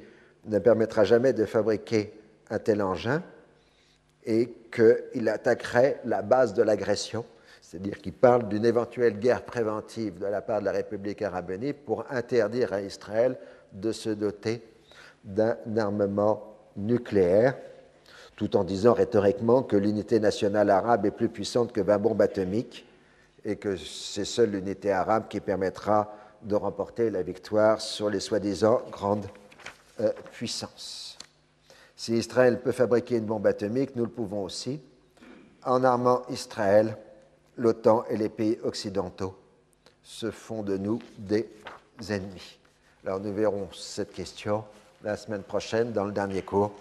ne 0.47 0.59
permettra 0.59 1.05
jamais 1.05 1.33
de 1.33 1.45
fabriquer 1.45 2.13
un 2.51 2.59
tel 2.59 2.83
engin 2.83 3.23
et 4.25 4.53
qu'il 4.71 5.29
attaquerait 5.29 6.01
la 6.05 6.23
base 6.23 6.55
de 6.55 6.63
l'agression, 6.63 7.25
c'est-à-dire 7.61 7.99
qu'il 7.99 8.13
parle 8.13 8.49
d'une 8.49 8.65
éventuelle 8.65 9.19
guerre 9.19 9.45
préventive 9.45 10.19
de 10.19 10.27
la 10.27 10.43
part 10.43 10.61
de 10.61 10.67
la 10.67 10.73
République 10.73 11.23
arabe 11.23 11.51
unie 11.51 11.73
pour 11.73 12.05
interdire 12.11 12.73
à 12.73 12.81
Israël 12.81 13.37
de 13.73 13.93
se 13.93 14.11
doter 14.11 14.63
d'un 15.25 15.57
armement 15.77 16.57
nucléaire, 16.77 17.57
tout 18.37 18.57
en 18.57 18.65
disant 18.65 18.93
rhétoriquement 18.93 19.63
que 19.63 19.77
l'unité 19.77 20.21
nationale 20.21 20.71
arabe 20.71 21.07
est 21.07 21.11
plus 21.11 21.29
puissante 21.29 21.73
que 21.73 21.81
20 21.81 21.99
bombes 21.99 22.23
atomiques 22.23 22.87
et 23.45 23.57
que 23.57 23.77
c'est 23.77 24.25
seule 24.25 24.51
l'unité 24.51 24.93
arabe 24.93 25.25
qui 25.29 25.41
permettra 25.41 26.15
de 26.43 26.55
remporter 26.55 27.11
la 27.11 27.23
victoire 27.23 27.81
sur 27.81 28.11
les 28.11 28.21
soi-disant 28.21 28.83
grandes 28.91 29.27
euh, 30.01 30.13
puissance. 30.33 31.19
Si 31.97 32.15
Israël 32.15 32.61
peut 32.61 32.73
fabriquer 32.73 33.17
une 33.17 33.27
bombe 33.27 33.47
atomique, 33.47 33.95
nous 33.95 34.05
le 34.05 34.11
pouvons 34.11 34.45
aussi. 34.45 34.81
En 35.65 35.85
armant 35.85 36.23
Israël, 36.31 36.97
l'OTAN 37.57 38.05
et 38.11 38.17
les 38.17 38.29
pays 38.29 38.59
occidentaux 38.65 39.37
se 40.03 40.31
font 40.31 40.63
de 40.63 40.77
nous 40.77 40.99
des 41.19 41.49
ennemis. 42.09 42.59
Alors 43.05 43.21
nous 43.21 43.33
verrons 43.33 43.69
cette 43.73 44.13
question 44.13 44.65
la 45.05 45.17
semaine 45.17 45.43
prochaine 45.43 45.93
dans 45.93 46.05
le 46.05 46.13
dernier 46.13 46.43
cours 46.43 46.73